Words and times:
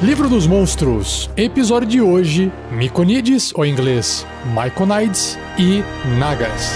Livro 0.00 0.28
dos 0.28 0.46
Monstros, 0.46 1.28
episódio 1.36 1.88
de 1.88 2.00
hoje: 2.00 2.52
Myconides, 2.70 3.52
ou 3.52 3.64
em 3.64 3.72
inglês 3.72 4.24
Myconides 4.54 5.36
e 5.58 5.82
Nagas. 6.16 6.74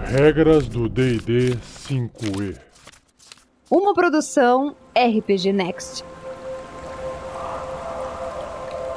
Regras 0.00 0.66
do 0.66 0.88
DD 0.88 1.56
5E. 1.88 2.56
Uma 3.70 3.94
produção 3.94 4.74
RPG 4.92 5.52
Next. 5.52 6.04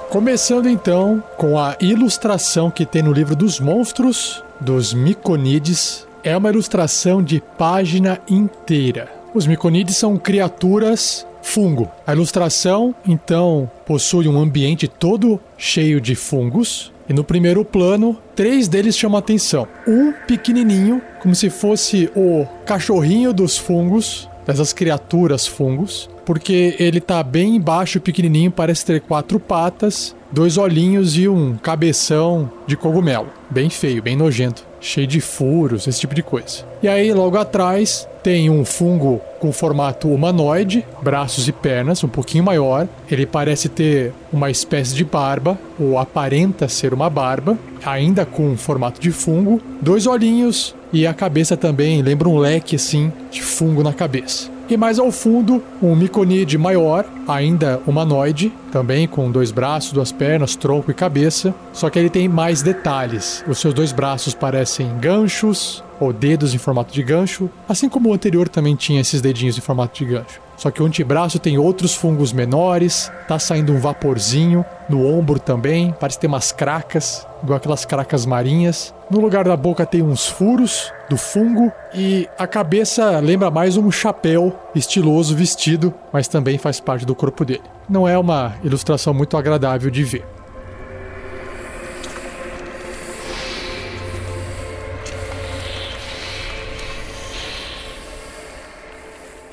Começando 0.09 0.67
então 0.67 1.23
com 1.37 1.59
a 1.59 1.77
ilustração 1.79 2.71
que 2.71 2.83
tem 2.83 3.03
no 3.03 3.13
livro 3.13 3.35
dos 3.35 3.59
monstros 3.59 4.43
dos 4.59 4.91
Myconides. 4.91 6.07
É 6.23 6.35
uma 6.35 6.49
ilustração 6.49 7.21
de 7.21 7.39
página 7.59 8.19
inteira. 8.27 9.19
Os 9.33 9.45
Myconides 9.45 9.95
são 9.95 10.17
criaturas 10.17 11.25
fungo. 11.41 11.89
A 12.05 12.13
ilustração, 12.13 12.93
então, 13.07 13.69
possui 13.85 14.27
um 14.27 14.39
ambiente 14.39 14.88
todo 14.88 15.39
cheio 15.57 16.02
de 16.02 16.15
fungos. 16.15 16.91
E 17.07 17.13
no 17.13 17.23
primeiro 17.23 17.63
plano, 17.63 18.17
três 18.35 18.67
deles 18.67 18.97
chamam 18.97 19.17
a 19.17 19.19
atenção. 19.19 19.67
Um 19.88 20.11
pequenininho, 20.27 21.02
como 21.21 21.33
se 21.33 21.49
fosse 21.49 22.09
o 22.15 22.45
cachorrinho 22.65 23.33
dos 23.33 23.57
fungos, 23.57 24.29
dessas 24.45 24.73
criaturas 24.73 25.45
fungos, 25.47 26.09
porque 26.25 26.75
ele 26.80 26.99
tá 26.99 27.21
bem 27.23 27.55
embaixo, 27.55 27.99
pequenininho, 27.99 28.52
parece 28.52 28.85
ter 28.85 29.02
quatro 29.02 29.39
patas, 29.39 30.16
dois 30.31 30.57
olhinhos 30.57 31.17
e 31.17 31.27
um 31.27 31.55
cabeção 31.57 32.52
de 32.67 32.75
cogumelo. 32.75 33.30
Bem 33.49 33.69
feio, 33.69 34.02
bem 34.02 34.16
nojento, 34.16 34.66
cheio 34.79 35.07
de 35.07 35.19
furos, 35.19 35.88
esse 35.88 35.99
tipo 35.99 36.15
de 36.15 36.23
coisa. 36.23 36.65
E 36.81 36.88
aí, 36.88 37.13
logo 37.13 37.38
atrás, 37.38 38.07
tem 38.23 38.49
um 38.49 38.65
fungo 38.65 39.21
com 39.39 39.52
formato 39.52 40.09
humanoide, 40.09 40.85
braços 41.02 41.47
e 41.47 41.52
pernas, 41.52 42.03
um 42.03 42.08
pouquinho 42.08 42.44
maior. 42.44 42.88
Ele 43.09 43.25
parece 43.25 43.69
ter 43.69 44.13
uma 44.31 44.49
espécie 44.49 44.95
de 44.95 45.03
barba, 45.03 45.58
ou 45.80 45.97
aparenta 45.97 46.67
ser 46.67 46.94
uma 46.94 47.09
barba, 47.09 47.58
ainda 47.86 48.25
com 48.25 48.55
formato 48.58 48.99
de 48.99 49.11
fungo, 49.11 49.61
dois 49.81 50.05
olhinhos 50.05 50.75
e 50.91 51.05
a 51.05 51.14
cabeça 51.14 51.55
também 51.55 52.02
lembra 52.02 52.27
um 52.27 52.38
leque 52.38 52.75
assim 52.75 53.11
de 53.30 53.41
fungo 53.41 53.83
na 53.83 53.93
cabeça. 53.93 54.58
E 54.70 54.78
mais 54.78 55.00
ao 55.00 55.12
fundo, 55.12 55.64
um 55.81 55.95
miconide 55.95 56.56
maior, 56.56 57.03
ainda 57.28 57.81
humanoide, 57.88 58.53
também 58.72 59.08
com 59.08 59.31
dois 59.31 59.50
braços, 59.50 59.92
duas 59.92 60.11
pernas, 60.11 60.56
tronco 60.56 60.92
e 60.92 60.94
cabeça, 60.94 61.56
só 61.73 61.89
que 61.89 61.98
ele 61.98 62.09
tem 62.09 62.28
mais 62.28 62.61
detalhes. 62.61 63.44
Os 63.48 63.58
seus 63.58 63.73
dois 63.73 63.92
braços 63.92 64.36
parecem 64.36 64.95
ganchos, 65.00 65.84
ou 66.00 66.14
dedos 66.14 66.53
em 66.53 66.58
formato 66.58 66.94
de 66.94 67.03
gancho, 67.03 67.50
assim 67.67 67.89
como 67.89 68.09
o 68.09 68.14
anterior 68.14 68.47
também 68.47 68.75
tinha 68.75 69.02
esses 69.02 69.22
dedinhos 69.22 69.58
em 69.58 69.61
formato 69.61 69.97
de 69.97 70.11
gancho. 70.11 70.39
Só 70.59 70.69
que 70.69 70.83
o 70.83 70.86
antebraço 70.86 71.39
tem 71.39 71.58
outros 71.58 71.95
fungos 71.95 72.33
menores, 72.33 73.09
tá 73.30 73.39
saindo 73.39 73.72
um 73.72 73.80
vaporzinho, 73.80 74.66
no 74.89 75.08
ombro 75.08 75.39
também, 75.39 75.95
parece 75.97 76.20
ter 76.20 76.27
umas 76.27 76.52
cracas, 76.52 77.25
igual 77.42 77.55
aquelas 77.55 77.86
cracas 77.86 78.25
marinhas. 78.25 78.94
No 79.09 79.22
lugar 79.22 79.45
da 79.45 79.55
boca 79.55 79.86
tem 79.86 80.02
uns 80.02 80.27
furos 80.27 80.92
do 81.09 81.16
fungo 81.16 81.72
e 81.94 82.27
a 82.38 82.45
cabeça 82.45 83.20
lembra 83.20 83.50
mais 83.50 83.77
um 83.77 83.89
chapéu 83.89 84.53
estiloso 84.75 85.33
vestido, 85.33 85.94
mas 86.11 86.27
também 86.27 86.58
faz 86.58 86.81
parte 86.81 87.05
do 87.05 87.16
corpo 87.16 87.45
dele. 87.45 87.64
Não 87.89 88.05
é 88.05 88.17
uma 88.17 88.55
ilustração 88.61 89.14
muito 89.14 89.38
agradável 89.38 89.89
de 89.89 90.03
ver. 90.03 90.25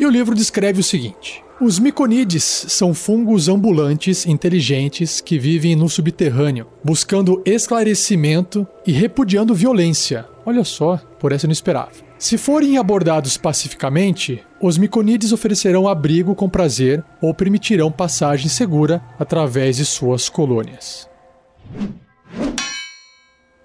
O 0.06 0.08
livro 0.08 0.36
descreve 0.36 0.78
o 0.78 0.84
seguinte: 0.84 1.42
os 1.60 1.80
miconides 1.80 2.44
são 2.44 2.94
fungos 2.94 3.48
ambulantes 3.48 4.24
inteligentes 4.24 5.20
que 5.20 5.36
vivem 5.36 5.74
no 5.74 5.89
subterrâneo, 5.89 6.68
buscando 6.83 7.42
esclarecimento 7.44 8.64
e 8.86 8.92
repudiando 8.92 9.52
violência. 9.52 10.24
Olha 10.46 10.62
só, 10.62 10.96
por 11.18 11.33
essa 11.33 11.46
eu 11.46 11.48
não 11.48 11.52
esperava. 11.52 11.90
Se 12.20 12.39
forem 12.39 12.78
abordados 12.78 13.36
pacificamente, 13.36 14.45
os 14.62 14.78
miconides 14.78 15.33
oferecerão 15.33 15.89
abrigo 15.89 16.36
com 16.36 16.48
prazer 16.48 17.05
ou 17.20 17.34
permitirão 17.34 17.90
passagem 17.90 18.48
segura 18.48 19.02
através 19.18 19.77
de 19.77 19.84
suas 19.84 20.28
colônias. 20.28 21.08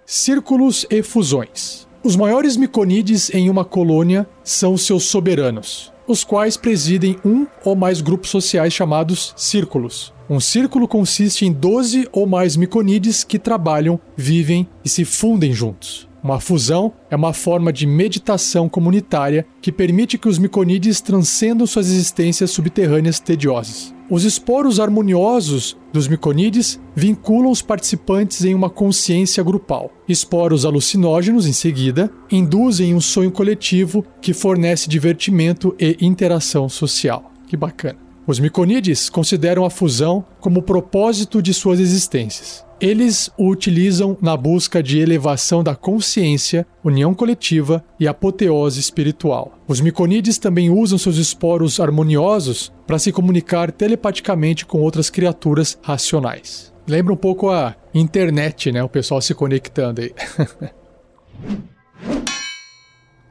Círculos 0.07 0.88
e 0.90 1.03
fusões. 1.03 1.88
Os 2.03 2.16
maiores 2.16 2.57
miconides 2.57 3.30
em 3.31 3.47
uma 3.47 3.63
colônia 3.63 4.28
são 4.44 4.75
seus 4.75 5.03
soberanos, 5.03 5.94
os 6.12 6.24
quais 6.24 6.58
presidem 6.58 7.18
um 7.26 7.48
ou 7.64 7.76
mais 7.76 8.02
grupos 8.02 8.30
sociais 8.30 8.74
chamados 8.74 9.34
círculos. 9.36 10.14
Um 10.30 10.40
círculo 10.40 10.88
consiste 10.88 11.46
em 11.46 11.52
12 11.52 12.08
ou 12.12 12.28
mais 12.28 12.56
miconides 12.56 13.24
que 13.24 13.40
trabalham, 13.40 14.00
vivem 14.16 14.68
e 14.84 14.90
se 14.90 15.04
fundem 15.04 15.54
juntos. 15.54 16.08
Uma 16.24 16.40
fusão 16.40 16.94
é 17.10 17.16
uma 17.16 17.34
forma 17.34 17.74
de 17.74 17.88
meditação 17.88 18.70
comunitária 18.70 19.46
que 19.62 19.72
permite 19.72 20.18
que 20.18 20.30
os 20.30 20.38
miconides 20.38 21.02
transcendam 21.02 21.66
suas 21.66 21.88
existências 21.88 22.52
subterrâneas 22.52 23.20
tediosas. 23.20 23.94
Os 24.12 24.26
esporos 24.26 24.78
harmoniosos 24.78 25.78
dos 25.94 26.06
miconides 26.10 26.78
vinculam 26.94 27.50
os 27.50 27.62
participantes 27.62 28.44
em 28.44 28.54
uma 28.54 28.70
consciência 28.70 29.42
grupal. 29.42 29.90
Esporos 30.06 30.66
alucinógenos, 30.66 31.48
em 31.48 31.54
seguida, 31.54 32.12
induzem 32.30 32.94
um 32.94 33.00
sonho 33.00 33.32
coletivo 33.32 34.06
que 34.22 34.34
fornece 34.34 34.90
divertimento 34.90 35.74
e 35.80 35.96
interação 36.02 36.68
social. 36.68 37.32
Que 37.48 37.56
bacana. 37.56 38.11
Os 38.28 38.40
miconides 38.40 39.09
consideram 39.09 39.66
a 39.66 39.70
fusão 39.70 40.24
como 40.40 40.59
o 40.59 40.64
propósito 40.64 41.42
de 41.42 41.54
suas 41.54 41.80
existências. 41.80 42.64
Eles 42.80 43.32
o 43.38 43.48
utilizam 43.50 44.18
na 44.22 44.36
busca 44.38 44.82
de 44.82 45.00
elevação 45.00 45.64
da 45.64 45.76
consciência, 45.76 46.66
união 46.84 47.14
coletiva 47.14 47.84
e 48.00 48.08
apoteose 48.08 48.80
espiritual. 48.80 49.58
Os 49.68 49.81
miconides 49.81 50.38
também 50.38 50.70
usam 50.70 50.98
seus 50.98 51.18
esporos 51.18 51.80
harmoniosos 51.80 52.72
para 52.88 52.98
se 52.98 53.12
comunicar 53.12 53.72
telepaticamente 53.72 54.66
com 54.66 54.81
outras 54.81 55.10
criaturas 55.10 55.78
racionais. 55.81 56.74
Lembra 56.88 57.14
um 57.14 57.18
pouco 57.18 57.50
a 57.50 57.76
internet, 57.94 58.72
né? 58.72 58.84
O 58.84 58.90
pessoal 58.90 59.22
se 59.22 59.36
conectando 59.36 60.02
aí. 60.02 60.14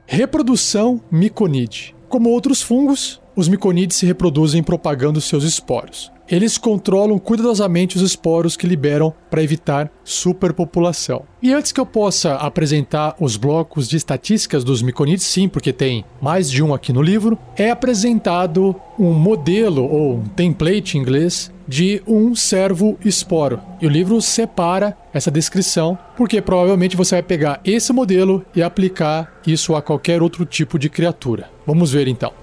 Reprodução 0.06 1.00
miconide. 1.10 1.94
Como 2.08 2.30
outros 2.30 2.62
fungos, 2.62 3.20
os 3.40 3.48
miconides 3.48 3.96
se 3.96 4.06
reproduzem 4.06 4.62
propagando 4.62 5.20
seus 5.20 5.42
esporos 5.42 6.12
eles 6.30 6.56
controlam 6.56 7.18
cuidadosamente 7.18 7.96
os 7.96 8.02
esporos 8.02 8.56
que 8.56 8.66
liberam 8.66 9.12
para 9.28 9.42
evitar 9.42 9.90
superpopulação. 10.04 11.24
E 11.42 11.52
antes 11.52 11.72
que 11.72 11.80
eu 11.80 11.86
possa 11.86 12.34
apresentar 12.36 13.16
os 13.18 13.36
blocos 13.36 13.88
de 13.88 13.96
estatísticas 13.96 14.62
dos 14.62 14.80
miconides, 14.80 15.26
sim, 15.26 15.48
porque 15.48 15.72
tem 15.72 16.04
mais 16.22 16.48
de 16.48 16.62
um 16.62 16.72
aqui 16.72 16.92
no 16.92 17.02
livro, 17.02 17.36
é 17.56 17.70
apresentado 17.70 18.76
um 18.98 19.12
modelo 19.12 19.82
ou 19.82 20.18
um 20.18 20.24
template 20.24 20.96
em 20.96 21.00
inglês 21.00 21.50
de 21.66 22.02
um 22.06 22.34
servo 22.34 22.96
esporo. 23.04 23.60
E 23.80 23.86
o 23.86 23.90
livro 23.90 24.20
separa 24.20 24.96
essa 25.12 25.30
descrição, 25.30 25.98
porque 26.16 26.40
provavelmente 26.40 26.96
você 26.96 27.16
vai 27.16 27.22
pegar 27.22 27.60
esse 27.64 27.92
modelo 27.92 28.44
e 28.54 28.62
aplicar 28.62 29.40
isso 29.46 29.74
a 29.74 29.82
qualquer 29.82 30.22
outro 30.22 30.44
tipo 30.44 30.78
de 30.78 30.88
criatura. 30.88 31.48
Vamos 31.66 31.92
ver 31.92 32.06
então. 32.06 32.39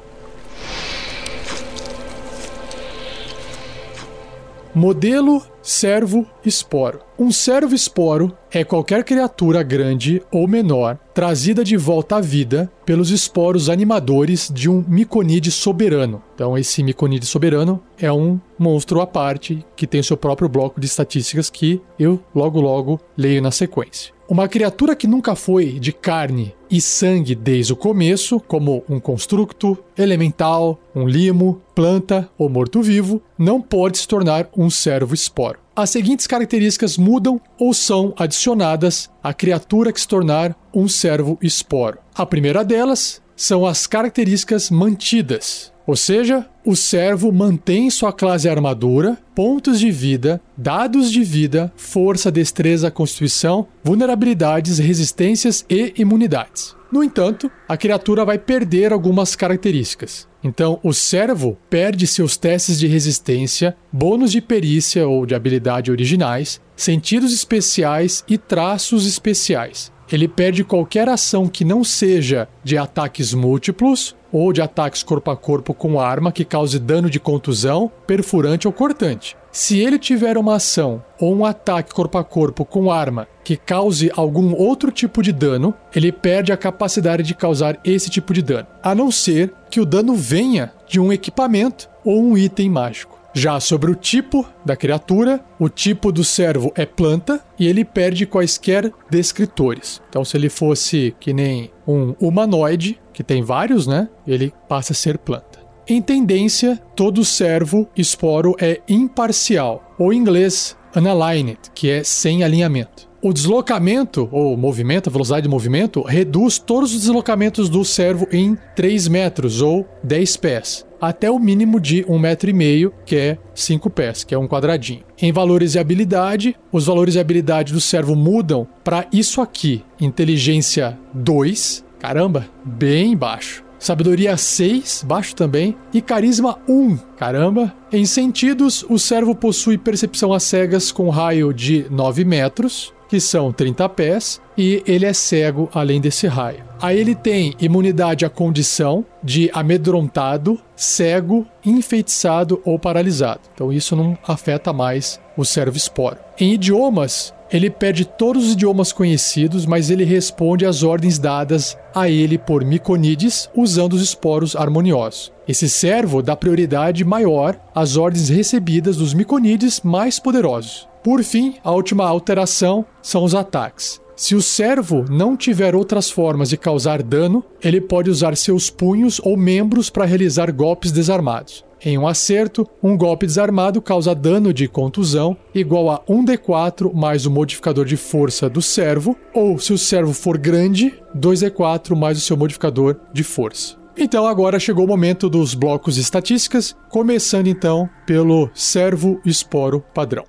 Modelo 4.78 5.42
servo 5.60 6.24
esporo. 6.46 7.00
Um 7.18 7.32
servo 7.32 7.74
esporo 7.74 8.32
é 8.52 8.64
qualquer 8.64 9.04
criatura 9.04 9.64
grande 9.64 10.22
ou 10.32 10.48
menor 10.48 11.00
trazida 11.16 11.64
de 11.64 11.76
volta 11.76 12.18
à 12.18 12.22
vida 12.22 12.72
pelos 12.86 13.10
esporos 13.10 13.70
animadores 13.70 14.52
de 14.54 14.70
um 14.70 14.86
miconide 14.88 15.50
soberano. 15.50 16.22
Então, 16.36 16.56
esse 16.56 16.84
miconide 16.84 17.26
soberano 17.26 17.82
é 17.98 18.14
um 18.14 18.40
monstro 18.56 19.02
à 19.02 19.08
parte 19.08 19.66
que 19.76 19.88
tem 19.88 20.04
seu 20.04 20.16
próprio 20.16 20.48
bloco 20.48 20.80
de 20.80 20.86
estatísticas 20.86 21.50
que 21.50 21.82
eu 21.98 22.24
logo 22.36 22.62
logo 22.62 23.02
leio 23.18 23.42
na 23.42 23.50
sequência. 23.50 24.17
Uma 24.30 24.50
criatura 24.50 24.94
que 24.94 25.08
nunca 25.08 25.36
foi 25.36 25.80
de 25.80 25.94
carne 25.94 26.54
e 26.70 26.82
sangue 26.82 27.34
desde 27.34 27.72
o 27.72 27.78
começo, 27.78 28.42
como 28.42 28.84
um 28.90 29.00
constructo, 29.00 29.78
elemental, 29.98 30.78
um 30.94 31.08
limo, 31.08 31.62
planta 31.74 32.30
ou 32.38 32.50
morto-vivo, 32.50 33.22
não 33.38 33.62
pode 33.62 33.98
se 33.98 34.08
tornar 34.08 34.50
um 34.56 34.70
servo 34.70 35.14
esporo. 35.14 35.60
As 35.74 35.92
seguintes 35.92 36.28
características 36.28 36.98
mudam 36.98 37.40
ou 37.58 37.74
são 37.74 38.14
adicionadas 38.18 39.10
à 39.24 39.34
criatura 39.34 39.94
que 39.94 40.02
se 40.02 40.08
tornar 40.08 40.58
um 40.74 40.90
servo 40.90 41.38
esporo. 41.42 41.98
A 42.14 42.26
primeira 42.26 42.66
delas 42.66 43.22
são 43.34 43.66
as 43.66 43.88
características 43.88 44.70
mantidas, 44.70 45.72
ou 45.86 45.96
seja, 45.96 46.46
o 46.68 46.76
servo 46.76 47.32
mantém 47.32 47.90
sua 47.90 48.12
classe 48.12 48.50
armadura, 48.50 49.18
pontos 49.34 49.80
de 49.80 49.90
vida, 49.90 50.42
dados 50.58 51.10
de 51.10 51.24
vida, 51.24 51.72
força, 51.78 52.30
destreza, 52.30 52.92
constituição, 52.92 53.70
vulnerabilidades, 53.82 54.78
resistências 54.78 55.66
e 55.70 55.94
imunidades. 55.98 56.76
No 56.92 57.02
entanto, 57.02 57.50
a 57.70 57.78
criatura 57.78 58.26
vai 58.26 58.38
perder 58.38 58.92
algumas 58.92 59.34
características. 59.34 60.28
Então, 60.44 60.78
o 60.84 60.92
servo 60.92 61.58
perde 61.70 62.06
seus 62.06 62.36
testes 62.36 62.78
de 62.78 62.86
resistência, 62.86 63.74
bônus 63.90 64.34
de 64.34 64.42
perícia 64.42 65.08
ou 65.08 65.26
de 65.26 65.34
habilidade 65.34 65.90
originais, 65.90 66.60
sentidos 66.76 67.34
especiais 67.34 68.26
e 68.28 68.38
traços 68.38 69.08
especiais. 69.08 69.90
Ele 70.12 70.28
perde 70.28 70.64
qualquer 70.64 71.10
ação 71.10 71.48
que 71.48 71.66
não 71.66 71.84
seja 71.84 72.48
de 72.64 72.78
ataques 72.78 73.34
múltiplos 73.34 74.16
ou 74.32 74.54
de 74.54 74.62
ataques 74.62 75.04
corpo 75.04 75.32
a 75.32 75.38
corpo 75.38 75.74
com 75.74 76.00
arma 76.00 76.32
que 76.32 76.46
cause 76.46 76.80
dano 76.80 77.10
de 77.10 77.20
contusão, 77.20 77.92
perfurante 78.06 78.68
ou 78.68 78.74
cortante. 78.74 79.36
Se 79.52 79.80
ele 79.80 79.98
tiver 79.98 80.38
uma 80.38 80.56
ação 80.56 81.04
ou 81.20 81.36
um 81.36 81.46
ataque 81.46 81.94
corpo 81.94 82.18
a 82.18 82.24
corpo 82.24 82.64
com 82.64 82.92
arma 82.92 83.28
que 83.44 83.58
cause 83.58 84.12
algum 84.16 84.54
outro 84.54 84.92
tipo 84.92 85.24
de 85.24 85.32
dano, 85.32 85.74
ele 85.96 86.12
perde 86.12 86.52
a 86.52 86.58
capacidade 86.58 87.24
de 87.24 87.34
causar 87.34 87.80
esse 87.84 88.10
tipo 88.10 88.34
de 88.34 88.42
dano, 88.42 88.68
a 88.84 88.94
não 88.94 89.10
ser 89.10 89.54
que 89.70 89.80
o 89.80 89.86
dano 89.86 90.14
venha 90.16 90.74
de 90.88 91.00
um 91.00 91.12
equipamento 91.12 91.90
ou 92.06 92.22
um 92.22 92.38
item 92.38 92.70
mágico. 92.70 93.17
Já 93.38 93.60
sobre 93.60 93.92
o 93.92 93.94
tipo 93.94 94.44
da 94.66 94.76
criatura, 94.76 95.40
o 95.60 95.70
tipo 95.70 96.12
do 96.12 96.24
servo 96.24 96.72
é 96.74 96.88
planta 96.88 97.40
e 97.60 97.68
ele 97.68 97.86
perde 97.86 98.26
quaisquer 98.26 98.92
descritores. 99.12 100.02
Então, 100.10 100.26
se 100.26 100.36
ele 100.36 100.50
fosse 100.50 101.16
que 101.20 101.32
nem 101.34 101.70
um 101.88 102.16
humanoide, 102.20 103.00
que 103.14 103.24
tem 103.24 103.44
vários, 103.44 103.86
né? 103.86 104.10
Ele 104.26 104.52
passa 104.68 104.94
a 104.94 104.96
ser 104.96 105.20
planta. 105.20 105.60
Em 105.88 106.02
tendência, 106.02 106.82
todo 106.96 107.24
servo 107.24 107.88
esporo 107.96 108.56
é 108.60 108.82
imparcial, 108.90 109.94
ou 110.00 110.12
em 110.12 110.18
inglês, 110.18 110.76
unaligned, 110.96 111.60
que 111.76 111.92
é 111.92 112.04
sem 112.04 112.44
alinhamento. 112.44 113.07
O 113.22 113.34
deslocamento, 113.34 114.30
ou 114.32 114.56
movimento, 114.56 115.10
a 115.10 115.12
velocidade 115.12 115.44
de 115.44 115.50
movimento, 115.50 116.04
reduz 116.04 116.60
todos 116.60 116.94
os 116.94 117.02
deslocamentos 117.02 117.68
do 117.68 117.84
servo 117.84 118.28
em 118.32 118.56
3 118.76 119.08
metros 119.08 119.62
ou 119.62 119.88
10 120.04 120.38
pés 120.38 120.88
até 121.00 121.30
o 121.30 121.40
mínimo 121.40 121.80
de 121.80 122.06
um 122.08 122.18
metro 122.18 122.50
e 122.50 122.54
meio, 122.54 122.94
que 123.06 123.16
é 123.16 123.38
5 123.54 123.90
pés, 123.90 124.24
que 124.24 124.34
é 124.34 124.38
um 124.38 124.48
quadradinho. 124.48 125.04
Em 125.22 125.32
valores 125.32 125.74
de 125.74 125.80
habilidade, 125.80 126.56
os 126.72 126.86
valores 126.86 127.14
de 127.14 127.20
habilidade 127.20 127.74
do 127.74 127.82
servo 127.82 128.16
mudam 128.16 128.68
para 128.84 129.08
isso 129.12 129.42
aqui: 129.42 129.84
inteligência 130.00 130.98
2, 131.14 131.84
caramba, 132.00 132.48
bem 132.64 133.16
baixo. 133.16 133.64
Sabedoria 133.80 134.36
6, 134.36 135.06
baixo 135.08 135.36
também, 135.36 135.76
e 135.94 136.02
carisma 136.02 136.58
1, 136.68 136.98
caramba. 137.16 137.72
Em 137.92 138.06
sentidos, 138.06 138.84
o 138.90 138.98
servo 138.98 139.36
possui 139.36 139.78
percepção 139.78 140.34
às 140.34 140.42
cegas 140.44 140.92
com 140.92 141.10
raio 141.10 141.54
de 141.54 141.86
9 141.92 142.26
metros, 142.26 142.92
que 143.08 143.20
são 143.20 143.52
30 143.52 143.88
pés, 143.90 144.42
e 144.58 144.84
ele 144.86 145.06
é 145.06 145.14
cego 145.14 145.70
além 145.74 146.02
desse 146.02 146.28
raio. 146.28 146.64
Aí 146.82 147.00
ele 147.00 147.16
tem 147.16 147.56
imunidade 147.60 148.26
à 148.26 148.30
condição 148.30 149.06
de 149.24 149.50
amedrontado, 149.54 150.60
cego, 150.76 151.46
enfeitiçado 151.66 152.62
ou 152.64 152.78
paralisado. 152.78 153.42
Então 153.54 153.74
isso 153.74 153.96
não 153.96 154.18
afeta 154.28 154.72
mais 154.72 155.20
o 155.36 155.44
servo 155.44 155.78
esporo. 155.78 156.18
Em 156.40 156.54
idiomas, 156.54 157.34
ele 157.52 157.70
perde 157.70 158.06
todos 158.06 158.48
os 158.48 158.52
idiomas 158.54 158.92
conhecidos, 158.92 159.66
mas 159.66 159.90
ele 159.90 160.04
responde 160.04 160.66
às 160.66 160.84
ordens 160.84 161.18
dadas 161.18 161.78
a 161.96 162.10
ele 162.10 162.38
por 162.38 162.64
Miconides 162.64 163.50
usando 163.56 163.94
os 163.94 164.02
esporos 164.02 164.56
harmoniosos. 164.56 165.32
Esse 165.48 165.70
servo 165.70 166.22
dá 166.22 166.36
prioridade 166.36 167.06
maior 167.06 167.58
às 167.74 167.96
ordens 167.96 168.28
recebidas 168.28 168.98
dos 168.98 169.14
Miconides 169.14 169.80
mais 169.82 170.20
poderosos. 170.20 170.88
Por 171.08 171.24
fim, 171.24 171.56
a 171.64 171.72
última 171.72 172.06
alteração 172.06 172.86
são 173.02 173.24
os 173.24 173.34
ataques. 173.34 174.02
Se 174.14 174.36
o 174.36 174.42
servo 174.42 175.06
não 175.10 175.38
tiver 175.38 175.74
outras 175.74 176.12
formas 176.12 176.50
de 176.50 176.58
causar 176.58 177.02
dano, 177.02 177.46
ele 177.64 177.80
pode 177.80 178.10
usar 178.10 178.36
seus 178.36 178.70
punhos 178.70 179.18
ou 179.24 179.38
membros 179.38 179.90
para 179.90 180.04
realizar 180.04 180.52
golpes 180.52 180.92
desarmados. 180.92 181.64
Em 181.82 181.98
um 181.98 182.06
acerto, 182.06 182.68
um 182.84 182.98
golpe 182.98 183.26
desarmado 183.26 183.82
causa 183.82 184.14
dano 184.14 184.52
de 184.54 184.68
contusão 184.68 185.38
igual 185.56 185.90
a 185.90 186.02
1d4 186.10 186.94
mais 186.94 187.26
o 187.26 187.32
modificador 187.32 187.86
de 187.86 187.96
força 187.96 188.50
do 188.50 188.62
servo, 188.62 189.16
ou 189.34 189.58
se 189.58 189.72
o 189.72 189.78
servo 189.78 190.12
for 190.12 190.38
grande, 190.38 190.94
2d4 191.18 191.96
mais 191.96 192.18
o 192.18 192.22
seu 192.22 192.36
modificador 192.36 192.98
de 193.14 193.24
força. 193.24 193.78
Então 193.96 194.28
agora 194.28 194.60
chegou 194.60 194.84
o 194.84 194.90
momento 194.90 195.30
dos 195.30 195.54
blocos 195.54 195.96
de 195.96 196.02
estatísticas, 196.02 196.76
começando 196.90 197.48
então 197.48 197.90
pelo 198.06 198.50
servo 198.54 199.22
esporo 199.24 199.82
padrão. 199.94 200.26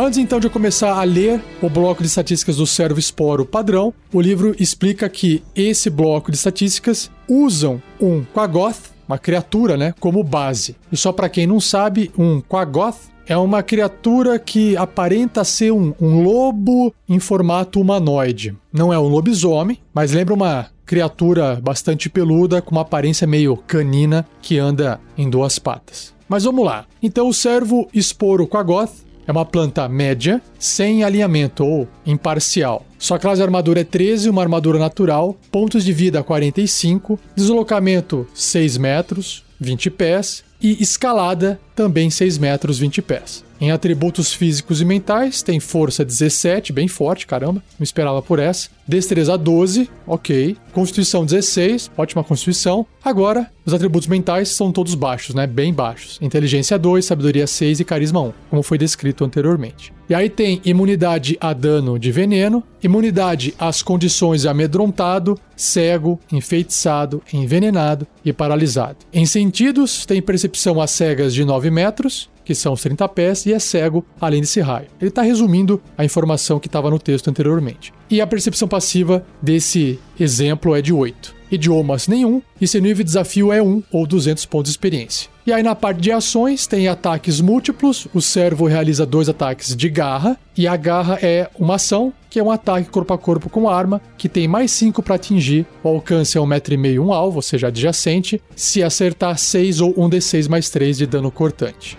Antes 0.00 0.16
então 0.16 0.38
de 0.38 0.46
eu 0.46 0.50
começar 0.52 0.92
a 0.92 1.02
ler 1.02 1.42
o 1.60 1.68
bloco 1.68 2.02
de 2.02 2.06
estatísticas 2.08 2.58
do 2.58 2.66
servo 2.68 3.00
esporo 3.00 3.44
padrão, 3.44 3.92
o 4.12 4.20
livro 4.20 4.54
explica 4.56 5.08
que 5.08 5.42
esse 5.56 5.90
bloco 5.90 6.30
de 6.30 6.36
estatísticas 6.36 7.10
usam 7.28 7.82
um 8.00 8.24
Quagoth, 8.24 8.92
uma 9.08 9.18
criatura, 9.18 9.76
né, 9.76 9.92
como 9.98 10.22
base. 10.22 10.76
E 10.92 10.96
só 10.96 11.10
para 11.10 11.28
quem 11.28 11.48
não 11.48 11.58
sabe, 11.58 12.12
um 12.16 12.40
Quagoth 12.40 13.10
é 13.28 13.36
uma 13.36 13.62
criatura 13.62 14.38
que 14.38 14.74
aparenta 14.76 15.44
ser 15.44 15.70
um, 15.70 15.92
um, 16.00 16.22
lobo 16.22 16.94
em 17.06 17.20
formato 17.20 17.78
humanoide. 17.78 18.56
Não 18.72 18.90
é 18.90 18.98
um 18.98 19.06
lobisomem, 19.06 19.78
mas 19.92 20.12
lembra 20.12 20.32
uma 20.32 20.66
criatura 20.86 21.60
bastante 21.62 22.08
peluda 22.08 22.62
com 22.62 22.70
uma 22.70 22.80
aparência 22.80 23.26
meio 23.26 23.54
canina 23.58 24.26
que 24.40 24.58
anda 24.58 24.98
em 25.16 25.28
duas 25.28 25.58
patas. 25.58 26.14
Mas 26.26 26.44
vamos 26.44 26.64
lá. 26.64 26.86
Então 27.02 27.28
o 27.28 27.34
servo 27.34 27.86
esporo 27.92 28.48
Quagoth 28.48 29.06
é 29.26 29.30
uma 29.30 29.44
planta 29.44 29.86
média, 29.90 30.40
sem 30.58 31.04
alinhamento 31.04 31.62
ou 31.62 31.86
imparcial. 32.06 32.86
Sua 32.98 33.18
classe 33.18 33.36
de 33.36 33.42
armadura 33.42 33.82
é 33.82 33.84
13, 33.84 34.30
uma 34.30 34.40
armadura 34.40 34.78
natural, 34.78 35.36
pontos 35.52 35.84
de 35.84 35.92
vida 35.92 36.22
45, 36.22 37.20
deslocamento 37.36 38.26
6 38.32 38.78
metros, 38.78 39.44
20 39.60 39.90
pés, 39.90 40.44
e 40.60 40.82
escalada 40.82 41.60
também 41.78 42.10
6 42.10 42.38
metros 42.38 42.76
20 42.76 43.00
pés. 43.00 43.44
Em 43.60 43.70
atributos 43.70 44.32
físicos 44.32 44.80
e 44.80 44.84
mentais, 44.84 45.42
tem 45.42 45.60
força 45.60 46.04
17, 46.04 46.72
bem 46.72 46.88
forte, 46.88 47.26
caramba, 47.26 47.62
não 47.78 47.84
esperava 47.84 48.20
por 48.20 48.40
essa. 48.40 48.68
Destreza 48.86 49.36
12, 49.36 49.88
ok. 50.06 50.56
Constituição 50.72 51.24
16, 51.24 51.90
ótima 51.96 52.24
constituição. 52.24 52.86
Agora, 53.04 53.50
os 53.66 53.74
atributos 53.74 54.08
mentais 54.08 54.48
são 54.48 54.72
todos 54.72 54.94
baixos, 54.94 55.34
né? 55.34 55.46
Bem 55.46 55.74
baixos. 55.74 56.18
Inteligência 56.22 56.78
2, 56.78 57.04
sabedoria 57.04 57.46
6 57.46 57.80
e 57.80 57.84
carisma 57.84 58.20
1, 58.20 58.32
como 58.48 58.62
foi 58.62 58.78
descrito 58.78 59.24
anteriormente. 59.24 59.92
E 60.08 60.14
aí 60.14 60.30
tem 60.30 60.62
imunidade 60.64 61.36
a 61.38 61.52
dano 61.52 61.98
de 61.98 62.10
veneno, 62.10 62.62
imunidade 62.82 63.54
às 63.58 63.82
condições 63.82 64.46
amedrontado, 64.46 65.38
cego, 65.54 66.18
enfeitiçado, 66.32 67.22
envenenado 67.30 68.06
e 68.24 68.32
paralisado. 68.32 68.96
Em 69.12 69.26
sentidos, 69.26 70.06
tem 70.06 70.22
percepção 70.22 70.80
às 70.80 70.92
cegas 70.92 71.34
de 71.34 71.44
9 71.44 71.67
metros, 71.70 72.30
que 72.44 72.54
são 72.54 72.72
os 72.72 72.82
30 72.82 73.08
pés, 73.08 73.46
e 73.46 73.52
é 73.52 73.58
cego 73.58 74.04
além 74.20 74.40
desse 74.40 74.60
raio. 74.60 74.88
Ele 75.00 75.10
está 75.10 75.22
resumindo 75.22 75.80
a 75.96 76.04
informação 76.04 76.58
que 76.58 76.66
estava 76.66 76.90
no 76.90 76.98
texto 76.98 77.28
anteriormente. 77.28 77.92
E 78.10 78.20
a 78.20 78.26
percepção 78.26 78.66
passiva 78.66 79.24
desse 79.40 79.98
exemplo 80.18 80.74
é 80.74 80.80
de 80.80 80.92
8. 80.92 81.37
Idiomas 81.50 82.08
nenhum, 82.08 82.42
e 82.60 82.66
seu 82.66 82.80
nível 82.80 83.04
de 83.04 83.04
desafio 83.04 83.52
é 83.52 83.62
1 83.62 83.82
ou 83.90 84.06
200 84.06 84.44
pontos 84.46 84.70
de 84.70 84.74
experiência. 84.74 85.30
E 85.46 85.52
aí 85.52 85.62
na 85.62 85.74
parte 85.74 86.00
de 86.00 86.12
ações 86.12 86.66
tem 86.66 86.88
ataques 86.88 87.40
múltiplos, 87.40 88.06
o 88.12 88.20
servo 88.20 88.66
realiza 88.66 89.06
dois 89.06 89.28
ataques 89.28 89.74
de 89.74 89.88
garra, 89.88 90.38
e 90.56 90.66
a 90.66 90.76
garra 90.76 91.18
é 91.22 91.48
uma 91.58 91.76
ação, 91.76 92.12
que 92.28 92.38
é 92.38 92.42
um 92.42 92.50
ataque 92.50 92.90
corpo 92.90 93.14
a 93.14 93.18
corpo 93.18 93.48
com 93.48 93.68
arma, 93.68 94.00
que 94.18 94.28
tem 94.28 94.46
mais 94.46 94.70
5 94.72 95.02
para 95.02 95.14
atingir, 95.14 95.66
o 95.82 95.88
alcance 95.88 96.36
é 96.36 96.40
1,5m 96.40 97.00
um 97.00 97.12
alvo, 97.12 97.36
ou 97.36 97.42
seja, 97.42 97.68
adjacente, 97.68 98.42
se 98.54 98.82
acertar 98.82 99.38
6 99.38 99.80
ou 99.80 99.94
1d6 99.94 100.48
mais 100.48 100.68
3 100.68 100.98
de 100.98 101.06
dano 101.06 101.30
cortante. 101.30 101.96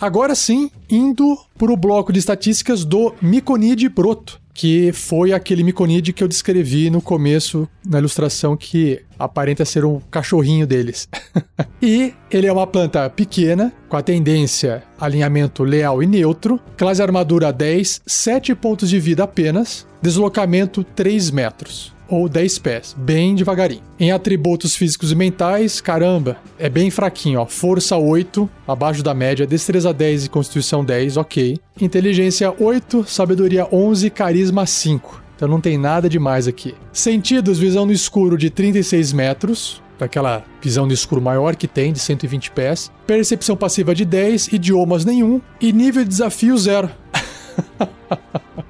Agora 0.00 0.34
sim, 0.36 0.70
indo 0.88 1.36
para 1.56 1.72
o 1.72 1.76
bloco 1.76 2.12
de 2.12 2.20
estatísticas 2.20 2.84
do 2.84 3.14
Miconide 3.20 3.88
Broto, 3.88 4.40
que 4.58 4.90
foi 4.92 5.32
aquele 5.32 5.62
Miconide 5.62 6.12
que 6.12 6.20
eu 6.20 6.26
descrevi 6.26 6.90
no 6.90 7.00
começo 7.00 7.68
na 7.86 8.00
ilustração 8.00 8.56
que 8.56 9.00
aparenta 9.16 9.64
ser 9.64 9.84
um 9.84 10.00
cachorrinho 10.10 10.66
deles. 10.66 11.08
e 11.80 12.12
ele 12.28 12.48
é 12.48 12.52
uma 12.52 12.66
planta 12.66 13.08
pequena, 13.08 13.72
com 13.88 13.96
a 13.96 14.02
tendência 14.02 14.82
alinhamento 15.00 15.62
leal 15.62 16.02
e 16.02 16.08
neutro, 16.08 16.58
classe 16.76 17.00
armadura 17.00 17.52
10, 17.52 18.02
7 18.04 18.52
pontos 18.56 18.90
de 18.90 18.98
vida 18.98 19.22
apenas, 19.22 19.86
deslocamento 20.02 20.82
3 20.82 21.30
metros. 21.30 21.96
Ou 22.08 22.28
10 22.28 22.58
pés, 22.58 22.96
bem 22.98 23.34
devagarinho. 23.34 23.82
Em 23.98 24.10
atributos 24.10 24.74
físicos 24.74 25.12
e 25.12 25.14
mentais, 25.14 25.80
caramba, 25.80 26.36
é 26.58 26.68
bem 26.68 26.90
fraquinho, 26.90 27.40
ó. 27.40 27.46
Força 27.46 27.96
8, 27.96 28.48
abaixo 28.66 29.02
da 29.02 29.14
média, 29.14 29.46
destreza 29.46 29.92
10 29.92 30.26
e 30.26 30.28
constituição 30.30 30.84
10, 30.84 31.16
ok. 31.16 31.58
Inteligência 31.80 32.54
8, 32.58 33.04
sabedoria 33.04 33.66
11, 33.70 34.10
carisma 34.10 34.66
5. 34.66 35.22
Então 35.36 35.48
não 35.48 35.60
tem 35.60 35.78
nada 35.78 36.08
demais 36.08 36.48
aqui. 36.48 36.74
Sentidos, 36.92 37.58
visão 37.58 37.86
no 37.86 37.92
escuro 37.92 38.36
de 38.36 38.50
36 38.50 39.12
metros, 39.12 39.80
daquela 39.98 40.44
visão 40.60 40.86
no 40.86 40.92
escuro 40.92 41.20
maior 41.20 41.54
que 41.54 41.68
tem, 41.68 41.92
de 41.92 41.98
120 41.98 42.50
pés. 42.50 42.90
Percepção 43.06 43.56
passiva 43.56 43.94
de 43.94 44.04
10, 44.04 44.48
idiomas 44.52 45.04
nenhum 45.04 45.40
e 45.60 45.72
nível 45.72 46.02
de 46.02 46.08
desafio 46.08 46.56
zero. 46.58 46.90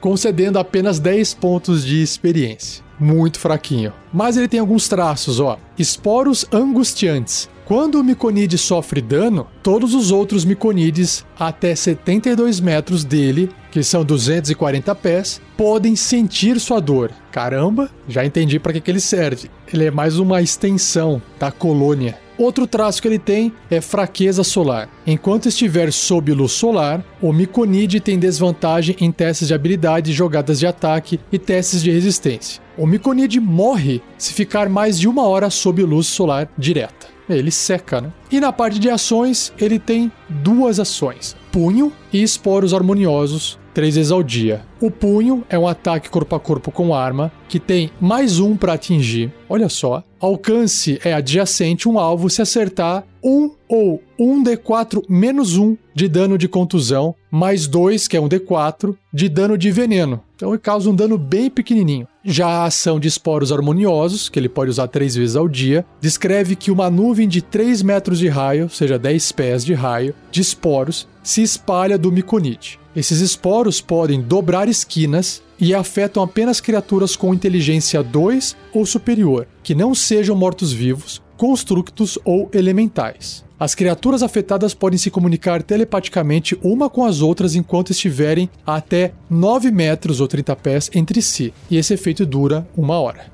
Concedendo 0.00 0.58
apenas 0.58 0.98
10 0.98 1.34
pontos 1.34 1.84
de 1.84 2.02
experiência. 2.02 2.82
Muito 2.98 3.38
fraquinho. 3.38 3.92
Mas 4.12 4.36
ele 4.36 4.48
tem 4.48 4.60
alguns 4.60 4.88
traços, 4.88 5.40
ó. 5.40 5.58
Esporos 5.78 6.44
angustiantes. 6.52 7.48
Quando 7.70 8.00
o 8.00 8.04
Miconide 8.04 8.58
sofre 8.58 9.00
dano, 9.00 9.46
todos 9.62 9.94
os 9.94 10.10
outros 10.10 10.44
Miconides 10.44 11.24
até 11.38 11.72
72 11.72 12.58
metros 12.58 13.04
dele, 13.04 13.48
que 13.70 13.80
são 13.84 14.04
240 14.04 14.92
pés, 14.96 15.40
podem 15.56 15.94
sentir 15.94 16.58
sua 16.58 16.80
dor. 16.80 17.12
Caramba, 17.30 17.88
já 18.08 18.24
entendi 18.24 18.58
para 18.58 18.72
que, 18.72 18.80
que 18.80 18.90
ele 18.90 18.98
serve. 18.98 19.48
Ele 19.72 19.84
é 19.84 19.90
mais 19.90 20.18
uma 20.18 20.42
extensão 20.42 21.22
da 21.38 21.52
colônia. 21.52 22.18
Outro 22.40 22.66
traço 22.66 23.02
que 23.02 23.06
ele 23.06 23.18
tem 23.18 23.52
é 23.70 23.82
fraqueza 23.82 24.42
solar. 24.42 24.88
Enquanto 25.06 25.46
estiver 25.46 25.92
sob 25.92 26.32
luz 26.32 26.52
solar, 26.52 27.04
o 27.20 27.34
Miconide 27.34 28.00
tem 28.00 28.18
desvantagem 28.18 28.96
em 28.98 29.12
testes 29.12 29.48
de 29.48 29.52
habilidade, 29.52 30.10
jogadas 30.14 30.58
de 30.58 30.66
ataque 30.66 31.20
e 31.30 31.38
testes 31.38 31.82
de 31.82 31.90
resistência. 31.90 32.62
O 32.78 32.86
Miconide 32.86 33.38
morre 33.38 34.00
se 34.16 34.32
ficar 34.32 34.70
mais 34.70 34.98
de 34.98 35.06
uma 35.06 35.28
hora 35.28 35.50
sob 35.50 35.82
luz 35.82 36.06
solar 36.06 36.50
direta. 36.56 37.08
Ele 37.28 37.50
seca, 37.50 38.00
né? 38.00 38.10
E 38.32 38.40
na 38.40 38.50
parte 38.50 38.78
de 38.78 38.88
ações, 38.88 39.52
ele 39.60 39.78
tem 39.78 40.10
duas 40.26 40.80
ações: 40.80 41.36
punho 41.52 41.92
e 42.10 42.22
esporos 42.22 42.72
harmoniosos, 42.72 43.58
três 43.80 43.94
vezes 43.94 44.12
ao 44.12 44.22
dia. 44.22 44.60
O 44.78 44.90
punho 44.90 45.42
é 45.48 45.58
um 45.58 45.66
ataque 45.66 46.10
corpo 46.10 46.36
a 46.36 46.38
corpo 46.38 46.70
com 46.70 46.94
arma, 46.94 47.32
que 47.48 47.58
tem 47.58 47.90
mais 47.98 48.38
um 48.38 48.54
para 48.54 48.74
atingir. 48.74 49.32
Olha 49.48 49.70
só. 49.70 50.04
Alcance 50.20 51.00
é 51.02 51.14
adjacente 51.14 51.88
um 51.88 51.98
alvo 51.98 52.28
se 52.28 52.42
acertar 52.42 53.06
um 53.24 53.52
ou 53.66 54.02
um 54.18 54.44
D4 54.44 55.02
menos 55.08 55.56
um 55.56 55.78
de 55.94 56.08
dano 56.08 56.36
de 56.36 56.46
contusão, 56.46 57.14
mais 57.30 57.66
dois, 57.66 58.06
que 58.06 58.18
é 58.18 58.20
um 58.20 58.28
D4, 58.28 58.94
de 59.14 59.30
dano 59.30 59.56
de 59.56 59.70
veneno. 59.70 60.20
Então 60.36 60.50
ele 60.50 60.58
causa 60.58 60.90
um 60.90 60.94
dano 60.94 61.16
bem 61.16 61.48
pequenininho. 61.48 62.06
Já 62.22 62.48
a 62.48 62.64
ação 62.64 63.00
de 63.00 63.08
esporos 63.08 63.50
harmoniosos, 63.50 64.28
que 64.28 64.38
ele 64.38 64.48
pode 64.48 64.70
usar 64.70 64.88
três 64.88 65.14
vezes 65.14 65.36
ao 65.36 65.48
dia, 65.48 65.86
descreve 66.02 66.54
que 66.54 66.70
uma 66.70 66.90
nuvem 66.90 67.26
de 67.26 67.40
3 67.40 67.82
metros 67.82 68.18
de 68.18 68.28
raio, 68.28 68.64
ou 68.64 68.68
seja, 68.68 68.98
10 68.98 69.32
pés 69.32 69.64
de 69.64 69.72
raio, 69.72 70.14
de 70.30 70.42
esporos, 70.42 71.08
se 71.22 71.42
espalha 71.42 71.96
do 71.96 72.12
miconite. 72.12 72.79
Esses 72.94 73.20
esporos 73.20 73.80
podem 73.80 74.20
dobrar 74.20 74.68
esquinas 74.68 75.40
e 75.60 75.72
afetam 75.72 76.22
apenas 76.22 76.60
criaturas 76.60 77.14
com 77.14 77.32
inteligência 77.32 78.02
2 78.02 78.56
ou 78.74 78.84
superior, 78.84 79.46
que 79.62 79.76
não 79.76 79.94
sejam 79.94 80.34
mortos-vivos, 80.34 81.22
constructos 81.36 82.18
ou 82.24 82.50
elementais. 82.52 83.44
As 83.58 83.74
criaturas 83.74 84.22
afetadas 84.22 84.74
podem 84.74 84.98
se 84.98 85.10
comunicar 85.10 85.62
telepaticamente 85.62 86.58
uma 86.62 86.90
com 86.90 87.04
as 87.04 87.20
outras 87.20 87.54
enquanto 87.54 87.90
estiverem 87.90 88.50
a 88.66 88.76
até 88.76 89.12
9 89.28 89.70
metros 89.70 90.20
ou 90.20 90.26
30 90.26 90.56
pés 90.56 90.90
entre 90.92 91.22
si, 91.22 91.54
e 91.70 91.76
esse 91.76 91.94
efeito 91.94 92.26
dura 92.26 92.66
uma 92.76 92.98
hora. 92.98 93.30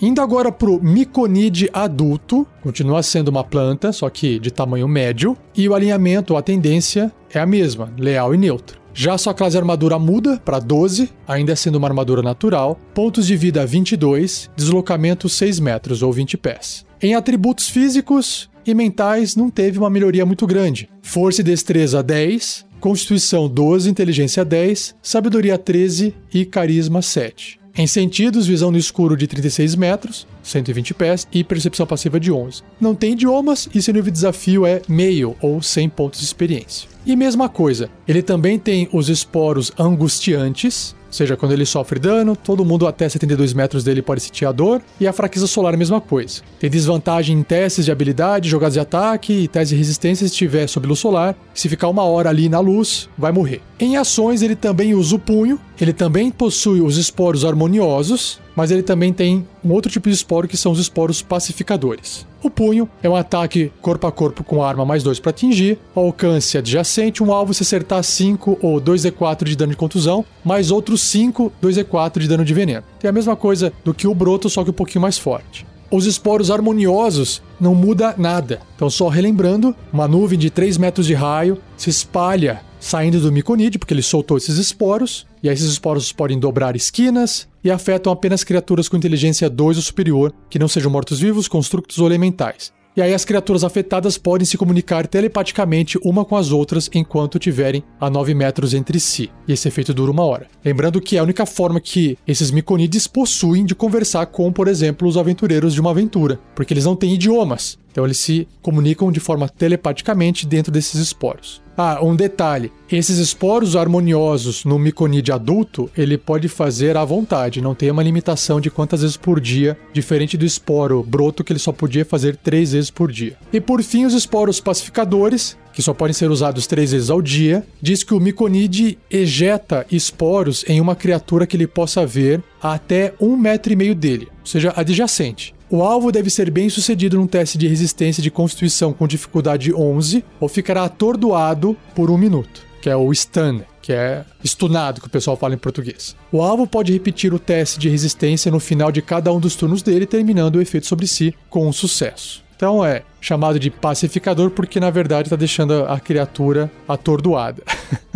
Indo 0.00 0.20
agora 0.20 0.52
pro 0.52 0.80
Miconide 0.80 1.68
adulto, 1.72 2.46
continua 2.62 3.02
sendo 3.02 3.28
uma 3.28 3.42
planta, 3.42 3.92
só 3.92 4.08
que 4.08 4.38
de 4.38 4.48
tamanho 4.48 4.86
médio, 4.86 5.36
e 5.56 5.68
o 5.68 5.74
alinhamento, 5.74 6.36
a 6.36 6.42
tendência 6.42 7.12
é 7.34 7.40
a 7.40 7.46
mesma, 7.46 7.92
leal 7.98 8.32
e 8.32 8.38
neutro. 8.38 8.78
Já 8.94 9.18
sua 9.18 9.34
classe 9.34 9.52
de 9.52 9.58
armadura 9.58 9.98
muda 9.98 10.40
para 10.44 10.60
12, 10.60 11.10
ainda 11.26 11.56
sendo 11.56 11.76
uma 11.78 11.88
armadura 11.88 12.22
natural, 12.22 12.78
pontos 12.94 13.26
de 13.26 13.36
vida 13.36 13.66
22, 13.66 14.48
deslocamento 14.56 15.28
6 15.28 15.58
metros 15.58 16.00
ou 16.00 16.12
20 16.12 16.36
pés. 16.36 16.86
Em 17.02 17.16
atributos 17.16 17.68
físicos 17.68 18.48
e 18.64 18.74
mentais, 18.74 19.34
não 19.34 19.50
teve 19.50 19.78
uma 19.78 19.90
melhoria 19.90 20.24
muito 20.24 20.46
grande. 20.46 20.88
Força 21.02 21.40
e 21.40 21.44
destreza 21.44 22.04
10, 22.04 22.66
constituição 22.78 23.48
12, 23.48 23.90
inteligência 23.90 24.44
10, 24.44 24.94
sabedoria 25.02 25.58
13 25.58 26.14
e 26.32 26.44
carisma 26.44 27.02
7. 27.02 27.58
Em 27.80 27.86
sentidos, 27.86 28.48
visão 28.48 28.72
no 28.72 28.76
escuro 28.76 29.16
de 29.16 29.28
36 29.28 29.76
metros, 29.76 30.26
120 30.42 30.94
pés, 30.94 31.28
e 31.32 31.44
percepção 31.44 31.86
passiva 31.86 32.18
de 32.18 32.32
11. 32.32 32.64
Não 32.80 32.92
tem 32.92 33.12
idiomas 33.12 33.68
e 33.72 33.80
seu 33.80 33.94
nível 33.94 34.10
de 34.10 34.16
desafio 34.16 34.66
é 34.66 34.82
meio 34.88 35.36
ou 35.40 35.62
100 35.62 35.88
pontos 35.90 36.18
de 36.18 36.26
experiência. 36.26 36.88
E 37.06 37.14
mesma 37.14 37.48
coisa, 37.48 37.88
ele 38.08 38.20
também 38.20 38.58
tem 38.58 38.88
os 38.92 39.08
esporos 39.08 39.70
angustiantes, 39.78 40.92
ou 41.08 41.12
seja, 41.12 41.36
quando 41.36 41.52
ele 41.52 41.64
sofre 41.64 41.98
dano, 41.98 42.36
todo 42.36 42.64
mundo 42.64 42.86
até 42.86 43.08
72 43.08 43.54
metros 43.54 43.82
dele 43.82 44.02
pode 44.02 44.20
sentir 44.20 44.44
a 44.44 44.52
dor. 44.52 44.82
E 45.00 45.06
a 45.06 45.12
fraqueza 45.12 45.46
solar, 45.46 45.72
a 45.72 45.76
mesma 45.76 46.02
coisa. 46.02 46.42
Tem 46.60 46.68
desvantagem 46.68 47.36
em 47.36 47.42
testes 47.42 47.86
de 47.86 47.90
habilidade, 47.90 48.48
jogadas 48.48 48.74
de 48.74 48.80
ataque 48.80 49.32
e 49.32 49.48
testes 49.48 49.70
de 49.70 49.76
resistência 49.76 50.26
se 50.26 50.32
estiver 50.32 50.66
sob 50.66 50.86
luz 50.86 50.98
solar. 50.98 51.34
Se 51.54 51.68
ficar 51.68 51.88
uma 51.88 52.04
hora 52.04 52.28
ali 52.28 52.48
na 52.48 52.60
luz, 52.60 53.08
vai 53.16 53.32
morrer. 53.32 53.62
Em 53.80 53.96
ações, 53.96 54.42
ele 54.42 54.54
também 54.54 54.94
usa 54.94 55.16
o 55.16 55.18
punho. 55.18 55.58
Ele 55.80 55.94
também 55.94 56.30
possui 56.30 56.82
os 56.82 56.98
esporos 56.98 57.44
harmoniosos, 57.44 58.38
mas 58.58 58.72
ele 58.72 58.82
também 58.82 59.12
tem 59.12 59.46
um 59.64 59.70
outro 59.70 59.88
tipo 59.88 60.08
de 60.08 60.14
esporo 60.16 60.48
que 60.48 60.56
são 60.56 60.72
os 60.72 60.80
esporos 60.80 61.22
pacificadores. 61.22 62.26
O 62.42 62.50
punho 62.50 62.90
é 63.00 63.08
um 63.08 63.14
ataque 63.14 63.70
corpo 63.80 64.04
a 64.08 64.10
corpo 64.10 64.42
com 64.42 64.64
arma 64.64 64.84
mais 64.84 65.04
2 65.04 65.20
para 65.20 65.30
atingir, 65.30 65.78
alcance 65.94 66.58
adjacente, 66.58 67.22
um 67.22 67.32
alvo 67.32 67.54
se 67.54 67.62
acertar 67.62 68.02
5 68.02 68.58
ou 68.60 68.80
2d4 68.80 69.44
de 69.44 69.54
dano 69.54 69.70
de 69.70 69.76
contusão, 69.76 70.24
mais 70.44 70.72
outros 70.72 71.02
5, 71.02 71.52
2d4 71.62 72.18
de 72.18 72.26
dano 72.26 72.44
de 72.44 72.52
veneno. 72.52 72.82
Tem 72.98 73.08
a 73.08 73.12
mesma 73.12 73.36
coisa 73.36 73.72
do 73.84 73.94
que 73.94 74.08
o 74.08 74.14
broto, 74.14 74.50
só 74.50 74.64
que 74.64 74.70
um 74.70 74.72
pouquinho 74.72 75.02
mais 75.02 75.16
forte. 75.16 75.64
Os 75.88 76.04
esporos 76.04 76.50
harmoniosos 76.50 77.40
não 77.60 77.76
muda 77.76 78.12
nada. 78.18 78.60
Então, 78.74 78.90
só 78.90 79.06
relembrando, 79.06 79.72
uma 79.92 80.08
nuvem 80.08 80.36
de 80.36 80.50
3 80.50 80.78
metros 80.78 81.06
de 81.06 81.14
raio 81.14 81.58
se 81.76 81.90
espalha 81.90 82.60
saindo 82.80 83.20
do 83.20 83.32
miconide, 83.32 83.78
porque 83.78 83.94
ele 83.94 84.02
soltou 84.02 84.36
esses 84.36 84.56
esporos, 84.56 85.26
e 85.42 85.48
aí 85.48 85.54
esses 85.54 85.70
esporos 85.70 86.12
podem 86.12 86.38
dobrar 86.38 86.76
esquinas 86.76 87.48
e 87.62 87.70
afetam 87.70 88.12
apenas 88.12 88.44
criaturas 88.44 88.88
com 88.88 88.96
inteligência 88.96 89.48
2 89.48 89.76
ou 89.76 89.82
superior, 89.82 90.32
que 90.48 90.58
não 90.58 90.68
sejam 90.68 90.90
mortos-vivos, 90.90 91.48
constructos 91.48 91.98
ou 91.98 92.06
elementais. 92.06 92.72
E 92.98 93.00
aí 93.00 93.14
as 93.14 93.24
criaturas 93.24 93.62
afetadas 93.62 94.18
podem 94.18 94.44
se 94.44 94.58
comunicar 94.58 95.06
telepaticamente 95.06 95.96
uma 96.02 96.24
com 96.24 96.34
as 96.34 96.50
outras 96.50 96.90
enquanto 96.92 97.38
tiverem 97.38 97.84
a 98.00 98.10
9 98.10 98.34
metros 98.34 98.74
entre 98.74 98.98
si. 98.98 99.30
E 99.46 99.52
esse 99.52 99.68
efeito 99.68 99.94
dura 99.94 100.10
uma 100.10 100.24
hora. 100.24 100.48
Lembrando 100.64 101.00
que 101.00 101.16
é 101.16 101.20
a 101.20 101.22
única 101.22 101.46
forma 101.46 101.80
que 101.80 102.18
esses 102.26 102.50
miconides 102.50 103.06
possuem 103.06 103.64
de 103.64 103.72
conversar 103.72 104.26
com, 104.26 104.50
por 104.50 104.66
exemplo, 104.66 105.06
os 105.06 105.16
aventureiros 105.16 105.74
de 105.74 105.80
uma 105.80 105.92
aventura, 105.92 106.40
porque 106.56 106.74
eles 106.74 106.86
não 106.86 106.96
têm 106.96 107.14
idiomas. 107.14 107.78
Então 107.98 108.06
eles 108.06 108.18
se 108.18 108.46
comunicam 108.62 109.10
de 109.10 109.18
forma 109.18 109.48
telepaticamente 109.48 110.46
dentro 110.46 110.70
desses 110.70 111.00
esporos. 111.00 111.60
Ah, 111.76 111.98
um 112.00 112.14
detalhe: 112.14 112.70
esses 112.88 113.18
esporos 113.18 113.74
harmoniosos 113.74 114.64
no 114.64 114.78
miconide 114.78 115.32
adulto, 115.32 115.90
ele 115.96 116.16
pode 116.16 116.46
fazer 116.46 116.96
à 116.96 117.04
vontade, 117.04 117.60
não 117.60 117.74
tem 117.74 117.90
uma 117.90 118.02
limitação 118.04 118.60
de 118.60 118.70
quantas 118.70 119.02
vezes 119.02 119.16
por 119.16 119.40
dia, 119.40 119.76
diferente 119.92 120.36
do 120.36 120.44
esporo 120.44 121.02
broto 121.02 121.42
que 121.42 121.52
ele 121.52 121.58
só 121.58 121.72
podia 121.72 122.04
fazer 122.04 122.36
três 122.36 122.70
vezes 122.70 122.88
por 122.88 123.10
dia. 123.10 123.36
E 123.52 123.60
por 123.60 123.82
fim, 123.82 124.04
os 124.04 124.14
esporos 124.14 124.60
pacificadores, 124.60 125.56
que 125.72 125.82
só 125.82 125.92
podem 125.92 126.14
ser 126.14 126.30
usados 126.30 126.68
três 126.68 126.92
vezes 126.92 127.10
ao 127.10 127.20
dia, 127.20 127.66
diz 127.82 128.04
que 128.04 128.14
o 128.14 128.20
miconide 128.20 128.96
ejeta 129.10 129.84
esporos 129.90 130.64
em 130.68 130.80
uma 130.80 130.94
criatura 130.94 131.48
que 131.48 131.56
ele 131.56 131.66
possa 131.66 132.06
ver 132.06 132.44
a 132.62 132.74
até 132.74 133.12
um 133.20 133.36
metro 133.36 133.72
e 133.72 133.76
meio 133.76 133.94
dele, 133.96 134.28
ou 134.38 134.46
seja, 134.46 134.72
adjacente. 134.76 135.57
O 135.70 135.82
alvo 135.82 136.10
deve 136.10 136.30
ser 136.30 136.50
bem 136.50 136.70
sucedido 136.70 137.18
num 137.18 137.26
teste 137.26 137.58
de 137.58 137.68
resistência 137.68 138.22
de 138.22 138.30
constituição 138.30 138.90
com 138.90 139.06
dificuldade 139.06 139.74
11 139.74 140.24
ou 140.40 140.48
ficará 140.48 140.84
atordoado 140.84 141.76
por 141.94 142.10
um 142.10 142.16
minuto, 142.16 142.62
que 142.80 142.88
é 142.88 142.96
o 142.96 143.12
stun, 143.12 143.60
que 143.82 143.92
é 143.92 144.24
stunado, 144.42 144.98
que 145.02 145.08
o 145.08 145.10
pessoal 145.10 145.36
fala 145.36 145.54
em 145.54 145.58
português. 145.58 146.16
O 146.32 146.40
alvo 146.40 146.66
pode 146.66 146.90
repetir 146.90 147.34
o 147.34 147.38
teste 147.38 147.78
de 147.78 147.90
resistência 147.90 148.50
no 148.50 148.58
final 148.58 148.90
de 148.90 149.02
cada 149.02 149.30
um 149.30 149.38
dos 149.38 149.56
turnos 149.56 149.82
dele, 149.82 150.06
terminando 150.06 150.56
o 150.56 150.62
efeito 150.62 150.86
sobre 150.86 151.06
si 151.06 151.34
com 151.50 151.68
um 151.68 151.72
sucesso. 151.72 152.42
Então 152.56 152.82
é 152.82 153.02
chamado 153.20 153.58
de 153.60 153.70
pacificador 153.70 154.50
porque 154.50 154.80
na 154.80 154.88
verdade 154.88 155.28
está 155.28 155.36
deixando 155.36 155.84
a 155.84 156.00
criatura 156.00 156.72
atordoada. 156.88 157.62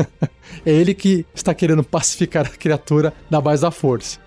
é 0.64 0.72
ele 0.72 0.94
que 0.94 1.26
está 1.34 1.52
querendo 1.52 1.84
pacificar 1.84 2.46
a 2.46 2.48
criatura 2.48 3.12
na 3.30 3.42
base 3.42 3.60
da 3.60 3.70
força. 3.70 4.18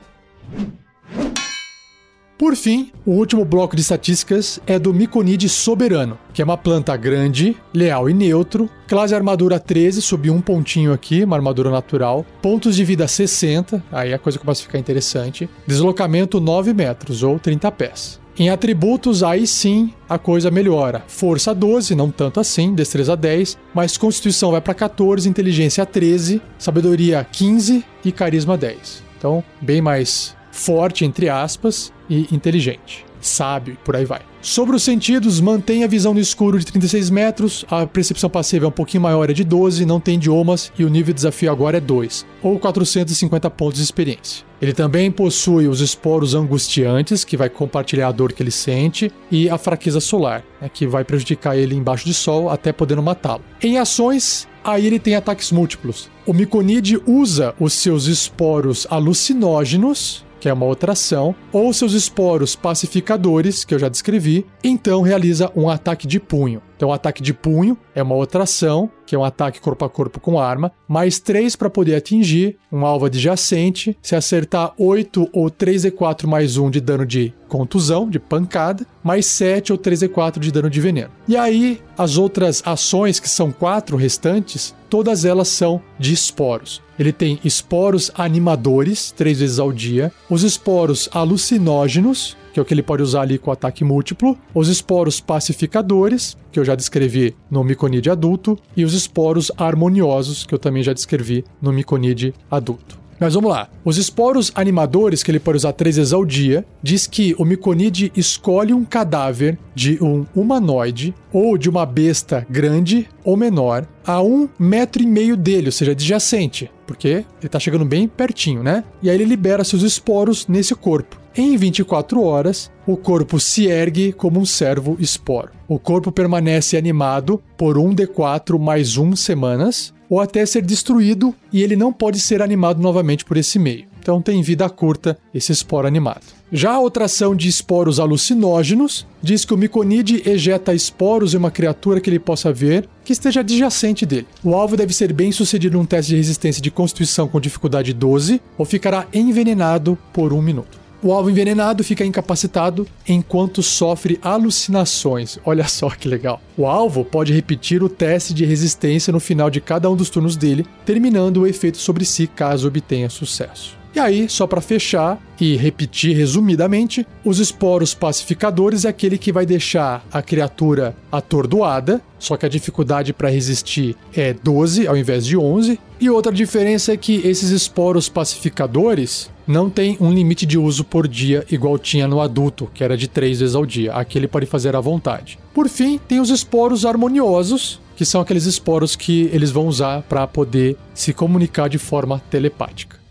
Por 2.38 2.54
fim, 2.54 2.92
o 3.06 3.12
último 3.12 3.46
bloco 3.46 3.78
de 3.78 3.82
estatísticas 3.82 4.60
é 4.68 4.78
do 4.78 4.94
Miconide 4.94 5.48
soberano, 5.48 6.18
que 6.34 6.42
é 6.42 6.46
uma 6.46 6.58
planta 6.58 6.96
grande, 6.98 7.56
leal 7.74 8.10
e 8.10 8.14
neutro, 8.14 8.70
classe 8.90 9.16
armadura 9.16 9.58
13, 9.58 10.02
subiu 10.02 10.34
um 10.34 10.42
pontinho 10.42 10.92
aqui, 10.92 11.24
uma 11.24 11.38
armadura 11.38 11.70
natural, 11.70 12.26
pontos 12.42 12.76
de 12.76 12.84
vida 12.84 13.08
60, 13.08 13.82
aí 13.90 14.14
a 14.14 14.20
coisa 14.20 14.38
começa 14.38 14.62
a 14.62 14.66
ficar 14.66 14.78
interessante, 14.78 15.50
deslocamento 15.66 16.42
9 16.42 16.74
metros 16.74 17.24
ou 17.24 17.40
30 17.40 17.72
pés. 17.72 18.20
Em 18.38 18.50
atributos, 18.50 19.24
aí 19.24 19.48
sim 19.48 19.94
a 20.10 20.20
coisa 20.20 20.52
melhora. 20.52 21.06
Força 21.08 21.56
12, 21.56 21.96
não 21.96 22.12
tanto 22.12 22.42
assim, 22.42 22.76
destreza 22.76 23.16
10, 23.16 23.58
mas 23.74 23.96
constituição 23.96 24.52
vai 24.52 24.60
para 24.60 24.74
14, 24.74 25.30
inteligência 25.30 25.86
13, 25.86 26.42
sabedoria 26.58 27.26
15 27.32 27.86
e 28.04 28.12
carisma 28.12 28.58
10. 28.58 29.06
Então, 29.18 29.42
bem 29.62 29.82
mais 29.82 30.35
forte, 30.56 31.04
entre 31.04 31.30
aspas, 31.30 31.92
e 32.10 32.34
inteligente. 32.34 33.06
Sábio 33.20 33.78
por 33.84 33.96
aí 33.96 34.06
vai. 34.06 34.22
Sobre 34.42 34.76
os 34.76 34.84
sentidos, 34.84 35.42
mantém 35.42 35.84
a 35.84 35.88
visão 35.88 36.14
no 36.14 36.20
escuro 36.20 36.60
de 36.60 36.66
36 36.68 37.10
metros, 37.10 37.66
a 37.68 37.88
percepção 37.88 38.30
passiva 38.30 38.66
é 38.66 38.68
um 38.68 38.72
pouquinho 38.72 39.02
maior, 39.02 39.28
é 39.28 39.34
de 39.34 39.44
12, 39.44 39.84
não 39.86 40.00
tem 40.00 40.16
idiomas 40.16 40.72
e 40.78 40.86
o 40.86 40.90
nível 40.90 41.12
de 41.12 41.16
desafio 41.16 41.52
agora 41.52 41.78
é 41.78 41.80
2, 41.80 42.26
ou 42.44 42.60
450 42.60 43.50
pontos 43.50 43.78
de 43.80 43.84
experiência. 43.84 44.46
Ele 44.62 44.72
também 44.72 45.10
possui 45.10 45.68
os 45.68 45.82
esporos 45.82 46.36
angustiantes, 46.36 47.24
que 47.24 47.36
vai 47.36 47.50
compartilhar 47.50 48.08
a 48.08 48.12
dor 48.12 48.32
que 48.32 48.44
ele 48.44 48.52
sente, 48.52 49.12
e 49.32 49.50
a 49.50 49.58
fraqueza 49.58 50.00
solar, 50.00 50.44
né, 50.62 50.70
que 50.72 50.86
vai 50.86 51.04
prejudicar 51.04 51.58
ele 51.58 51.76
embaixo 51.76 52.06
de 52.06 52.14
sol 52.14 52.50
até 52.50 52.72
podendo 52.72 53.02
matá-lo. 53.02 53.42
Em 53.62 53.80
ações, 53.80 54.48
aí 54.64 54.86
ele 54.86 55.00
tem 55.00 55.16
ataques 55.16 55.52
múltiplos. 55.52 56.10
O 56.26 56.34
Miconide 56.34 57.02
usa 57.06 57.54
os 57.60 57.74
seus 57.74 58.06
esporos 58.06 58.88
alucinógenos, 58.90 60.25
que 60.46 60.50
é 60.50 60.54
uma 60.54 60.68
outra 60.68 60.92
ação, 60.92 61.34
ou 61.52 61.74
seus 61.74 61.94
esporos 61.94 62.56
pacificadores, 62.56 63.66
que 63.66 63.74
eu 63.74 63.80
já 63.80 63.90
descrevi, 63.90 64.46
então 64.64 65.02
realiza 65.02 65.52
um 65.56 65.68
ataque 65.68 66.06
de 66.06 66.20
punho. 66.20 66.62
Então, 66.78 66.94
ataque 66.94 67.24
de 67.24 67.34
punho 67.34 67.76
é 67.96 68.04
uma 68.04 68.14
outra 68.14 68.44
ação, 68.44 68.88
que 69.08 69.16
é 69.16 69.18
um 69.18 69.24
ataque 69.24 69.60
corpo 69.60 69.86
a 69.86 69.90
corpo 69.90 70.20
com 70.20 70.40
arma, 70.40 70.72
mais 70.88 71.20
3 71.20 71.56
para 71.56 71.68
poder 71.68 71.96
atingir 71.96 72.58
um 72.72 72.86
alvo 72.86 73.06
adjacente. 73.06 73.98
Se 74.04 74.16
acertar 74.16 74.74
8 74.78 75.30
ou 75.34 75.50
3d4 75.50 76.28
mais 76.28 76.58
1 76.58 76.70
de 76.70 76.80
dano 76.80 77.08
de 77.08 77.34
contusão, 77.48 78.08
de 78.08 78.20
pancada, 78.20 78.86
mais 79.04 79.26
7 79.26 79.72
ou 79.72 79.80
3d4 79.80 80.38
de 80.38 80.52
dano 80.52 80.70
de 80.70 80.80
veneno. 80.80 81.10
E 81.28 81.36
aí, 81.36 81.82
as 81.98 82.18
outras 82.18 82.62
ações, 82.64 83.20
que 83.20 83.30
são 83.30 83.52
quatro 83.52 83.98
restantes, 83.98 84.76
todas 84.92 85.26
elas 85.26 85.48
são 85.48 85.82
de 85.98 86.14
esporos. 86.14 86.85
Ele 86.98 87.12
tem 87.12 87.40
esporos 87.44 88.12
animadores, 88.16 89.12
três 89.12 89.40
vezes 89.40 89.60
ao 89.60 89.72
dia, 89.72 90.12
os 90.30 90.44
esporos 90.44 91.10
alucinógenos, 91.12 92.38
que 92.54 92.60
é 92.60 92.62
o 92.62 92.66
que 92.66 92.74
ele 92.74 92.84
pode 92.84 93.04
usar 93.04 93.22
ali 93.22 93.38
com 93.38 93.52
ataque 93.52 93.84
múltiplo, 93.84 94.38
os 94.54 94.70
esporos 94.70 95.20
pacificadores, 95.20 96.38
que 96.52 96.60
eu 96.60 96.64
já 96.64 96.74
descrevi 96.74 97.36
no 97.52 97.64
miconide 97.64 98.10
adulto, 98.10 98.58
e 98.78 98.86
os 98.86 98.94
esporos 98.94 99.52
harmoniosos, 99.58 100.46
que 100.46 100.54
eu 100.54 100.60
também 100.60 100.82
já 100.82 100.94
descrevi 100.94 101.44
no 101.62 101.74
miconide 101.74 102.34
adulto. 102.50 103.05
Mas 103.20 103.34
vamos 103.34 103.50
lá. 103.50 103.70
Os 103.84 103.98
esporos 103.98 104.52
animadores, 104.56 105.24
que 105.24 105.32
ele 105.32 105.40
pode 105.40 105.58
usar 105.58 105.74
três 105.74 105.96
vezes 105.96 106.14
ao 106.14 106.26
dia, 106.26 106.66
diz 106.82 107.08
que 107.08 107.36
o 107.38 107.46
Miconide 107.46 108.12
escolhe 108.16 108.74
um 108.74 108.84
cadáver 108.84 109.58
de 109.74 109.98
um 110.04 110.26
humanoide 110.36 111.14
ou 111.32 111.58
de 111.58 111.70
uma 111.70 111.86
besta 111.86 112.46
grande 112.50 113.08
ou 113.24 113.38
menor 113.38 113.88
a 114.06 114.22
um 114.22 114.48
metro 114.60 115.02
e 115.02 115.06
meio 115.06 115.36
dele, 115.36 115.68
ou 115.68 115.72
seja, 115.72 115.92
adjacente, 115.92 116.70
porque 116.86 117.26
ele 117.40 117.50
tá 117.50 117.60
chegando 117.60 117.86
bem 117.86 118.08
pertinho, 118.08 118.62
né? 118.62 118.84
E 119.02 119.10
aí 119.10 119.16
ele 119.16 119.26
libera 119.26 119.64
seus 119.64 119.82
esporos 119.82 120.48
nesse 120.48 120.76
corpo. 120.76 121.20
Em 121.38 121.58
24 121.58 122.22
horas, 122.22 122.72
o 122.88 122.96
corpo 122.96 123.42
se 123.42 123.66
ergue 123.68 124.14
como 124.14 124.40
um 124.40 124.46
servo 124.46 124.96
esporo. 125.00 125.50
O 125.68 125.78
corpo 125.78 126.10
permanece 126.10 126.78
animado 126.78 127.44
por 127.58 127.78
1d4 127.78 128.58
mais 128.58 128.96
1 128.96 129.18
semanas, 129.18 129.94
ou 130.10 130.20
até 130.20 130.46
ser 130.46 130.62
destruído 130.62 131.34
e 131.52 131.62
ele 131.62 131.76
não 131.76 131.92
pode 131.92 132.20
ser 132.20 132.42
animado 132.42 132.82
novamente 132.82 133.26
por 133.26 133.38
esse 133.38 133.58
meio. 133.60 133.86
Então 134.06 134.22
tem 134.22 134.40
vida 134.44 134.70
curta 134.70 135.18
esse 135.34 135.52
esporo 135.52 135.88
animado. 135.88 136.22
Já 136.52 136.74
a 136.74 136.80
outra 136.80 137.06
ação 137.06 137.36
de 137.36 137.48
esporos 137.48 138.00
alucinógenos 138.00 139.08
diz 139.20 139.44
que 139.44 139.54
o 139.54 139.58
miconide 139.58 140.22
ejeta 140.30 140.76
esporos 140.76 141.34
em 141.34 141.38
uma 141.38 141.50
criatura 141.50 142.00
que 142.00 142.08
ele 142.08 142.20
possa 142.20 142.54
ver 142.54 142.88
que 143.04 143.14
esteja 143.14 143.40
adjacente 143.40 144.06
dele. 144.06 144.28
O 144.44 144.54
alvo 144.54 144.78
deve 144.78 144.94
ser 144.94 145.12
bem 145.12 145.32
sucedido 145.32 145.78
num 145.78 145.86
teste 145.86 146.12
de 146.12 146.18
resistência 146.18 146.62
de 146.62 146.70
constituição 146.70 147.28
com 147.28 147.42
dificuldade 147.42 147.94
12 147.94 148.40
ou 148.60 148.64
ficará 148.64 149.08
envenenado 149.12 149.98
por 150.14 150.32
um 150.34 150.42
minuto. 150.42 150.85
O 151.06 151.14
alvo 151.14 151.30
envenenado 151.30 151.84
fica 151.84 152.04
incapacitado 152.04 152.88
enquanto 153.08 153.62
sofre 153.62 154.18
alucinações. 154.24 155.38
Olha 155.46 155.68
só 155.68 155.92
que 155.92 156.08
legal. 156.08 156.42
O 156.58 156.66
alvo 156.66 157.06
pode 157.06 157.32
repetir 157.32 157.84
o 157.84 157.90
teste 157.90 158.34
de 158.34 158.44
resistência 158.44 159.14
no 159.14 159.20
final 159.20 159.52
de 159.52 159.62
cada 159.62 159.88
um 159.88 159.96
dos 159.96 160.10
turnos 160.10 160.36
dele, 160.36 160.66
terminando 160.84 161.42
o 161.42 161.46
efeito 161.46 161.78
sobre 161.78 162.04
si 162.06 162.26
caso 162.26 162.68
obtenha 162.68 163.08
sucesso. 163.08 163.85
E 163.96 164.00
aí, 164.00 164.28
só 164.28 164.46
para 164.46 164.60
fechar 164.60 165.18
e 165.40 165.56
repetir 165.56 166.18
resumidamente, 166.18 167.08
os 167.24 167.40
esporos 167.40 167.94
pacificadores 167.94 168.84
é 168.84 168.90
aquele 168.90 169.18
que 169.18 169.32
vai 169.32 169.46
deixar 169.46 170.06
a 170.12 170.22
criatura 170.22 170.94
atordoada, 171.10 172.02
só 172.20 172.36
que 172.36 172.46
a 172.46 172.50
dificuldade 172.50 173.14
para 173.14 173.30
resistir 173.30 173.96
é 174.14 174.34
12 174.34 174.86
ao 174.86 174.98
invés 174.98 175.26
de 175.26 175.38
11. 175.38 175.80
E 176.02 176.10
outra 176.10 176.34
diferença 176.34 176.92
é 176.92 176.98
que 176.98 177.26
esses 177.26 177.52
esporos 177.52 178.10
pacificadores 178.10 179.32
não 179.48 179.70
tem 179.70 179.96
um 180.02 180.12
limite 180.12 180.46
de 180.46 180.58
uso 180.58 180.84
por 180.84 181.08
dia 181.08 181.46
igual 181.50 181.80
tinha 181.80 182.06
no 182.06 182.20
adulto, 182.20 182.70
que 182.74 182.84
era 182.84 182.98
de 182.98 183.08
3 183.08 183.40
vezes 183.40 183.56
ao 183.56 183.66
dia. 183.66 183.94
Aqui 183.94 184.18
ele 184.18 184.28
pode 184.28 184.46
fazer 184.46 184.76
à 184.76 184.82
vontade. 184.82 185.40
Por 185.54 185.70
fim, 185.70 185.98
tem 186.06 186.20
os 186.20 186.30
esporos 186.30 186.86
harmoniosos, 186.86 187.80
que 187.96 188.04
são 188.04 188.20
aqueles 188.20 188.44
esporos 188.46 188.94
que 188.94 189.30
eles 189.32 189.52
vão 189.52 189.68
usar 189.68 190.02
para 190.02 190.28
poder 190.28 190.76
se 190.94 191.14
comunicar 191.14 191.70
de 191.70 191.78
forma 191.78 192.22
telepática. 192.30 193.05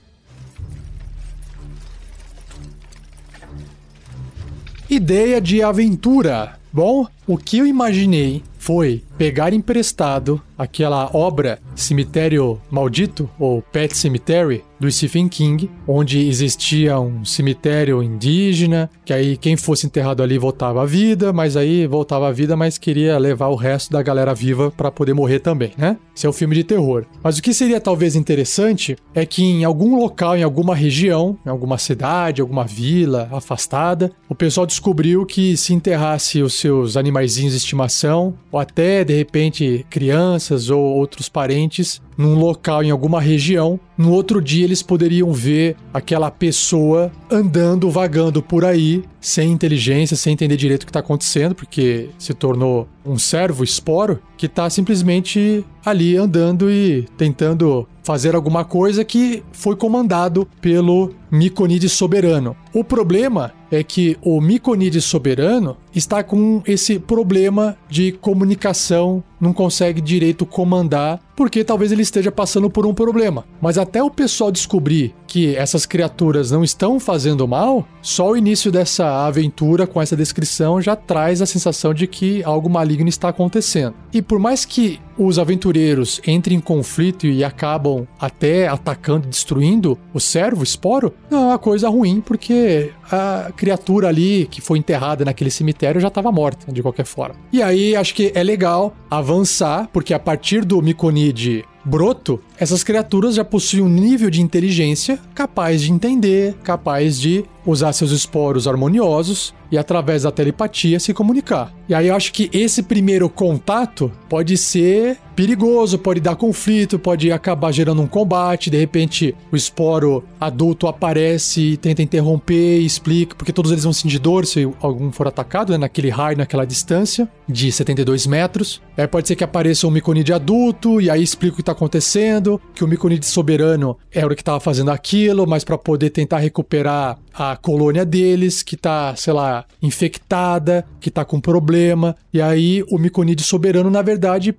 Ideia 4.89 5.41
de 5.41 5.63
aventura. 5.63 6.59
Bom, 6.71 7.07
o 7.27 7.39
que 7.39 7.59
eu 7.59 7.67
imaginei 7.67 8.43
foi 8.59 9.03
pegar 9.17 9.53
emprestado 9.53 10.41
aquela 10.57 11.11
obra 11.13 11.59
Cemitério 11.75 12.61
Maldito, 12.71 13.29
ou 13.39 13.61
Pet 13.61 13.97
Cemetery, 13.97 14.63
do 14.79 14.91
Stephen 14.91 15.29
King, 15.29 15.71
onde 15.87 16.29
existia 16.29 16.99
um 16.99 17.25
cemitério 17.25 18.03
indígena, 18.03 18.91
que 19.05 19.13
aí 19.13 19.37
quem 19.37 19.57
fosse 19.57 19.87
enterrado 19.87 20.23
ali 20.23 20.37
voltava 20.37 20.83
à 20.83 20.87
vida, 20.87 21.33
mas 21.33 21.57
aí 21.57 21.87
voltava 21.87 22.29
à 22.29 22.33
vida, 22.33 22.57
mas 22.57 22.77
queria 22.77 23.17
levar 23.19 23.49
o 23.49 23.55
resto 23.55 23.93
da 23.93 24.03
galera 24.03 24.35
viva 24.35 24.71
para 24.71 24.91
poder 24.91 25.15
morrer 25.15 25.39
também, 25.39 25.73
né? 25.77 25.97
Esse 26.15 26.27
é 26.27 26.29
um 26.29 26.33
filme 26.33 26.55
de 26.55 26.65
terror. 26.65 27.07
Mas 27.23 27.39
o 27.39 27.43
que 27.43 27.55
seria 27.55 27.81
talvez 27.81 28.15
interessante 28.15 28.97
é 29.15 29.25
que 29.25 29.43
em 29.43 29.65
algum 29.65 29.99
local, 29.99 30.37
em 30.37 30.43
alguma 30.43 30.75
região, 30.75 31.39
em 31.47 31.49
alguma 31.49 31.79
cidade, 31.79 32.41
alguma 32.41 32.65
vila 32.65 33.29
afastada, 33.33 34.13
o 34.29 34.35
pessoal 34.35 34.67
descobriu 34.67 35.25
que 35.25 35.57
se 35.57 35.73
enterrasse 35.73 36.43
os 36.43 36.55
seus 36.55 36.97
animaizinhos 36.97 37.53
de 37.53 37.59
estimação, 37.59 38.35
ou 38.51 38.59
até 38.59 39.04
de 39.05 39.15
repente 39.15 39.87
crianças 39.91 40.71
ou 40.71 40.81
outros 40.81 41.29
parentes, 41.29 42.01
num 42.17 42.35
local, 42.35 42.83
em 42.83 42.91
alguma 42.91 43.21
região, 43.21 43.79
no 43.97 44.13
outro 44.13 44.43
dia 44.43 44.65
eles 44.65 44.83
poderiam 44.83 45.33
ver 45.33 45.77
aquela 45.93 46.31
pessoa 46.31 47.13
andando, 47.31 47.91
vagando 47.91 48.43
por 48.43 48.65
aí, 48.65 49.05
sem 49.21 49.53
inteligência, 49.53 50.17
sem 50.17 50.33
entender 50.33 50.57
direito 50.57 50.83
o 50.83 50.87
que 50.87 50.91
está 50.91 51.01
acontecendo, 51.01 51.55
porque 51.55 52.11
se 52.19 52.35
tornou 52.35 52.89
um 53.05 53.19
servo 53.19 53.63
esporo 53.63 54.21
que 54.37 54.47
está 54.47 54.69
simplesmente 54.69 55.65
ali 55.85 56.17
andando 56.17 56.71
e 56.71 57.07
tentando 57.17 57.87
fazer 58.03 58.35
alguma 58.35 58.65
coisa 58.65 59.05
que 59.05 59.43
foi 59.53 59.77
comandado 59.77 60.47
pelo 60.61 61.15
Miconide 61.31 61.89
soberano. 61.89 62.55
O 62.73 62.85
problema 62.85 63.53
é 63.71 63.83
que 63.83 64.17
o 64.23 64.41
Miconide 64.41 65.01
soberano 65.01 65.77
está 65.95 66.23
com 66.23 66.63
esse 66.67 66.99
problema 66.99 67.77
de 67.89 68.13
comunicação, 68.13 69.25
não 69.41 69.53
consegue 69.53 70.01
direito 70.01 70.47
comandar, 70.47 71.21
porque 71.37 71.65
talvez 71.65 71.93
ele 71.93 72.03
esteja 72.03 72.31
passando 72.31 72.71
por 72.71 72.87
um 72.87 72.95
problema. 72.95 73.45
Mas 73.61 73.79
até 73.79 74.03
o 74.03 74.11
pessoal 74.11 74.51
descobrir 74.51 75.15
que 75.27 75.57
essas 75.57 75.85
criaturas 75.85 76.51
não 76.51 76.63
estão 76.63 77.01
fazendo 77.01 77.47
mal, 77.49 77.87
só 78.01 78.31
o 78.31 78.37
início 78.37 78.71
dessa 78.71 79.27
aventura 79.27 79.87
com 79.87 80.01
essa 80.01 80.17
descrição 80.17 80.81
já 80.81 80.95
traz 80.95 81.43
a 81.43 81.47
sensação 81.47 81.93
de 81.93 82.07
que 82.07 82.43
algo 82.45 82.71
maligno 82.71 83.09
está 83.09 83.29
acontecendo. 83.29 83.95
E 84.13 84.23
por 84.23 84.39
mais 84.39 84.65
que 84.65 85.01
os 85.19 85.39
aventureiros 85.39 86.21
entrem 86.27 86.59
em 86.59 86.61
conflito 86.61 87.27
e 87.27 87.45
acabam 87.45 88.07
até 88.19 88.69
atacando 88.69 89.27
e 89.27 89.31
destruindo 89.31 89.99
o 90.13 90.21
servo, 90.21 90.61
o 90.61 90.65
esporo, 90.65 91.15
não 91.31 91.39
é 91.39 91.47
uma 91.47 91.59
coisa 91.59 91.89
ruim, 91.89 92.21
porque 92.21 92.91
a 93.11 93.53
criatura 93.57 94.09
ali 94.09 94.47
que 94.51 94.61
foi 94.61 94.79
enterrada 94.79 95.25
naquele 95.25 95.51
cemitério 95.51 96.01
já 96.01 96.09
estava 96.09 96.31
morta, 96.33 96.73
de 96.73 96.83
qualquer 96.83 97.05
forma. 97.05 97.37
E 97.53 97.63
aí 97.63 97.95
acho 97.97 98.15
que 98.15 98.33
é 98.35 98.43
legal 98.43 98.95
avançar, 99.11 99.89
porque 99.93 100.15
a 100.15 100.19
partir 100.19 100.65
do 100.65 100.81
Miconide 100.83 101.65
broto, 101.85 102.41
essas 102.59 102.83
criaturas 102.83 103.35
já 103.35 103.45
possuem 103.45 103.83
um 103.83 103.89
nível 103.89 104.31
de 104.31 104.41
inteligência 104.41 105.19
capaz 105.35 105.83
de 105.83 105.93
entender, 105.93 106.55
capaz 106.63 107.21
de 107.21 107.45
usar 107.67 107.93
seus 107.93 108.11
esporos 108.11 108.67
harmoniosos 108.67 109.55
e 109.71 109.79
através 109.79 110.23
da 110.23 110.31
telepatia 110.31 111.01
se 111.01 111.13
comunicar. 111.13 111.73
E 111.89 111.95
aí 111.95 112.09
eu 112.09 112.15
acho 112.15 112.33
que 112.33 112.51
esse 112.53 112.83
primeiro 112.83 113.29
contato 113.29 114.11
pode 114.29 114.57
ser 114.57 115.19
perigoso, 115.35 115.99
pode 115.99 116.21
dar 116.21 116.37
conflito, 116.37 116.99
pode 116.99 117.31
acabar 117.31 117.73
gerando 117.73 118.03
um 118.03 118.07
combate, 118.07 118.71
de 118.71 118.79
repente 118.79 119.35
o 119.51 119.57
esporo 119.57 120.25
adulto 120.41 120.87
aparece 120.87 121.61
e 121.61 121.77
tenta 121.77 122.03
interromper 122.03 122.81
e 122.81 122.87
explica, 122.87 123.35
porque 123.35 123.53
todos 123.53 123.71
eles 123.71 123.85
vão 123.85 123.93
sentir 123.93 124.19
dor 124.19 124.47
se 124.47 124.69
algum 124.81 125.11
for 125.11 125.27
atacado, 125.27 125.73
né, 125.73 125.79
naquele 125.79 126.11
raio, 126.11 126.39
naquela 126.39 126.65
distância 126.65 127.29
de 127.49 127.71
72 127.71 128.27
metros. 128.27 128.81
Aí 128.97 129.07
pode 129.07 129.29
ser 129.29 129.37
que 129.37 129.45
apareça 129.45 129.87
um 129.87 129.91
Miconide 129.91 130.33
adulto 130.33 131.01
e 131.01 131.11
aí 131.11 131.23
explica 131.23 131.55
o 131.55 131.57
que 131.57 131.63
está 131.63 131.73
acontecendo, 131.73 132.61
que 132.75 132.85
o 132.85 132.89
Miconide 132.89 133.27
soberano 133.27 133.97
era 134.13 134.27
o 134.27 134.35
que 134.35 134.43
estava 134.43 134.61
fazendo 134.61 134.91
aquilo, 134.91 135.47
mas 135.47 135.65
para 135.65 135.77
poder 135.77 136.11
tentar 136.11 136.39
recuperar 136.39 137.19
a 137.35 137.57
colônia 137.57 138.05
deles, 138.05 138.63
que 138.63 138.77
tá, 138.77 139.15
sei 139.17 139.33
lá, 139.33 139.65
infectada, 139.83 140.87
que 141.01 141.11
tá 141.11 141.25
com 141.25 141.41
problema, 141.41 142.15
e 142.33 142.41
aí 142.41 142.85
o 142.91 142.99
Miconide 142.99 143.43
soberano, 143.43 143.91
na 143.91 144.03
verdade, 144.03 144.53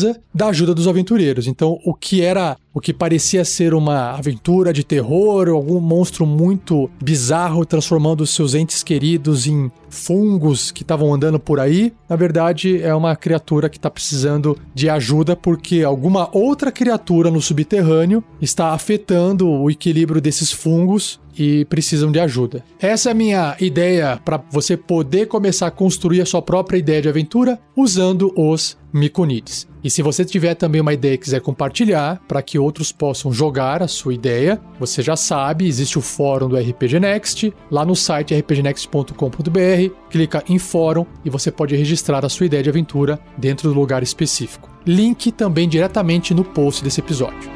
precisa 0.00 0.20
da 0.34 0.48
ajuda 0.48 0.74
dos 0.74 0.88
aventureiros. 0.88 1.46
Então, 1.46 1.78
o 1.84 1.94
que 1.94 2.22
era 2.22 2.56
o 2.72 2.80
que 2.80 2.92
parecia 2.92 3.44
ser 3.44 3.74
uma 3.74 4.12
aventura 4.12 4.72
de 4.72 4.84
terror, 4.84 5.48
algum 5.48 5.80
monstro 5.80 6.24
muito 6.24 6.88
bizarro 7.02 7.66
transformando 7.66 8.26
seus 8.26 8.54
entes 8.54 8.82
queridos 8.82 9.46
em 9.46 9.70
fungos 9.88 10.70
que 10.70 10.82
estavam 10.82 11.12
andando 11.12 11.40
por 11.40 11.58
aí, 11.58 11.92
na 12.08 12.14
verdade 12.14 12.80
é 12.80 12.94
uma 12.94 13.16
criatura 13.16 13.68
que 13.68 13.76
está 13.76 13.90
precisando 13.90 14.56
de 14.72 14.88
ajuda 14.88 15.34
porque 15.34 15.82
alguma 15.82 16.28
outra 16.32 16.70
criatura 16.70 17.30
no 17.30 17.40
subterrâneo 17.40 18.22
está 18.40 18.68
afetando 18.68 19.48
o 19.48 19.68
equilíbrio 19.68 20.20
desses 20.20 20.52
fungos 20.52 21.20
e 21.36 21.64
precisam 21.64 22.12
de 22.12 22.20
ajuda. 22.20 22.62
Essa 22.78 23.10
é 23.10 23.12
a 23.12 23.14
minha 23.14 23.56
ideia 23.60 24.20
para 24.24 24.42
você 24.50 24.76
poder 24.76 25.26
começar 25.26 25.68
a 25.68 25.70
construir 25.70 26.20
a 26.20 26.26
sua 26.26 26.42
própria 26.42 26.78
ideia 26.78 27.02
de 27.02 27.08
aventura 27.08 27.58
usando 27.74 28.32
os 28.36 28.78
Miconides. 28.92 29.68
E 29.82 29.88
se 29.88 30.02
você 30.02 30.24
tiver 30.24 30.54
também 30.54 30.80
uma 30.80 30.92
ideia 30.92 31.14
e 31.14 31.18
quiser 31.18 31.40
compartilhar 31.40 32.20
para 32.28 32.42
que 32.42 32.58
outros 32.60 32.92
possam 32.92 33.32
jogar 33.32 33.82
a 33.82 33.88
sua 33.88 34.14
ideia, 34.14 34.60
você 34.78 35.02
já 35.02 35.16
sabe, 35.16 35.66
existe 35.66 35.98
o 35.98 36.02
fórum 36.02 36.48
do 36.48 36.56
RPG 36.56 37.00
Next, 37.00 37.52
lá 37.70 37.84
no 37.84 37.96
site 37.96 38.34
rpgnext.com.br, 38.34 39.94
clica 40.08 40.44
em 40.48 40.58
fórum 40.58 41.04
e 41.24 41.30
você 41.30 41.50
pode 41.50 41.74
registrar 41.74 42.24
a 42.24 42.28
sua 42.28 42.46
ideia 42.46 42.62
de 42.62 42.68
aventura 42.70 43.18
dentro 43.36 43.68
do 43.68 43.74
lugar 43.74 44.02
específico. 44.02 44.70
Link 44.86 45.32
também 45.32 45.68
diretamente 45.68 46.32
no 46.32 46.44
post 46.44 46.84
desse 46.84 47.00
episódio. 47.00 47.50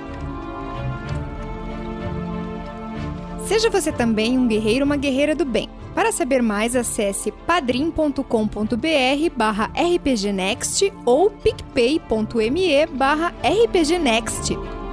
Seja 3.47 3.69
você 3.69 3.93
também 3.93 4.39
um 4.39 4.49
guerreiro 4.49 4.81
ou 4.81 4.87
uma 4.87 4.97
guerreira 4.97 5.35
do 5.35 5.45
bem. 5.45 5.69
Para 5.95 6.11
saber 6.11 6.43
mais, 6.43 6.75
acesse 6.75 7.31
padrim.com.br 7.31 8.25
barra 9.37 9.71
rpgnext 9.75 10.93
ou 11.05 11.31
picpay.me 11.31 12.87
barra 12.87 13.33
rpgnext. 13.43 14.84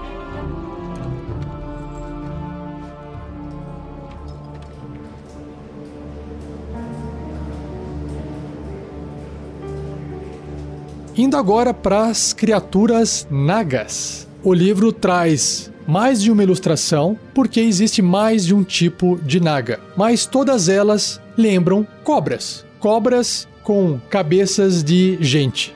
Indo 11.15 11.35
agora 11.35 11.73
para 11.73 12.05
as 12.05 12.31
criaturas 12.31 13.27
nagas. 13.29 14.27
O 14.43 14.53
livro 14.53 14.93
traz 14.93 15.71
mais 15.85 16.21
de 16.21 16.31
uma 16.31 16.41
ilustração, 16.41 17.19
porque 17.33 17.59
existe 17.59 18.01
mais 18.01 18.45
de 18.45 18.55
um 18.55 18.63
tipo 18.63 19.19
de 19.21 19.41
naga, 19.41 19.79
mas 19.97 20.25
todas 20.25 20.69
elas 20.69 21.21
lembram 21.37 21.85
cobras. 22.03 22.65
Cobras 22.79 23.47
com 23.61 23.99
cabeças 24.09 24.83
de 24.83 25.17
gente. 25.19 25.75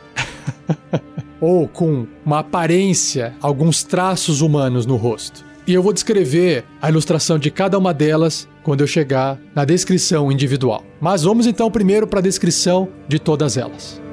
Ou 1.41 1.67
com 1.67 2.07
uma 2.25 2.39
aparência, 2.39 3.35
alguns 3.41 3.83
traços 3.83 4.41
humanos 4.41 4.85
no 4.85 4.95
rosto. 4.95 5.43
E 5.67 5.73
eu 5.73 5.83
vou 5.83 5.91
descrever 5.91 6.63
a 6.81 6.89
ilustração 6.89 7.37
de 7.37 7.51
cada 7.51 7.77
uma 7.77 7.93
delas 7.93 8.47
quando 8.63 8.81
eu 8.81 8.87
chegar 8.87 9.37
na 9.53 9.65
descrição 9.65 10.31
individual. 10.31 10.83
Mas 11.01 11.23
vamos 11.23 11.45
então 11.45 11.69
primeiro 11.69 12.07
para 12.07 12.19
a 12.19 12.23
descrição 12.23 12.87
de 13.07 13.19
todas 13.19 13.57
elas. 13.57 14.04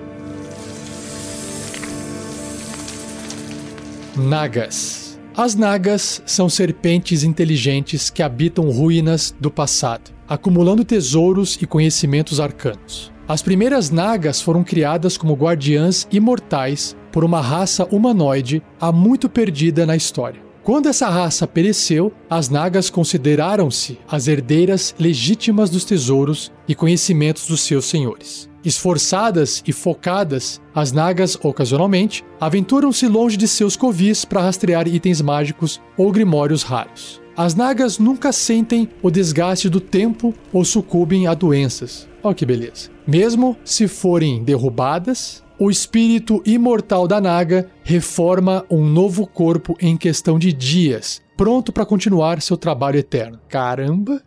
Nagas. 4.17 5.19
As 5.35 5.55
Nagas 5.55 6.23
são 6.27 6.47
serpentes 6.47 7.23
inteligentes 7.23 8.11
que 8.11 8.23
habitam 8.23 8.71
ruínas 8.71 9.35
do 9.41 9.51
passado, 9.51 10.11
acumulando 10.29 10.85
tesouros 10.85 11.59
e 11.63 11.67
conhecimentos 11.67 12.39
arcanos. 12.39 13.11
As 13.27 13.41
primeiras 13.41 13.91
Nagas 13.91 14.43
foram 14.43 14.63
criadas 14.63 15.17
como 15.17 15.33
guardiãs 15.33 16.07
imortais 16.13 16.95
por 17.11 17.25
uma 17.25 17.41
raça 17.41 17.87
humanoide 17.87 18.63
há 18.79 18.93
muito 18.93 19.31
perdida 19.31 19.87
na 19.87 19.97
história. 19.97 20.43
Quando 20.63 20.91
essa 20.91 21.09
raça 21.09 21.47
pereceu, 21.47 22.13
as 22.29 22.51
Nagas 22.51 22.91
consideraram-se 22.91 23.99
as 24.07 24.29
herdeiras 24.29 24.95
legítimas 24.99 25.71
dos 25.71 25.87
tesouros 25.87 26.53
e 26.69 26.75
conhecimentos 26.75 27.47
dos 27.47 27.63
seus 27.63 27.87
senhores. 27.87 28.52
Esforçadas 28.65 29.63
e 29.67 29.73
focadas, 29.73 30.61
as 30.75 30.93
nagas, 30.93 31.37
ocasionalmente, 31.43 32.25
aventuram-se 32.41 33.09
longe 33.09 33.37
de 33.37 33.49
seus 33.49 33.77
covis 33.77 34.25
para 34.25 34.43
rastrear 34.43 34.87
itens 34.87 35.21
mágicos 35.21 35.81
ou 35.97 36.13
grimórios 36.13 36.63
raros. 36.63 37.21
As 37.37 37.55
nagas 37.55 37.99
nunca 37.99 38.31
sentem 38.31 38.89
o 39.03 39.11
desgaste 39.11 39.69
do 39.69 39.81
tempo 39.81 40.35
ou 40.53 40.65
sucumbem 40.65 41.27
a 41.27 41.35
doenças. 41.35 42.09
Olha 42.23 42.35
que 42.35 42.47
beleza. 42.47 42.91
Mesmo 43.07 43.57
se 43.65 43.89
forem 43.89 44.45
derrubadas, 44.45 45.43
o 45.59 45.71
espírito 45.71 46.43
imortal 46.45 47.09
da 47.09 47.21
naga 47.21 47.69
reforma 47.83 48.65
um 48.71 48.85
novo 48.87 49.27
corpo 49.27 49.77
em 49.81 49.97
questão 49.97 50.39
de 50.39 50.53
dias, 50.53 51.23
pronto 51.37 51.73
para 51.73 51.87
continuar 51.87 52.43
seu 52.43 52.57
trabalho 52.57 52.99
eterno. 52.99 53.41
Caramba! 53.49 54.23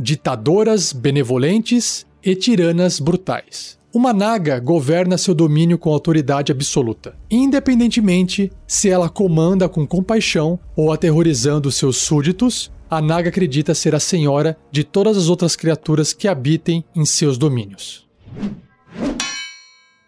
Ditadoras 0.00 0.94
benevolentes 0.94 2.06
e 2.24 2.34
tiranas 2.34 2.98
brutais. 2.98 3.78
Uma 3.92 4.14
naga 4.14 4.58
governa 4.58 5.18
seu 5.18 5.34
domínio 5.34 5.76
com 5.76 5.92
autoridade 5.92 6.50
absoluta, 6.50 7.14
independentemente 7.30 8.50
se 8.66 8.88
ela 8.88 9.10
comanda 9.10 9.68
com 9.68 9.86
compaixão 9.86 10.58
ou 10.74 10.90
aterrorizando 10.90 11.70
seus 11.70 11.98
súditos. 11.98 12.72
A 12.88 13.02
naga 13.02 13.28
acredita 13.28 13.74
ser 13.74 13.94
a 13.94 14.00
senhora 14.00 14.56
de 14.70 14.84
todas 14.84 15.18
as 15.18 15.28
outras 15.28 15.54
criaturas 15.54 16.14
que 16.14 16.26
habitem 16.26 16.82
em 16.96 17.04
seus 17.04 17.36
domínios. 17.36 18.08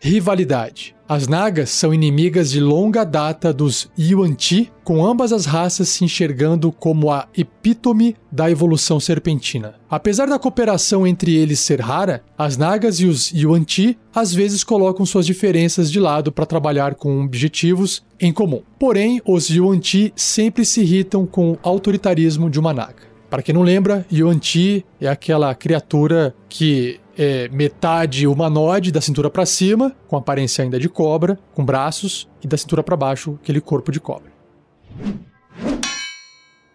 Rivalidade. 0.05 0.97
As 1.09 1.29
Nagas 1.29 1.71
são 1.71 1.95
inimigas 1.95 2.51
de 2.51 2.59
longa 2.59 3.05
data 3.05 3.53
dos 3.53 3.89
Yuan-Ti, 3.97 4.73
com 4.83 5.07
ambas 5.07 5.33
as 5.33 5.47
raças 5.47 5.91
se 5.91 6.05
enxergando 6.05 6.73
como 6.73 7.09
a 7.09 7.29
epítome 7.37 8.17
da 8.31 8.51
evolução 8.51 8.99
serpentina. 8.99 9.77
Apesar 9.89 10.27
da 10.27 10.41
cooperação 10.41 11.07
entre 11.07 11.37
eles 11.37 11.61
ser 11.61 11.81
rara, 11.81 12.25
as 12.37 12.57
Nagas 12.57 12.99
e 12.99 13.07
os 13.07 13.31
Yuan-Ti 13.31 13.97
às 14.13 14.35
vezes 14.35 14.65
colocam 14.65 15.07
suas 15.07 15.25
diferenças 15.25 15.89
de 15.89 16.01
lado 16.01 16.33
para 16.33 16.47
trabalhar 16.47 16.97
com 16.97 17.23
objetivos 17.23 18.03
em 18.19 18.33
comum. 18.33 18.63
Porém, 18.81 19.23
os 19.25 19.51
Yuan-Ti 19.51 20.13
sempre 20.17 20.65
se 20.65 20.81
irritam 20.81 21.25
com 21.25 21.53
o 21.53 21.59
autoritarismo 21.63 22.51
de 22.51 22.59
uma 22.59 22.75
Naga. 22.75 23.12
Para 23.33 23.43
quem 23.43 23.55
não 23.55 23.63
lembra, 23.63 24.05
Yuan-Ti 24.13 24.85
é 25.01 25.09
aquela 25.09 25.55
criatura 25.55 26.35
que 26.51 27.01
é 27.17 27.49
metade 27.49 28.27
humanoide 28.27 28.93
da 28.93 29.01
cintura 29.01 29.31
para 29.31 29.47
cima, 29.47 29.97
com 30.07 30.19
aparência 30.19 30.63
ainda 30.63 30.79
de 30.79 30.87
cobra, 30.87 31.39
com 31.55 31.65
braços, 31.65 32.29
e 32.45 32.47
da 32.47 32.59
cintura 32.59 32.83
para 32.83 32.95
baixo, 32.95 33.39
aquele 33.43 33.59
corpo 33.59 33.91
de 33.91 33.99
cobra. 33.99 34.31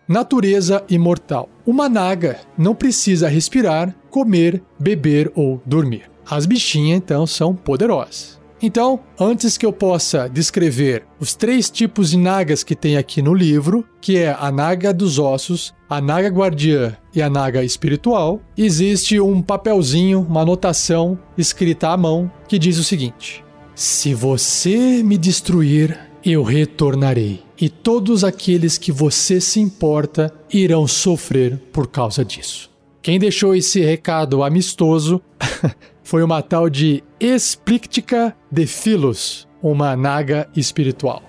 Natureza 0.07 0.83
imortal. 0.89 1.47
Uma 1.63 1.87
naga 1.87 2.39
não 2.57 2.73
precisa 2.73 3.27
respirar, 3.27 3.95
comer, 4.09 4.63
beber 4.79 5.31
ou 5.35 5.61
dormir. 5.63 6.09
As 6.27 6.47
bichinhas 6.47 6.97
então 6.97 7.27
são 7.27 7.53
poderosas. 7.53 8.41
Então, 8.59 9.01
antes 9.19 9.59
que 9.59 9.65
eu 9.67 9.71
possa 9.71 10.27
descrever 10.27 11.05
os 11.19 11.35
três 11.35 11.69
tipos 11.69 12.09
de 12.09 12.17
nagas 12.17 12.63
que 12.63 12.75
tem 12.75 12.97
aqui 12.97 13.21
no 13.21 13.35
livro, 13.35 13.87
que 14.01 14.17
é 14.17 14.35
a 14.39 14.51
naga 14.51 14.91
dos 14.91 15.19
ossos, 15.19 15.76
a 15.89 16.01
naga 16.01 16.27
guardiã 16.27 16.95
e 17.13 17.21
a 17.21 17.29
naga 17.29 17.63
espiritual, 17.63 18.41
existe 18.57 19.19
um 19.19 19.41
papelzinho, 19.41 20.21
uma 20.21 20.41
anotação 20.41 21.17
escrita 21.37 21.89
à 21.89 21.97
mão 21.97 22.31
que 22.47 22.59
diz 22.59 22.77
o 22.77 22.83
seguinte: 22.83 23.43
Se 23.73 24.13
você 24.13 25.01
me 25.03 25.17
destruir, 25.17 25.97
eu 26.23 26.43
retornarei, 26.43 27.41
e 27.59 27.69
todos 27.69 28.23
aqueles 28.23 28.77
que 28.77 28.91
você 28.91 29.39
se 29.39 29.59
importa 29.59 30.33
irão 30.51 30.87
sofrer 30.87 31.57
por 31.71 31.87
causa 31.87 32.23
disso. 32.25 32.69
Quem 33.01 33.17
deixou 33.17 33.55
esse 33.55 33.79
recado 33.79 34.43
amistoso 34.43 35.21
foi 36.03 36.21
uma 36.23 36.41
tal 36.41 36.69
de 36.69 37.03
Explictica 37.19 38.35
de 38.51 38.67
Philos, 38.67 39.47
uma 39.63 39.95
naga 39.95 40.49
espiritual. 40.55 41.23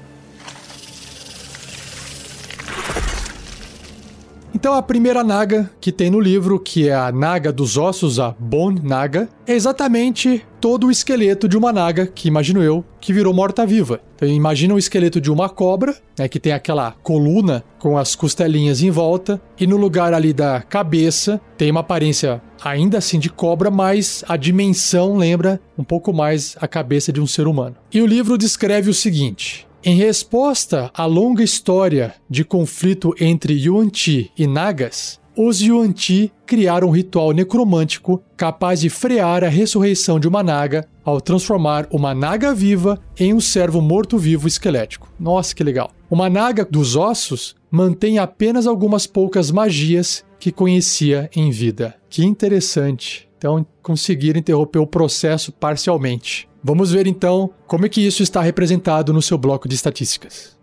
Então 4.54 4.74
a 4.74 4.82
primeira 4.82 5.22
naga 5.22 5.70
que 5.80 5.92
tem 5.92 6.11
no 6.11 6.18
livro, 6.18 6.58
que 6.58 6.88
é 6.88 6.94
a 6.94 7.12
naga 7.12 7.52
dos 7.52 7.76
ossos, 7.76 8.18
a 8.18 8.34
Bone 8.38 8.80
Naga, 8.82 9.28
é 9.46 9.52
exatamente 9.52 10.44
todo 10.61 10.87
o 10.87 10.90
esqueleto 10.90 11.48
de 11.48 11.56
uma 11.56 11.72
naga, 11.72 12.06
que 12.06 12.28
imagino 12.28 12.62
eu, 12.62 12.84
que 13.00 13.12
virou 13.12 13.32
morta-viva. 13.32 14.00
Então 14.16 14.28
imagina 14.28 14.74
o 14.74 14.78
esqueleto 14.78 15.20
de 15.20 15.30
uma 15.30 15.48
cobra, 15.48 15.94
né, 16.18 16.26
que 16.26 16.40
tem 16.40 16.52
aquela 16.52 16.92
coluna 17.02 17.62
com 17.78 17.96
as 17.96 18.16
costelinhas 18.16 18.82
em 18.82 18.90
volta, 18.90 19.40
e 19.61 19.66
no 19.66 19.76
lugar 19.76 20.12
ali 20.12 20.32
da 20.32 20.62
cabeça 20.62 21.40
tem 21.56 21.70
uma 21.70 21.80
aparência 21.80 22.42
ainda 22.64 22.98
assim 22.98 23.18
de 23.18 23.30
cobra, 23.30 23.70
mas 23.70 24.24
a 24.26 24.37
dimensão 24.37 25.16
lembra 25.16 25.61
um 25.76 25.84
pouco 25.84 26.12
mais 26.12 26.56
a 26.61 26.66
cabeça 26.66 27.12
de 27.12 27.20
um 27.20 27.26
ser 27.26 27.46
humano. 27.46 27.76
E 27.92 28.00
o 28.02 28.06
livro 28.06 28.37
descreve 28.37 28.90
o 28.90 28.94
seguinte: 28.94 29.67
em 29.88 29.94
resposta 29.94 30.90
à 30.92 31.07
longa 31.07 31.42
história 31.42 32.14
de 32.29 32.44
conflito 32.44 33.14
entre 33.18 33.55
Yuan-Ti 33.55 34.31
e 34.37 34.46
Nagas, 34.46 35.18
os 35.35 35.62
Yuan-Ti 35.62 36.31
criaram 36.44 36.88
um 36.88 36.90
ritual 36.90 37.33
necromântico 37.33 38.22
capaz 38.37 38.81
de 38.81 38.90
frear 38.90 39.42
a 39.42 39.48
ressurreição 39.48 40.20
de 40.20 40.29
uma 40.29 40.42
naga 40.42 40.87
ao 41.03 41.22
transformar 41.22 41.88
uma 41.90 42.14
naga 42.14 42.55
viva 42.55 43.01
em 43.18 43.33
um 43.33 43.40
servo 43.40 43.81
morto-vivo 43.81 44.46
esquelético. 44.46 45.11
Nossa, 45.18 45.55
que 45.55 45.64
legal! 45.64 45.90
Uma 46.11 46.29
naga 46.29 46.66
dos 46.66 46.94
ossos 46.94 47.57
mantém 47.70 48.18
apenas 48.18 48.66
algumas 48.66 49.07
poucas 49.07 49.51
magias 49.51 50.22
que 50.38 50.53
conhecia 50.53 51.31
em 51.35 51.51
vida. 51.51 51.94
Que 52.11 52.22
interessante. 52.27 53.27
Então, 53.38 53.64
conseguiram 53.83 54.40
interromper 54.40 54.81
o 54.81 54.87
processo 54.87 55.51
parcialmente. 55.53 56.47
Vamos 56.62 56.90
ver 56.92 57.07
então 57.07 57.51
como 57.66 57.87
é 57.87 57.88
que 57.88 58.05
isso 58.05 58.23
está 58.23 58.40
representado 58.40 59.12
no 59.12 59.23
seu 59.23 59.38
bloco 59.38 59.68
de 59.68 59.75
estatísticas. 59.75 60.57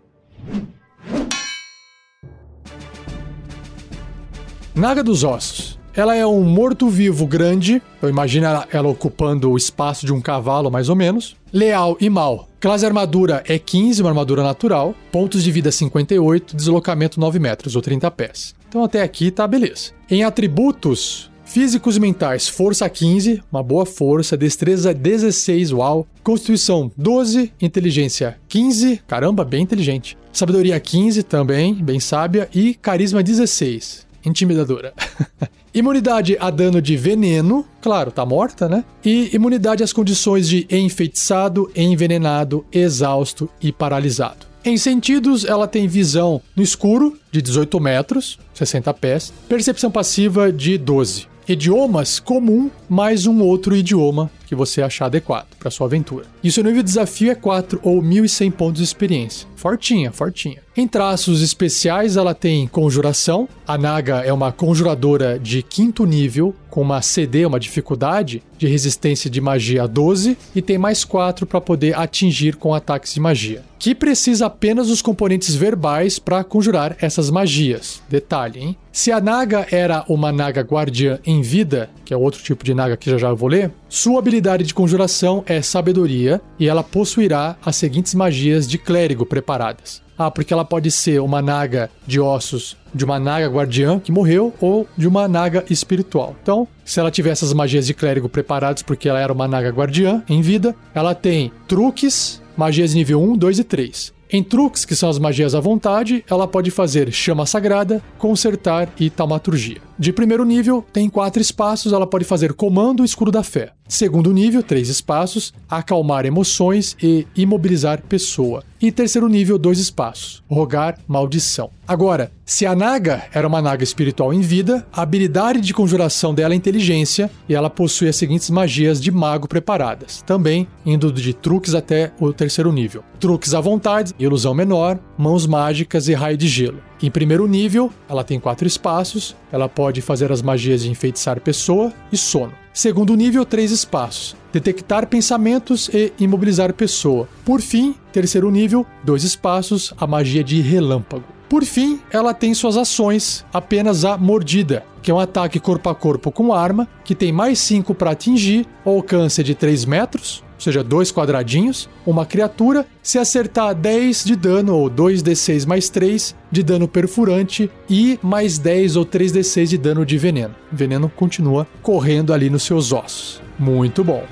Naga 4.74 5.02
dos 5.02 5.24
Ossos. 5.24 5.76
Ela 5.94 6.14
é 6.14 6.26
um 6.26 6.42
morto-vivo 6.42 7.26
grande, 7.26 7.80
eu 8.02 8.10
imagino 8.10 8.46
ela, 8.70 8.88
ocupando 8.88 9.50
o 9.50 9.56
espaço 9.56 10.04
de 10.04 10.12
um 10.12 10.20
cavalo, 10.20 10.70
mais 10.70 10.90
ou 10.90 10.94
menos. 10.94 11.34
Leal 11.50 11.96
e 11.98 12.10
mal. 12.10 12.50
Classe 12.60 12.84
armadura 12.84 13.42
é 13.46 13.58
15, 13.58 14.02
uma 14.02 14.10
armadura 14.10 14.42
natural. 14.42 14.94
Pontos 15.10 15.42
de 15.42 15.50
vida 15.50 15.72
58, 15.72 16.54
deslocamento 16.54 17.18
9 17.18 17.38
metros 17.38 17.74
ou 17.74 17.80
30 17.80 18.10
pés. 18.10 18.54
Então 18.68 18.84
até 18.84 19.00
aqui 19.00 19.30
tá 19.30 19.48
beleza. 19.48 19.92
Em 20.10 20.22
atributos, 20.22 21.30
Físicos 21.46 21.96
e 21.96 22.00
mentais, 22.00 22.48
força 22.48 22.88
15, 22.90 23.40
uma 23.50 23.62
boa 23.62 23.86
força, 23.86 24.36
destreza 24.36 24.92
16, 24.92 25.72
uau. 25.72 26.06
Constituição 26.22 26.90
12, 26.96 27.52
inteligência 27.62 28.36
15, 28.48 29.00
caramba, 29.06 29.44
bem 29.44 29.62
inteligente. 29.62 30.18
Sabedoria 30.32 30.78
15 30.78 31.22
também, 31.22 31.72
bem 31.72 32.00
sábia. 32.00 32.48
E 32.52 32.74
carisma 32.74 33.22
16, 33.22 34.06
intimidadora. 34.26 34.92
Imunidade 35.72 36.36
a 36.40 36.50
dano 36.50 36.82
de 36.82 36.96
veneno, 36.96 37.64
claro, 37.80 38.10
tá 38.10 38.26
morta, 38.26 38.68
né? 38.68 38.84
E 39.04 39.30
imunidade 39.32 39.84
às 39.84 39.92
condições 39.92 40.48
de 40.48 40.66
enfeitiçado, 40.68 41.70
envenenado, 41.76 42.66
exausto 42.72 43.48
e 43.62 43.70
paralisado. 43.70 44.46
Em 44.64 44.76
sentidos, 44.76 45.44
ela 45.44 45.68
tem 45.68 45.86
visão 45.86 46.42
no 46.56 46.62
escuro 46.62 47.16
de 47.30 47.40
18 47.40 47.78
metros, 47.78 48.38
60 48.52 48.92
pés, 48.94 49.32
percepção 49.48 49.90
passiva 49.90 50.50
de 50.50 50.76
12 50.76 51.35
idiomas 51.48 52.18
comum 52.18 52.70
mais 52.88 53.26
um 53.26 53.40
outro 53.40 53.76
idioma 53.76 54.30
que 54.46 54.54
você 54.54 54.80
achar 54.80 55.06
adequado 55.06 55.48
para 55.58 55.70
sua 55.70 55.86
aventura. 55.86 56.24
E 56.42 56.50
seu 56.50 56.62
nível 56.62 56.82
de 56.82 56.88
desafio 56.88 57.30
é 57.30 57.34
4 57.34 57.80
ou 57.82 58.00
1100 58.00 58.50
pontos 58.52 58.78
de 58.78 58.84
experiência. 58.84 59.46
Fortinha, 59.56 60.12
fortinha. 60.12 60.58
Em 60.76 60.86
traços 60.86 61.42
especiais, 61.42 62.16
ela 62.16 62.34
tem 62.34 62.68
conjuração. 62.68 63.48
A 63.66 63.78
Naga 63.78 64.18
é 64.18 64.32
uma 64.32 64.52
conjuradora 64.52 65.38
de 65.38 65.62
quinto 65.62 66.04
nível, 66.04 66.54
com 66.68 66.82
uma 66.82 67.00
CD, 67.00 67.46
uma 67.46 67.58
dificuldade 67.58 68.42
de 68.58 68.66
resistência 68.66 69.30
de 69.30 69.40
magia 69.40 69.88
12, 69.88 70.36
e 70.54 70.60
tem 70.60 70.76
mais 70.76 71.02
4 71.02 71.46
para 71.46 71.60
poder 71.60 71.98
atingir 71.98 72.56
com 72.56 72.74
ataques 72.74 73.14
de 73.14 73.20
magia. 73.20 73.64
Que 73.78 73.94
precisa 73.94 74.46
apenas 74.46 74.88
dos 74.88 75.00
componentes 75.00 75.54
verbais 75.54 76.18
para 76.18 76.44
conjurar 76.44 76.96
essas 77.00 77.30
magias. 77.30 78.02
Detalhe, 78.08 78.60
hein? 78.60 78.76
Se 78.92 79.10
a 79.10 79.20
Naga 79.20 79.66
era 79.70 80.04
uma 80.08 80.30
Naga 80.30 80.60
guardiã 80.60 81.18
em 81.24 81.40
vida, 81.40 81.90
que 82.04 82.12
é 82.12 82.16
outro 82.16 82.42
tipo 82.42 82.64
de 82.64 82.74
Naga 82.74 82.96
que 82.96 83.10
já 83.10 83.18
já 83.18 83.28
eu 83.28 83.36
vou 83.36 83.48
ler, 83.48 83.70
sua 83.88 84.18
habilidade 84.18 84.64
de 84.64 84.74
conjuração 84.74 85.44
é 85.46 85.62
sabedoria 85.62 86.40
e 86.58 86.68
ela 86.68 86.82
possuirá 86.82 87.56
as 87.64 87.76
seguintes 87.76 88.14
magias 88.14 88.66
de 88.68 88.78
clérigo 88.78 89.24
preparadas. 89.24 90.02
Ah, 90.18 90.30
porque 90.30 90.52
ela 90.52 90.64
pode 90.64 90.90
ser 90.90 91.20
uma 91.20 91.42
naga 91.42 91.90
de 92.06 92.18
ossos 92.18 92.76
de 92.96 93.04
uma 93.04 93.20
naga 93.20 93.46
guardiã 93.48 94.00
que 94.00 94.10
morreu 94.10 94.54
ou 94.60 94.88
de 94.96 95.06
uma 95.06 95.28
naga 95.28 95.64
espiritual. 95.68 96.34
Então, 96.42 96.66
se 96.84 96.98
ela 96.98 97.10
tiver 97.10 97.30
essas 97.30 97.52
magias 97.52 97.86
de 97.86 97.92
clérigo 97.92 98.28
preparadas 98.28 98.82
porque 98.82 99.08
ela 99.08 99.20
era 99.20 99.32
uma 99.32 99.46
naga 99.46 99.68
guardiã 99.68 100.22
em 100.28 100.40
vida, 100.40 100.74
ela 100.94 101.14
tem 101.14 101.52
truques, 101.68 102.42
magias 102.56 102.94
nível 102.94 103.22
1, 103.22 103.36
2 103.36 103.58
e 103.58 103.64
3. 103.64 104.15
Em 104.30 104.42
truques, 104.42 104.84
que 104.84 104.96
são 104.96 105.08
as 105.08 105.18
magias 105.18 105.54
à 105.54 105.60
vontade, 105.60 106.24
ela 106.28 106.48
pode 106.48 106.70
fazer 106.70 107.12
chama 107.12 107.46
sagrada, 107.46 108.02
consertar 108.18 108.92
e 108.98 109.08
taumaturgia. 109.08 109.80
De 109.98 110.12
primeiro 110.12 110.44
nível, 110.44 110.84
tem 110.92 111.08
quatro 111.08 111.40
espaços, 111.40 111.92
ela 111.92 112.06
pode 112.06 112.24
fazer 112.24 112.52
comando 112.52 113.04
escuro 113.04 113.30
da 113.30 113.42
fé. 113.42 113.72
Segundo 113.88 114.32
nível, 114.32 114.62
três 114.62 114.88
espaços, 114.88 115.54
acalmar 115.70 116.26
emoções 116.26 116.96
e 117.00 117.26
imobilizar 117.36 118.02
pessoa. 118.02 118.64
E 118.80 118.90
terceiro 118.90 119.28
nível, 119.28 119.56
dois 119.58 119.78
espaços, 119.78 120.42
rogar 120.50 120.98
maldição. 121.06 121.70
Agora, 121.86 122.32
se 122.48 122.64
a 122.64 122.76
Naga 122.76 123.24
era 123.34 123.48
uma 123.48 123.60
Naga 123.60 123.82
espiritual 123.82 124.32
em 124.32 124.40
vida, 124.40 124.86
a 124.92 125.02
habilidade 125.02 125.60
de 125.60 125.74
conjuração 125.74 126.32
dela 126.32 126.54
é 126.54 126.56
inteligência 126.56 127.28
e 127.48 127.54
ela 127.56 127.68
possui 127.68 128.08
as 128.08 128.14
seguintes 128.14 128.48
magias 128.50 129.00
de 129.00 129.10
mago 129.10 129.48
preparadas, 129.48 130.22
também 130.22 130.68
indo 130.86 131.12
de 131.12 131.34
truques 131.34 131.74
até 131.74 132.12
o 132.20 132.32
terceiro 132.32 132.72
nível: 132.72 133.02
truques 133.18 133.52
à 133.52 133.60
vontade, 133.60 134.14
ilusão 134.16 134.54
menor, 134.54 134.96
mãos 135.18 135.44
mágicas 135.44 136.06
e 136.06 136.14
raio 136.14 136.36
de 136.36 136.46
gelo. 136.46 136.78
Em 137.02 137.10
primeiro 137.10 137.48
nível, 137.48 137.92
ela 138.08 138.22
tem 138.22 138.38
quatro 138.38 138.66
espaços, 138.66 139.34
ela 139.50 139.68
pode 139.68 140.00
fazer 140.00 140.30
as 140.30 140.40
magias 140.40 140.82
de 140.82 140.90
enfeitiçar 140.90 141.40
pessoa 141.40 141.92
e 142.12 142.16
sono. 142.16 142.52
Segundo 142.72 143.16
nível, 143.16 143.44
três 143.44 143.72
espaços: 143.72 144.36
detectar 144.52 145.08
pensamentos 145.08 145.90
e 145.92 146.12
imobilizar 146.20 146.72
pessoa. 146.72 147.28
Por 147.44 147.60
fim, 147.60 147.96
terceiro 148.12 148.52
nível, 148.52 148.86
dois 149.02 149.24
espaços: 149.24 149.92
a 149.98 150.06
magia 150.06 150.44
de 150.44 150.60
relâmpago. 150.60 151.35
Por 151.48 151.64
fim, 151.64 152.00
ela 152.10 152.34
tem 152.34 152.52
suas 152.54 152.76
ações, 152.76 153.44
apenas 153.52 154.04
a 154.04 154.16
mordida, 154.16 154.84
que 155.00 155.10
é 155.10 155.14
um 155.14 155.20
ataque 155.20 155.60
corpo 155.60 155.88
a 155.88 155.94
corpo 155.94 156.32
com 156.32 156.52
arma, 156.52 156.88
que 157.04 157.14
tem 157.14 157.30
mais 157.30 157.58
5 157.60 157.94
para 157.94 158.10
atingir, 158.10 158.66
alcance 158.84 159.42
de 159.44 159.54
3 159.54 159.84
metros, 159.84 160.42
ou 160.56 160.60
seja, 160.60 160.82
dois 160.82 161.12
quadradinhos, 161.12 161.88
uma 162.04 162.24
criatura, 162.24 162.86
se 163.02 163.18
acertar 163.18 163.74
10 163.74 164.24
de 164.24 164.34
dano 164.34 164.74
ou 164.74 164.90
2d6 164.90 165.66
mais 165.66 165.88
3 165.90 166.34
de 166.50 166.62
dano 166.62 166.88
perfurante 166.88 167.70
e 167.88 168.18
mais 168.22 168.58
10 168.58 168.96
ou 168.96 169.04
3d6 169.04 169.66
de 169.66 169.78
dano 169.78 170.04
de 170.04 170.16
veneno. 170.16 170.54
O 170.72 170.76
veneno 170.76 171.08
continua 171.14 171.66
correndo 171.82 172.32
ali 172.32 172.48
nos 172.48 172.62
seus 172.62 172.90
ossos. 172.90 173.40
Muito 173.58 174.02
bom. 174.02 174.24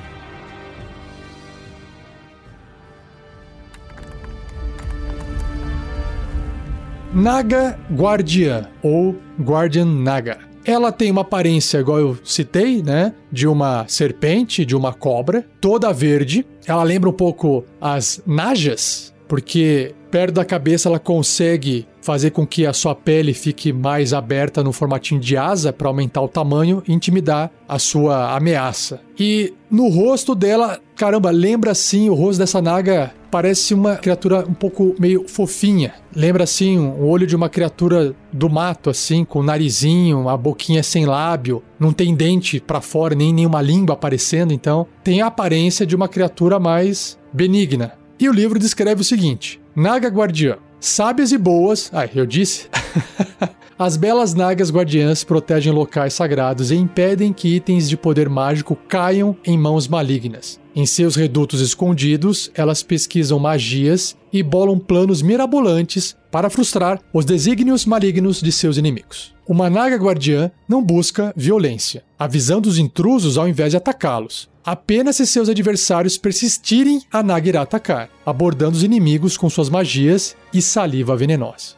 Naga 7.14 7.79
Guardiã 7.92 8.68
ou 8.83 9.14
Guardian 9.40 9.85
Naga. 9.85 10.38
Ela 10.64 10.90
tem 10.90 11.12
uma 11.12 11.20
aparência, 11.20 11.79
igual 11.79 12.00
eu 12.00 12.18
citei, 12.24 12.83
né? 12.83 13.14
De 13.31 13.46
uma 13.46 13.85
serpente, 13.87 14.64
de 14.64 14.74
uma 14.74 14.92
cobra, 14.92 15.46
toda 15.61 15.92
verde. 15.92 16.44
Ela 16.66 16.83
lembra 16.83 17.09
um 17.09 17.12
pouco 17.12 17.64
as 17.81 18.20
Najas, 18.27 19.14
porque 19.29 19.94
perto 20.11 20.35
da 20.35 20.44
cabeça 20.44 20.88
ela 20.88 20.98
consegue 20.98 21.87
fazer 22.04 22.32
com 22.32 22.46
que 22.46 22.66
a 22.66 22.72
sua 22.74 22.94
pele 22.94 23.32
fique 23.32 23.72
mais 23.72 24.12
aberta 24.12 24.62
no 24.62 24.72
formatinho 24.72 25.18
de 25.18 25.38
asa 25.38 25.72
para 25.72 25.88
aumentar 25.88 26.20
o 26.20 26.28
tamanho 26.28 26.82
e 26.86 26.92
intimidar 26.92 27.50
a 27.66 27.78
sua 27.78 28.36
ameaça. 28.36 29.00
E 29.18 29.54
no 29.70 29.88
rosto 29.88 30.34
dela, 30.34 30.78
caramba, 30.94 31.30
lembra 31.30 31.70
assim, 31.70 32.10
o 32.10 32.14
rosto 32.14 32.40
dessa 32.40 32.60
naga 32.60 33.14
parece 33.30 33.72
uma 33.72 33.96
criatura 33.96 34.44
um 34.46 34.52
pouco 34.52 34.94
meio 34.98 35.26
fofinha. 35.26 35.94
Lembra 36.14 36.44
assim 36.44 36.78
o 36.78 37.06
olho 37.06 37.26
de 37.26 37.34
uma 37.34 37.48
criatura 37.48 38.14
do 38.30 38.50
mato 38.50 38.90
assim, 38.90 39.24
com 39.24 39.38
o 39.38 39.42
narizinho, 39.42 40.28
a 40.28 40.36
boquinha 40.36 40.82
sem 40.82 41.06
lábio, 41.06 41.62
não 41.80 41.90
tem 41.90 42.14
dente 42.14 42.60
para 42.60 42.82
fora, 42.82 43.14
nem 43.14 43.32
nenhuma 43.32 43.62
língua 43.62 43.94
aparecendo, 43.94 44.52
então 44.52 44.86
tem 45.02 45.22
a 45.22 45.28
aparência 45.28 45.86
de 45.86 45.96
uma 45.96 46.06
criatura 46.06 46.60
mais 46.60 47.18
benigna. 47.32 47.94
E 48.20 48.28
o 48.28 48.32
livro 48.32 48.58
descreve 48.58 49.00
o 49.00 49.04
seguinte: 49.04 49.58
Naga 49.74 50.08
Guardiã, 50.08 50.58
sábias 50.84 51.32
e 51.32 51.38
boas. 51.38 51.90
Ai, 51.92 52.10
eu 52.14 52.26
disse. 52.26 52.68
As 53.76 53.96
belas 53.96 54.34
nagas 54.34 54.70
guardiãs 54.70 55.24
protegem 55.24 55.72
locais 55.72 56.14
sagrados 56.14 56.70
e 56.70 56.76
impedem 56.76 57.32
que 57.32 57.56
itens 57.56 57.88
de 57.88 57.96
poder 57.96 58.28
mágico 58.28 58.76
caiam 58.88 59.36
em 59.44 59.58
mãos 59.58 59.88
malignas. 59.88 60.60
Em 60.76 60.86
seus 60.86 61.16
redutos 61.16 61.60
escondidos, 61.60 62.52
elas 62.54 62.84
pesquisam 62.84 63.38
magias 63.40 64.16
e 64.32 64.44
bolam 64.44 64.78
planos 64.78 65.22
mirabolantes 65.22 66.16
para 66.30 66.50
frustrar 66.50 67.00
os 67.12 67.24
desígnios 67.24 67.84
malignos 67.84 68.40
de 68.40 68.52
seus 68.52 68.76
inimigos. 68.76 69.34
Uma 69.46 69.68
naga 69.68 69.96
guardiã 69.96 70.52
não 70.68 70.82
busca 70.82 71.32
violência, 71.36 72.04
avisando 72.16 72.68
os 72.68 72.78
intrusos 72.78 73.36
ao 73.36 73.48
invés 73.48 73.72
de 73.72 73.76
atacá-los. 73.76 74.48
Apenas 74.64 75.16
se 75.16 75.27
seus 75.27 75.50
adversários 75.50 76.16
persistirem, 76.16 77.03
a 77.12 77.22
naga 77.22 77.61
atacar, 77.61 78.09
abordando 78.24 78.79
os 78.79 78.83
inimigos 78.83 79.37
com 79.37 79.50
suas 79.50 79.68
magias 79.68 80.35
e 80.55 80.62
saliva 80.62 81.14
venenosa. 81.14 81.74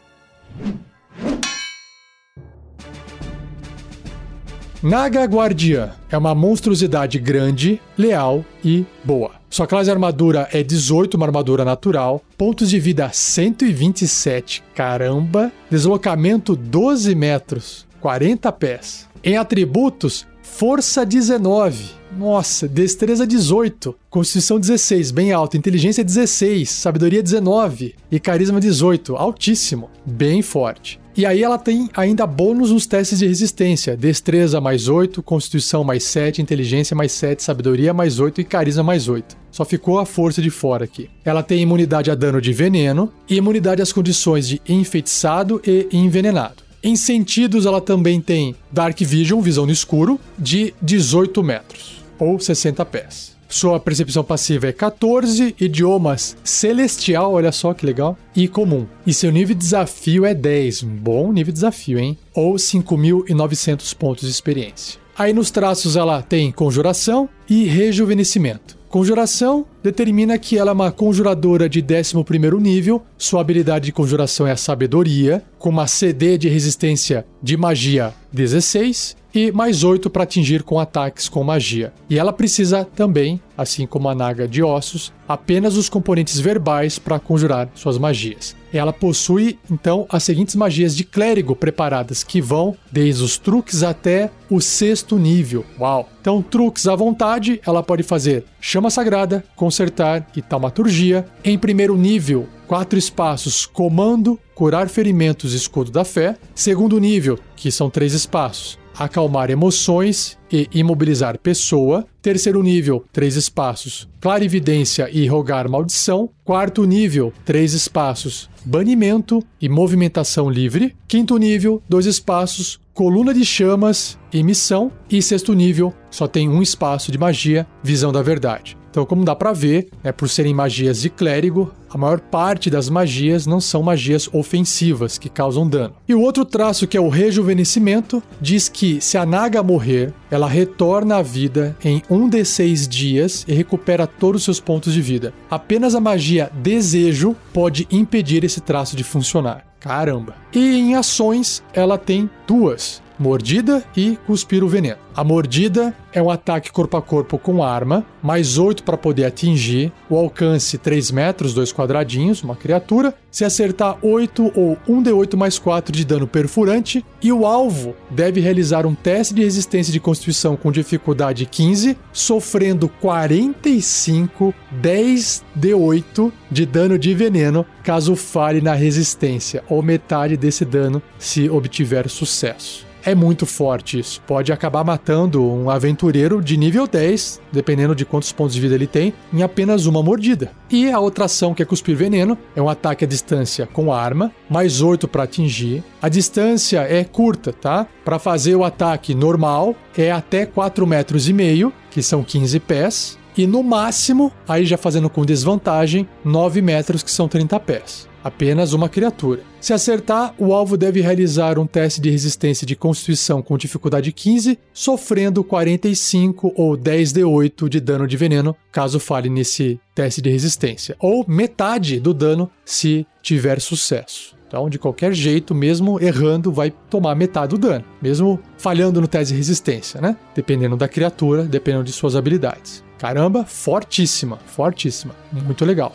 Naga 4.81 5.25
Guardiã 5.25 5.95
é 6.09 6.17
uma 6.17 6.33
monstruosidade 6.33 7.19
grande, 7.19 7.81
leal 7.99 8.45
e 8.65 8.87
boa. 9.03 9.33
Sua 9.51 9.67
classe 9.67 9.87
de 9.87 9.91
armadura 9.91 10.49
é 10.53 10.63
18, 10.63 11.17
uma 11.17 11.27
armadura 11.27 11.65
natural. 11.65 12.23
Pontos 12.39 12.71
de 12.71 12.79
vida 12.79 13.11
127, 13.13 14.63
caramba. 14.77 15.51
Deslocamento 15.69 16.55
12 16.55 17.17
metros, 17.17 17.85
40 18.01 18.53
pés. 18.53 19.09
Em 19.25 19.37
atributos, 19.37 20.25
força 20.41 21.05
19. 21.05 21.96
Nossa, 22.17 22.67
destreza 22.67 23.27
18, 23.27 23.95
constituição 24.09 24.59
16, 24.59 25.11
bem 25.11 25.33
alto, 25.33 25.59
inteligência 25.59 26.03
16, 26.03 26.71
sabedoria 26.71 27.23
19 27.23 27.95
e 28.11 28.19
carisma 28.19 28.59
18, 28.59 29.15
altíssimo, 29.15 29.91
bem 30.07 30.41
forte. 30.41 30.99
E 31.15 31.27
aí 31.27 31.43
ela 31.43 31.59
tem 31.59 31.91
ainda 31.95 32.27
bônus 32.27 32.71
nos 32.71 32.87
testes 32.87 33.19
de 33.19 33.27
resistência: 33.27 33.95
destreza 33.95 34.63
mais 34.63 34.89
8, 34.89 35.23
constituição 35.23 35.85
mais 35.85 36.05
7, 36.05 36.41
inteligência 36.41 36.97
mais 36.97 37.13
7, 37.13 37.43
sabedoria 37.43 37.93
mais 37.93 38.19
8 38.19 38.41
e 38.41 38.45
carisma 38.45 38.83
mais 38.83 39.09
8. 39.09 39.37
Só 39.51 39.67
ficou 39.67 39.99
a 39.99 40.07
força 40.07 40.41
de 40.41 40.49
fora 40.49 40.85
aqui. 40.85 41.11
Ela 41.23 41.43
tem 41.43 41.61
imunidade 41.61 42.11
a 42.11 42.15
dano 42.15 42.41
de 42.41 42.53
veneno 42.53 43.13
e 43.29 43.37
imunidade 43.37 43.83
às 43.83 43.93
condições 43.93 44.49
de 44.49 44.61
enfeitiçado 44.67 45.61
e 45.67 45.89
envenenado. 45.93 46.65
Em 46.83 46.97
sentidos, 46.97 47.67
ela 47.67 47.81
também 47.81 48.23
tem 48.23 48.55
Dark 48.73 48.99
Vision, 49.01 49.41
visão 49.41 49.67
no 49.67 49.73
escuro, 49.73 50.19
de 50.39 50.73
18 50.81 51.43
metros 51.43 52.06
ou 52.19 52.39
60 52.39 52.85
pés. 52.85 53.37
Sua 53.49 53.79
percepção 53.79 54.25
passiva 54.25 54.67
é 54.67 54.73
14, 54.73 55.55
idiomas 55.61 56.37
celestial, 56.43 57.33
olha 57.33 57.53
só 57.53 57.73
que 57.73 57.87
legal, 57.87 58.19
e 58.35 58.49
comum. 58.49 58.87
E 59.07 59.15
seu 59.15 59.31
nível 59.31 59.55
de 59.55 59.63
desafio 59.63 60.27
é 60.27 60.35
10, 60.35 60.83
bom 60.83 61.33
nível 61.33 61.53
de 61.53 61.61
desafio, 61.61 61.99
hein? 61.99 62.19
Ou 62.35 62.55
5.900 62.55 63.95
pontos 63.95 64.25
de 64.25 64.31
experiência. 64.31 64.99
Aí 65.17 65.33
nos 65.33 65.51
traços 65.51 65.97
ela 65.97 66.21
tem 66.23 66.51
conjuração 66.53 67.29
e 67.49 67.65
rejuvenescimento. 67.65 68.77
Conjuração 68.89 69.67
determina 69.83 70.39
que 70.39 70.59
ela 70.59 70.71
é 70.71 70.75
uma 70.75 70.93
conjuradora 70.93 71.69
de 71.69 71.83
11 71.83 72.15
nível, 72.61 73.03
sua 73.17 73.41
habilidade 73.41 73.87
de 73.87 73.93
conjuração 73.93 74.47
é 74.47 74.53
a 74.53 74.57
sabedoria, 74.57 75.43
com 75.59 75.71
uma 75.71 75.87
CD 75.87 76.39
de 76.39 76.49
resistência 76.49 77.27
de 77.43 77.57
magia 77.57 78.13
16 78.33 79.17
e 79.37 79.53
mais 79.53 79.85
8 79.85 80.09
para 80.09 80.23
atingir 80.23 80.63
com 80.63 80.81
ataques 80.81 81.29
com 81.29 81.45
magia. 81.45 81.93
E 82.09 82.19
ela 82.19 82.33
precisa 82.33 82.85
também, 82.85 83.39
assim 83.57 83.87
como 83.87 84.09
a 84.09 84.15
Naga 84.15 84.49
de 84.49 84.63
Ossos, 84.63 85.13
apenas 85.29 85.77
os 85.77 85.91
componentes 85.91 86.41
verbais 86.41 86.99
para 86.99 87.19
conjurar 87.19 87.69
suas 87.75 87.99
magias. 87.99 88.57
Ela 88.73 88.93
possui 88.93 89.59
então 89.71 90.07
as 90.09 90.23
seguintes 90.23 90.55
magias 90.55 90.97
de 90.97 91.05
clérigo 91.05 91.55
preparadas 91.55 92.25
que 92.25 92.41
vão 92.41 92.77
desde 92.91 93.23
os 93.23 93.37
truques 93.37 93.83
até 93.83 94.31
o 94.51 94.61
sexto 94.61 95.19
nível. 95.19 95.65
Uau! 95.79 96.09
Então, 96.21 96.43
truques 96.43 96.87
à 96.89 96.97
vontade, 96.97 97.61
ela 97.65 97.83
pode 97.83 98.03
fazer 98.03 98.45
chama 98.61 98.91
sagrada, 98.91 99.45
consertar 99.55 100.27
e 100.35 100.43
taumaturgia. 100.43 101.27
Em 101.45 101.57
primeiro 101.57 101.97
nível, 101.97 102.49
quatro 102.67 102.99
espaços 102.99 103.65
comando, 103.65 104.39
curar 104.55 104.89
ferimentos 104.89 105.53
escudo 105.53 105.91
da 105.91 106.05
fé. 106.05 106.37
Segundo 106.55 106.99
nível, 106.99 107.39
que 107.55 107.71
são 107.71 107.89
três 107.89 108.13
espaços, 108.13 108.79
acalmar 108.99 109.51
emoções 109.51 110.39
e 110.51 110.69
imobilizar 110.73 111.39
pessoa. 111.39 112.07
Terceiro 112.23 112.63
nível, 112.63 113.05
três 113.13 113.37
espaços, 113.37 114.09
clarividência 114.21 115.09
e 115.13 115.27
rogar 115.27 115.69
maldição. 115.69 116.29
Quarto 116.45 116.85
nível, 116.85 117.33
três 117.45 117.73
espaços, 117.73 118.49
banimento 118.65 119.43
e 119.61 119.69
movimentação 119.69 120.51
livre. 120.51 120.95
Quinto 121.07 121.37
nível, 121.37 121.83
dois 121.89 122.07
espaços, 122.07 122.81
coluna 122.95 123.33
de 123.33 123.45
chamas 123.45 124.19
e 124.33 124.43
missão. 124.43 124.91
E 125.11 125.21
sexto 125.23 125.53
nível, 125.55 125.93
só 126.11 126.27
tem 126.27 126.49
um 126.49 126.63
espaço 126.63 127.13
de 127.13 127.19
magia, 127.19 127.67
visão 127.83 128.11
da 128.11 128.23
verdade. 128.23 128.77
Então, 128.97 129.05
como 129.05 129.27
dá 129.27 129.37
para 129.37 129.53
ver, 129.53 129.89
né, 130.03 130.11
por 130.11 130.27
serem 130.27 130.55
magias 130.55 131.03
de 131.03 131.11
clérigo, 131.11 131.71
a 131.91 131.99
maior 131.99 132.19
parte 132.19 132.71
das 132.71 132.89
magias 132.89 133.47
não 133.47 133.61
são 133.61 133.83
magias 133.83 134.27
ofensivas 134.33 135.19
que 135.19 135.29
causam 135.29 135.69
dano. 135.69 135.97
E 136.09 136.15
o 136.15 136.21
outro 136.23 136.47
traço, 136.47 136.87
que 136.87 136.97
é 136.97 137.01
o 137.01 137.11
rejuvenescimento, 137.11 138.23
diz 138.41 138.71
que 138.71 138.99
se 139.03 139.19
a 139.19 139.27
Naga 139.27 139.63
morrer, 139.63 140.15
ela 140.31 140.49
retorna 140.49 141.19
à 141.19 141.23
vida 141.23 141.77
em 141.85 142.03
um 142.09 142.27
de 142.27 142.43
seis 142.43 142.89
dias 142.89 143.45
e 143.47 143.53
recupera 143.53 144.07
todos 144.07 144.41
os 144.41 144.45
seus 144.47 144.61
pontos 144.61 144.95
de 144.95 145.03
vida. 145.03 145.35
Apenas 145.51 145.95
a 145.95 146.01
magia 146.01 146.51
Desejo 146.55 147.37
pode 147.53 147.87
impedir 147.91 148.45
esse 148.45 148.63
traço 148.63 148.97
de 148.97 149.05
funcionar. 149.05 149.67
Caramba! 149.79 150.37
E 150.55 150.75
em 150.75 150.95
ações, 150.95 151.63
ela 151.75 151.99
tem 151.99 152.31
duas 152.47 153.03
mordida 153.19 153.83
e 153.97 154.19
cuspir 154.27 154.63
o 154.63 154.69
veneno. 154.69 154.99
A 155.15 155.25
mordida 155.25 155.95
é 156.13 156.23
um 156.23 156.31
ataque 156.31 156.71
corpo 156.71 156.97
a 156.97 157.03
corpo 157.03 157.39
com 157.39 157.63
arma, 157.63 158.05
mais 158.23 158.59
8 158.59 158.83
para 158.83 158.99
poder 158.99 159.25
atingir, 159.25 159.91
o 160.11 160.17
alcance 160.17 160.77
3 160.77 161.11
metros, 161.11 161.55
2 161.55 161.73
quadradinhos, 161.73 162.43
uma 162.43 162.55
criatura. 162.55 163.15
Se 163.31 163.45
acertar 163.45 163.97
8 164.03 164.53
ou 164.55 164.77
1d8 164.89 165.37
mais 165.37 165.59
4 165.59 165.91
de 165.91 166.05
dano 166.05 166.27
perfurante, 166.27 167.05
e 167.23 167.33
o 167.33 167.47
alvo 167.47 167.95
deve 168.11 168.41
realizar 168.41 168.87
um 168.87 168.95
teste 168.95 169.35
de 169.35 169.43
resistência 169.43 169.93
de 169.93 170.01
constituição 170.01 170.57
com 170.57 170.71
dificuldade 170.71 171.47
15, 171.47 171.97
sofrendo 172.13 172.89
45 173.01 174.55
10d8 174.83 176.33
de 176.51 176.67
dano 176.67 176.99
de 176.99 177.15
veneno 177.15 177.65
caso 177.83 178.17
falhe 178.17 178.61
na 178.61 178.75
resistência, 178.75 179.65
ou 179.69 179.83
metade 179.83 180.37
desse 180.37 180.65
dano 180.65 181.03
se 181.19 181.49
obtiver 181.49 182.09
sucesso 182.09 182.86
é 183.07 183.15
muito 183.15 183.47
forte 183.47 184.01
isso. 184.01 184.21
Pode 184.27 184.53
acabar 184.53 184.85
matando 184.85 185.43
um 185.43 185.71
aventureiro 185.71 186.43
de 186.43 186.57
nível 186.57 186.89
10, 186.89 187.41
dependendo 187.53 187.95
de 187.95 188.05
quantos 188.05 188.33
pontos 188.33 188.55
de 188.55 188.61
vida 188.61 188.75
ele 188.75 188.89
tem, 188.89 189.15
em 189.33 189.43
apenas 189.43 189.87
uma 189.87 190.03
mordida. 190.03 190.51
E 190.69 190.91
a 190.91 190.99
outra 190.99 191.27
ação, 191.27 191.55
que 191.55 191.63
é 191.63 191.67
cuspir 191.67 191.97
veneno, 191.97 192.37
é 192.57 192.61
um 192.61 192.69
ataque 192.69 193.05
à 193.05 193.09
distância 193.09 193.67
com 193.73 193.93
arma, 193.93 194.33
mais 194.51 194.83
8 194.83 195.07
para 195.07 195.23
atingir. 195.23 195.85
A 196.03 196.09
distância 196.09 196.81
é 196.81 197.05
curta, 197.05 197.53
tá? 197.53 197.87
Para 198.05 198.19
fazer 198.19 198.57
o 198.57 198.65
ataque 198.65 199.15
normal 199.15 199.77
é 199.97 200.11
até 200.11 200.45
4 200.45 200.85
metros 200.87 201.29
e 201.29 201.33
meio, 201.33 201.73
que 201.91 202.03
são 202.03 202.25
15 202.25 202.59
pés. 202.61 203.19
E 203.39 203.47
no 203.47 203.63
máximo, 203.63 204.33
aí 204.49 204.65
já 204.67 204.77
fazendo 204.77 205.09
com 205.09 205.25
desvantagem, 205.25 206.09
9 206.25 206.61
metros, 206.61 207.03
que 207.03 207.11
são 207.11 207.29
30 207.29 207.61
pés 207.61 208.09
apenas 208.27 208.73
uma 208.73 208.89
criatura. 208.89 209.41
Se 209.61 209.73
acertar, 209.73 210.35
o 210.37 210.53
alvo 210.53 210.77
deve 210.77 211.01
realizar 211.01 211.61
um 211.61 211.67
teste 211.67 212.01
de 212.01 212.11
resistência 212.11 212.67
de 212.67 212.75
constituição 212.75 213.41
com 213.41 213.57
dificuldade 213.57 214.13
15, 214.13 214.59
sofrendo 214.73 215.45
45 215.45 216.53
ou 216.57 216.77
10d8 216.77 217.69
de 217.69 217.79
dano 217.79 218.05
de 218.05 218.17
veneno, 218.17 218.57
caso 218.73 218.99
falhe 218.99 219.31
nesse 219.31 219.79
teste 219.95 220.21
de 220.21 220.29
resistência, 220.29 220.97
ou 220.99 221.25
metade 221.29 222.01
do 222.01 222.13
dano 222.13 222.51
se 222.65 223.07
tiver 223.23 223.61
sucesso. 223.61 224.37
Então, 224.49 224.69
de 224.69 224.79
qualquer 224.79 225.13
jeito, 225.13 225.55
mesmo 225.55 226.01
errando, 226.03 226.51
vai 226.51 226.73
tomar 226.91 227.15
metade 227.15 227.51
do 227.51 227.59
dano, 227.59 227.85
mesmo 228.03 228.41
falhando 228.59 229.01
no 229.01 229.07
teste 229.07 229.35
de 229.35 229.39
resistência, 229.39 230.01
né? 230.01 230.17
Dependendo 230.35 230.77
da 230.77 230.89
criatura, 230.89 231.45
dependendo 231.45 231.85
de 231.85 231.93
suas 231.93 232.17
habilidades. 232.17 232.83
Caramba, 232.99 233.45
fortíssima, 233.45 234.39
fortíssima. 234.47 235.15
Muito 235.33 235.65
legal. 235.65 235.93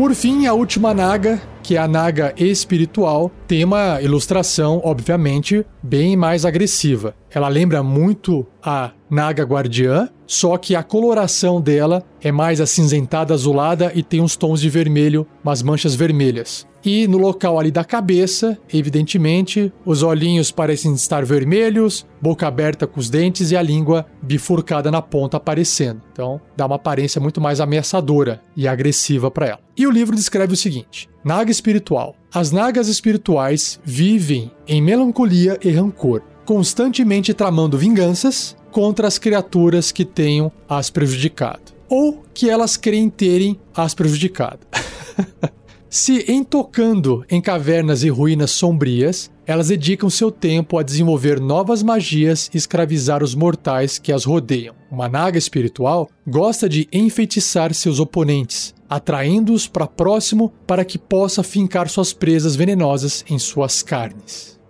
Por 0.00 0.14
fim, 0.14 0.46
a 0.46 0.54
última 0.54 0.94
naga, 0.94 1.42
que 1.62 1.76
é 1.76 1.78
a 1.78 1.86
naga 1.86 2.32
espiritual, 2.38 3.30
tem 3.46 3.62
uma 3.62 4.00
ilustração, 4.00 4.80
obviamente, 4.82 5.62
bem 5.82 6.16
mais 6.16 6.46
agressiva. 6.46 7.14
Ela 7.30 7.48
lembra 7.48 7.82
muito 7.82 8.46
a 8.62 8.92
naga 9.10 9.42
guardiã, 9.44 10.08
só 10.26 10.56
que 10.56 10.74
a 10.74 10.82
coloração 10.82 11.60
dela 11.60 12.02
é 12.22 12.32
mais 12.32 12.62
acinzentada, 12.62 13.34
azulada 13.34 13.92
e 13.94 14.02
tem 14.02 14.22
uns 14.22 14.36
tons 14.36 14.62
de 14.62 14.70
vermelho, 14.70 15.26
umas 15.44 15.62
manchas 15.62 15.94
vermelhas. 15.94 16.66
E 16.84 17.06
no 17.06 17.18
local 17.18 17.58
ali 17.58 17.70
da 17.70 17.84
cabeça, 17.84 18.58
evidentemente, 18.72 19.72
os 19.84 20.02
olhinhos 20.02 20.50
parecem 20.50 20.94
estar 20.94 21.24
vermelhos, 21.24 22.06
boca 22.20 22.46
aberta 22.46 22.86
com 22.86 22.98
os 22.98 23.10
dentes 23.10 23.50
e 23.50 23.56
a 23.56 23.62
língua 23.62 24.06
bifurcada 24.22 24.90
na 24.90 25.02
ponta 25.02 25.36
aparecendo. 25.36 26.00
Então, 26.12 26.40
dá 26.56 26.66
uma 26.66 26.76
aparência 26.76 27.20
muito 27.20 27.40
mais 27.40 27.60
ameaçadora 27.60 28.40
e 28.56 28.66
agressiva 28.66 29.30
para 29.30 29.46
ela. 29.46 29.60
E 29.76 29.86
o 29.86 29.90
livro 29.90 30.16
descreve 30.16 30.54
o 30.54 30.56
seguinte: 30.56 31.08
Naga 31.22 31.50
espiritual. 31.50 32.16
As 32.32 32.52
nagas 32.52 32.88
espirituais 32.88 33.80
vivem 33.84 34.50
em 34.66 34.80
melancolia 34.80 35.58
e 35.62 35.70
rancor, 35.70 36.22
constantemente 36.44 37.34
tramando 37.34 37.76
vinganças 37.76 38.56
contra 38.70 39.06
as 39.06 39.18
criaturas 39.18 39.90
que 39.90 40.04
tenham 40.04 40.50
as 40.68 40.90
prejudicado 40.90 41.80
ou 41.88 42.24
que 42.32 42.48
elas 42.48 42.76
creem 42.76 43.10
terem 43.10 43.58
as 43.74 43.94
prejudicado. 43.94 44.60
Se 45.92 46.30
entocando 46.30 47.24
em 47.28 47.40
cavernas 47.40 48.04
e 48.04 48.08
ruínas 48.08 48.52
sombrias, 48.52 49.28
elas 49.44 49.66
dedicam 49.66 50.08
seu 50.08 50.30
tempo 50.30 50.78
a 50.78 50.84
desenvolver 50.84 51.40
novas 51.40 51.82
magias 51.82 52.48
e 52.54 52.56
escravizar 52.56 53.24
os 53.24 53.34
mortais 53.34 53.98
que 53.98 54.12
as 54.12 54.24
rodeiam. 54.24 54.72
Uma 54.88 55.08
naga 55.08 55.36
espiritual 55.36 56.08
gosta 56.24 56.68
de 56.68 56.86
enfeitiçar 56.92 57.74
seus 57.74 57.98
oponentes, 57.98 58.72
atraindo-os 58.88 59.66
para 59.66 59.88
próximo 59.88 60.52
para 60.64 60.84
que 60.84 60.96
possa 60.96 61.42
fincar 61.42 61.88
suas 61.88 62.12
presas 62.12 62.54
venenosas 62.54 63.24
em 63.28 63.36
suas 63.36 63.82
carnes. 63.82 64.60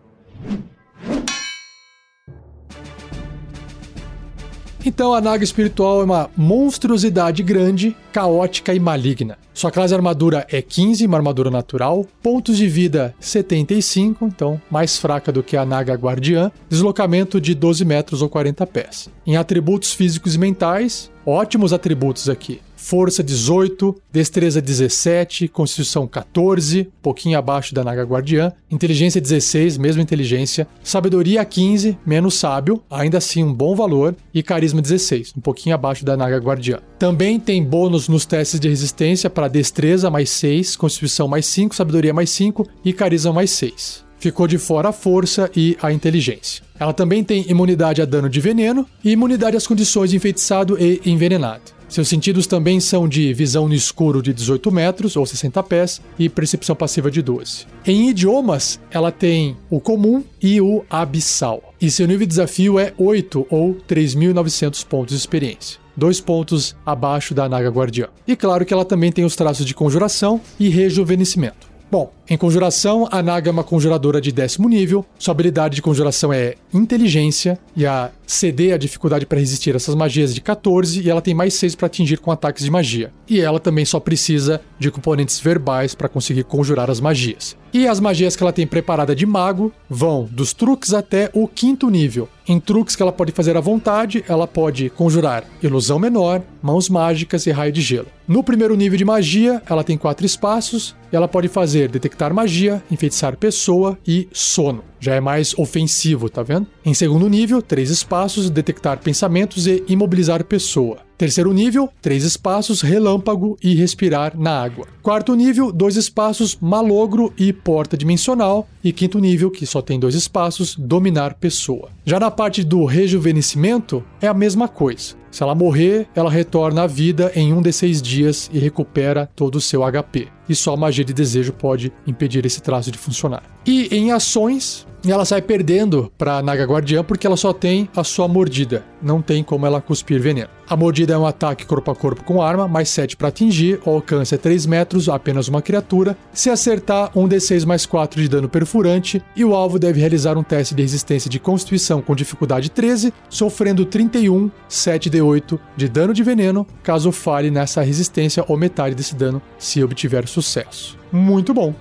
Então 4.85 5.13
a 5.13 5.21
naga 5.21 5.45
espiritual 5.45 6.01
é 6.01 6.05
uma 6.05 6.31
monstruosidade 6.37 7.43
grande, 7.43 7.95
caótica 8.13 8.75
e 8.75 8.81
maligna. 8.81 9.39
Sua 9.53 9.71
classe 9.71 9.95
armadura 9.95 10.47
é 10.51 10.63
15, 10.63 11.07
uma 11.07 11.19
armadura 11.19 11.51
natural. 11.51 12.07
Pontos 12.23 12.57
de 12.57 12.67
vida 12.67 13.15
75, 13.21 14.27
então 14.27 14.61
mais 14.71 14.97
fraca 14.97 15.31
do 15.31 15.43
que 15.43 15.57
a 15.57 15.67
naga 15.67 15.95
guardiã. 15.95 16.51
Deslocamento 16.69 17.41
de 17.41 17.55
12 17.55 17.85
metros 17.85 18.23
ou 18.23 18.29
40 18.29 18.67
pés. 18.67 19.11
Em 19.27 19.37
atributos 19.37 19.93
físicos 19.93 20.35
e 20.35 20.39
mentais, 20.39 21.11
ótimos 21.27 21.73
atributos 21.73 22.29
aqui 22.29 22.61
força 22.81 23.23
18, 23.23 23.95
destreza 24.11 24.61
17, 24.61 25.47
constituição 25.49 26.09
14, 26.09 26.89
pouquinho 27.03 27.39
abaixo 27.39 27.75
da 27.75 27.85
Naga 27.85 28.03
Guardiã, 28.03 28.53
inteligência 28.71 29.21
16, 29.21 29.77
mesma 29.77 30.03
inteligência, 30.03 30.67
sabedoria 30.83 31.45
15, 31.45 31.99
menos 32.07 32.39
sábio, 32.39 32.83
ainda 32.91 33.19
assim 33.19 33.45
um 33.45 33.53
bom 33.53 33.77
valor, 33.77 34.17
e 34.33 34.43
carisma 34.43 34.81
16, 34.81 35.35
um 35.37 35.41
pouquinho 35.41 35.75
abaixo 35.75 36.05
da 36.05 36.17
Naga 36.17 36.39
Guardiã. 36.39 36.79
Também 36.99 37.39
tem 37.39 37.63
bônus 37.63 38.09
nos 38.09 38.25
testes 38.25 38.59
de 38.59 38.69
resistência 38.69 39.29
para 39.29 39.47
destreza 39.47 40.11
mais 40.11 40.31
6, 40.31 40.75
constituição 40.77 41.29
mais 41.29 41.45
5, 41.47 41.77
sabedoria 41.77 42.15
mais 42.15 42.31
5 42.31 42.67
e 42.85 42.93
carisma 42.93 43.33
mais 43.33 43.51
6 43.51 44.09
ficou 44.21 44.47
de 44.47 44.59
fora 44.59 44.91
a 44.91 44.93
força 44.93 45.51
e 45.57 45.79
a 45.81 45.91
inteligência. 45.91 46.63
Ela 46.79 46.93
também 46.93 47.25
tem 47.25 47.51
imunidade 47.51 48.03
a 48.03 48.05
dano 48.05 48.29
de 48.29 48.39
veneno 48.39 48.87
e 49.03 49.13
imunidade 49.13 49.57
às 49.57 49.67
condições 49.67 50.11
de 50.11 50.17
enfeitiçado 50.17 50.77
e 50.79 51.01
envenenado. 51.07 51.80
Seus 51.91 52.07
sentidos 52.07 52.47
também 52.47 52.79
são 52.79 53.09
de 53.09 53.35
visão 53.35 53.67
no 53.67 53.75
escuro 53.75 54.23
de 54.23 54.33
18 54.33 54.71
metros 54.71 55.17
ou 55.17 55.27
60 55.27 55.61
pés 55.65 56.01
e 56.17 56.29
percepção 56.29 56.77
passiva 56.77 57.11
de 57.11 57.21
12. 57.21 57.67
Em 57.85 58.09
idiomas, 58.09 58.79
ela 58.93 59.11
tem 59.11 59.57
o 59.69 59.81
comum 59.81 60.23
e 60.41 60.61
o 60.61 60.85
abissal. 60.89 61.75
E 61.81 61.91
seu 61.91 62.07
nível 62.07 62.21
de 62.21 62.29
desafio 62.29 62.79
é 62.79 62.95
8 62.97 63.45
ou 63.51 63.75
3.900 63.89 64.87
pontos 64.87 65.17
de 65.17 65.21
experiência 65.21 65.81
dois 65.97 66.19
pontos 66.19 66.75
abaixo 66.87 67.35
da 67.35 67.47
Naga 67.47 67.69
Guardiã. 67.69 68.09
E 68.27 68.35
claro 68.35 68.65
que 68.65 68.73
ela 68.73 68.87
também 68.87 69.13
tem 69.13 69.23
os 69.23 69.37
traços 69.37 69.67
de 69.67 69.75
conjuração 69.75 70.41
e 70.59 70.71
rejuvenescimento. 70.71 71.69
Bom, 71.91 72.13
em 72.29 72.37
conjuração, 72.39 73.09
a 73.11 73.21
Naga 73.21 73.51
é 73.51 73.53
uma 73.53 73.65
conjuradora 73.65 74.21
de 74.21 74.31
décimo 74.31 74.69
nível. 74.69 75.05
Sua 75.19 75.33
habilidade 75.33 75.75
de 75.75 75.83
conjuração 75.83 76.33
é 76.33 76.55
inteligência 76.73 77.59
e 77.77 77.85
a 77.85 78.13
CD 78.31 78.73
a 78.73 78.79
dificuldade 78.79 79.27
para 79.27 79.41
resistir 79.41 79.75
essas 79.75 79.95
magias 79.97 80.33
de 80.33 80.41
14 80.41 81.03
e 81.03 81.11
ela 81.11 81.21
tem 81.21 81.35
mais 81.35 81.55
6 81.55 81.75
para 81.75 81.87
atingir 81.87 82.19
com 82.19 82.31
ataques 82.31 82.63
de 82.63 82.71
magia. 82.71 83.13
E 83.29 83.41
ela 83.41 83.59
também 83.59 83.85
só 83.85 83.99
precisa 83.99 84.61
de 84.79 84.89
componentes 84.89 85.41
verbais 85.41 85.97
para 85.97 86.09
conseguir 86.09 86.45
conjurar 86.45 86.89
as 86.89 87.01
magias. 87.01 87.57
E 87.75 87.89
as 87.89 87.99
magias 87.99 88.37
que 88.37 88.43
ela 88.43 88.53
tem 88.53 88.69
preparada 88.69 89.17
de 89.17 89.27
mago 89.27 89.73
vão 89.89 90.29
dos 90.31 90.53
truques 90.53 90.95
até 90.95 91.29
o 91.35 91.49
quinto 91.49 91.91
nível. 91.91 92.29
Em 92.47 92.61
truques 92.61 92.95
que 92.95 93.03
ela 93.03 93.13
pode 93.13 93.33
fazer 93.33 93.57
à 93.57 93.61
vontade, 93.61 94.25
ela 94.29 94.47
pode 94.47 94.91
conjurar 94.91 95.45
ilusão 95.61 95.99
menor, 95.99 96.41
mãos 96.63 96.89
mágicas 96.89 97.47
e 97.47 97.51
raio 97.51 97.73
de 97.73 97.81
gelo. 97.81 98.07
No 98.29 98.45
primeiro 98.45 98.77
nível 98.77 98.97
de 98.97 99.05
magia, 99.05 99.61
ela 99.69 99.83
tem 99.83 99.99
quatro 99.99 100.25
espaços 100.25 100.95
e 101.13 101.17
ela 101.17 101.27
pode 101.27 101.49
fazer 101.49 101.89
detectar 101.89 102.33
magia, 102.33 102.81
enfeitiçar 102.91 103.37
pessoa 103.37 103.99
e 104.07 104.29
sono 104.33 104.90
já 105.01 105.15
é 105.15 105.21
mais 105.21 105.55
ofensivo, 105.59 106.29
tá 106.29 106.43
vendo? 106.43 106.67
Em 106.85 106.95
segundo 106.95 107.29
nível, 107.29 107.63
três 107.63 107.91
espaços, 107.91 108.51
detectar 108.51 108.99
pensamentos 108.99 109.67
e 109.67 109.83
imobilizar 109.89 110.45
pessoa. 110.45 111.10
Terceiro 111.21 111.53
nível, 111.53 111.87
três 112.01 112.25
espaços, 112.25 112.81
relâmpago 112.81 113.59
e 113.63 113.75
respirar 113.75 114.41
na 114.41 114.63
água. 114.63 114.87
Quarto 115.03 115.35
nível, 115.35 115.71
dois 115.71 115.95
espaços, 115.97 116.57
malogro 116.59 117.31
e 117.37 117.53
porta 117.53 117.95
dimensional. 117.95 118.67
E 118.83 118.91
quinto 118.91 119.19
nível, 119.19 119.51
que 119.51 119.67
só 119.67 119.83
tem 119.83 120.01
dois 120.01 120.15
espaços, 120.15 120.75
dominar 120.75 121.35
pessoa. 121.35 121.91
Já 122.07 122.19
na 122.19 122.31
parte 122.31 122.65
do 122.65 122.87
rejuvenescimento, 122.87 124.03
é 124.19 124.29
a 124.29 124.33
mesma 124.33 124.67
coisa. 124.67 125.15
Se 125.31 125.43
ela 125.43 125.55
morrer, 125.55 126.09
ela 126.15 126.31
retorna 126.31 126.85
à 126.85 126.87
vida 126.87 127.31
em 127.35 127.53
um 127.53 127.61
de 127.61 127.71
seis 127.71 128.01
dias 128.01 128.51
e 128.51 128.59
recupera 128.59 129.29
todo 129.37 129.57
o 129.57 129.61
seu 129.61 129.83
HP. 129.83 130.27
E 130.49 130.55
só 130.55 130.73
a 130.73 130.77
magia 130.79 131.05
de 131.05 131.13
desejo 131.13 131.53
pode 131.53 131.93
impedir 132.07 132.47
esse 132.47 132.63
traço 132.63 132.91
de 132.91 132.97
funcionar. 132.97 133.43
E 133.67 133.95
em 133.95 134.11
ações, 134.11 134.87
ela 135.07 135.27
sai 135.27 135.41
perdendo 135.43 136.11
para 136.17 136.41
Naga 136.41 136.65
Guardiã 136.65 137.05
porque 137.05 137.27
ela 137.27 137.37
só 137.37 137.53
tem 137.53 137.89
a 137.95 138.03
sua 138.03 138.27
mordida. 138.27 138.85
Não 139.03 139.23
tem 139.23 139.43
como 139.43 139.67
ela 139.67 139.81
cuspir 139.81 140.21
veneno. 140.21 140.49
A 140.69 140.77
mordida 140.77 141.15
é 141.15 141.19
um 141.19 141.27
ataque 141.27 141.67
corpo 141.67 141.91
a 141.91 141.97
corpo 141.97 142.23
com 142.23 142.41
arma, 142.41 142.69
mais 142.69 142.89
7 142.91 143.17
para 143.17 143.29
atingir, 143.29 143.81
o 143.85 143.91
alcance 143.91 144.35
é 144.35 144.39
3 144.39 144.67
metros, 144.67 145.09
apenas 145.09 145.49
uma 145.49 145.61
criatura. 145.61 146.17
Se 146.33 146.49
acertar, 146.49 147.11
um 147.17 147.29
D6 147.29 147.67
mais 147.67 147.87
4 147.87 148.23
de 148.23 148.29
dano 148.29 148.49
perfurante, 148.49 149.21
e 149.35 149.45
o 149.45 149.55
alvo 149.55 149.79
deve 149.79 149.99
realizar 149.99 150.39
um 150.39 150.45
teste 150.45 150.75
de 150.75 150.83
resistência 150.83 151.29
de 151.29 151.41
constituição 151.41 152.01
com 152.01 152.15
dificuldade 152.15 152.71
13, 152.71 153.13
sofrendo 153.29 153.85
31, 153.85 154.51
7D8 154.69 155.59
de 155.77 155.89
dano 155.89 156.15
de 156.15 156.23
veneno, 156.23 156.67
caso 156.83 157.11
falhe 157.11 157.51
nessa 157.51 157.83
resistência 157.83 158.45
ou 158.47 158.57
metade 158.57 158.95
desse 158.95 159.17
dano 159.17 159.43
se 159.59 159.83
obtiver 159.83 160.29
sucesso. 160.29 160.97
Muito 161.11 161.53
bom! 161.53 161.75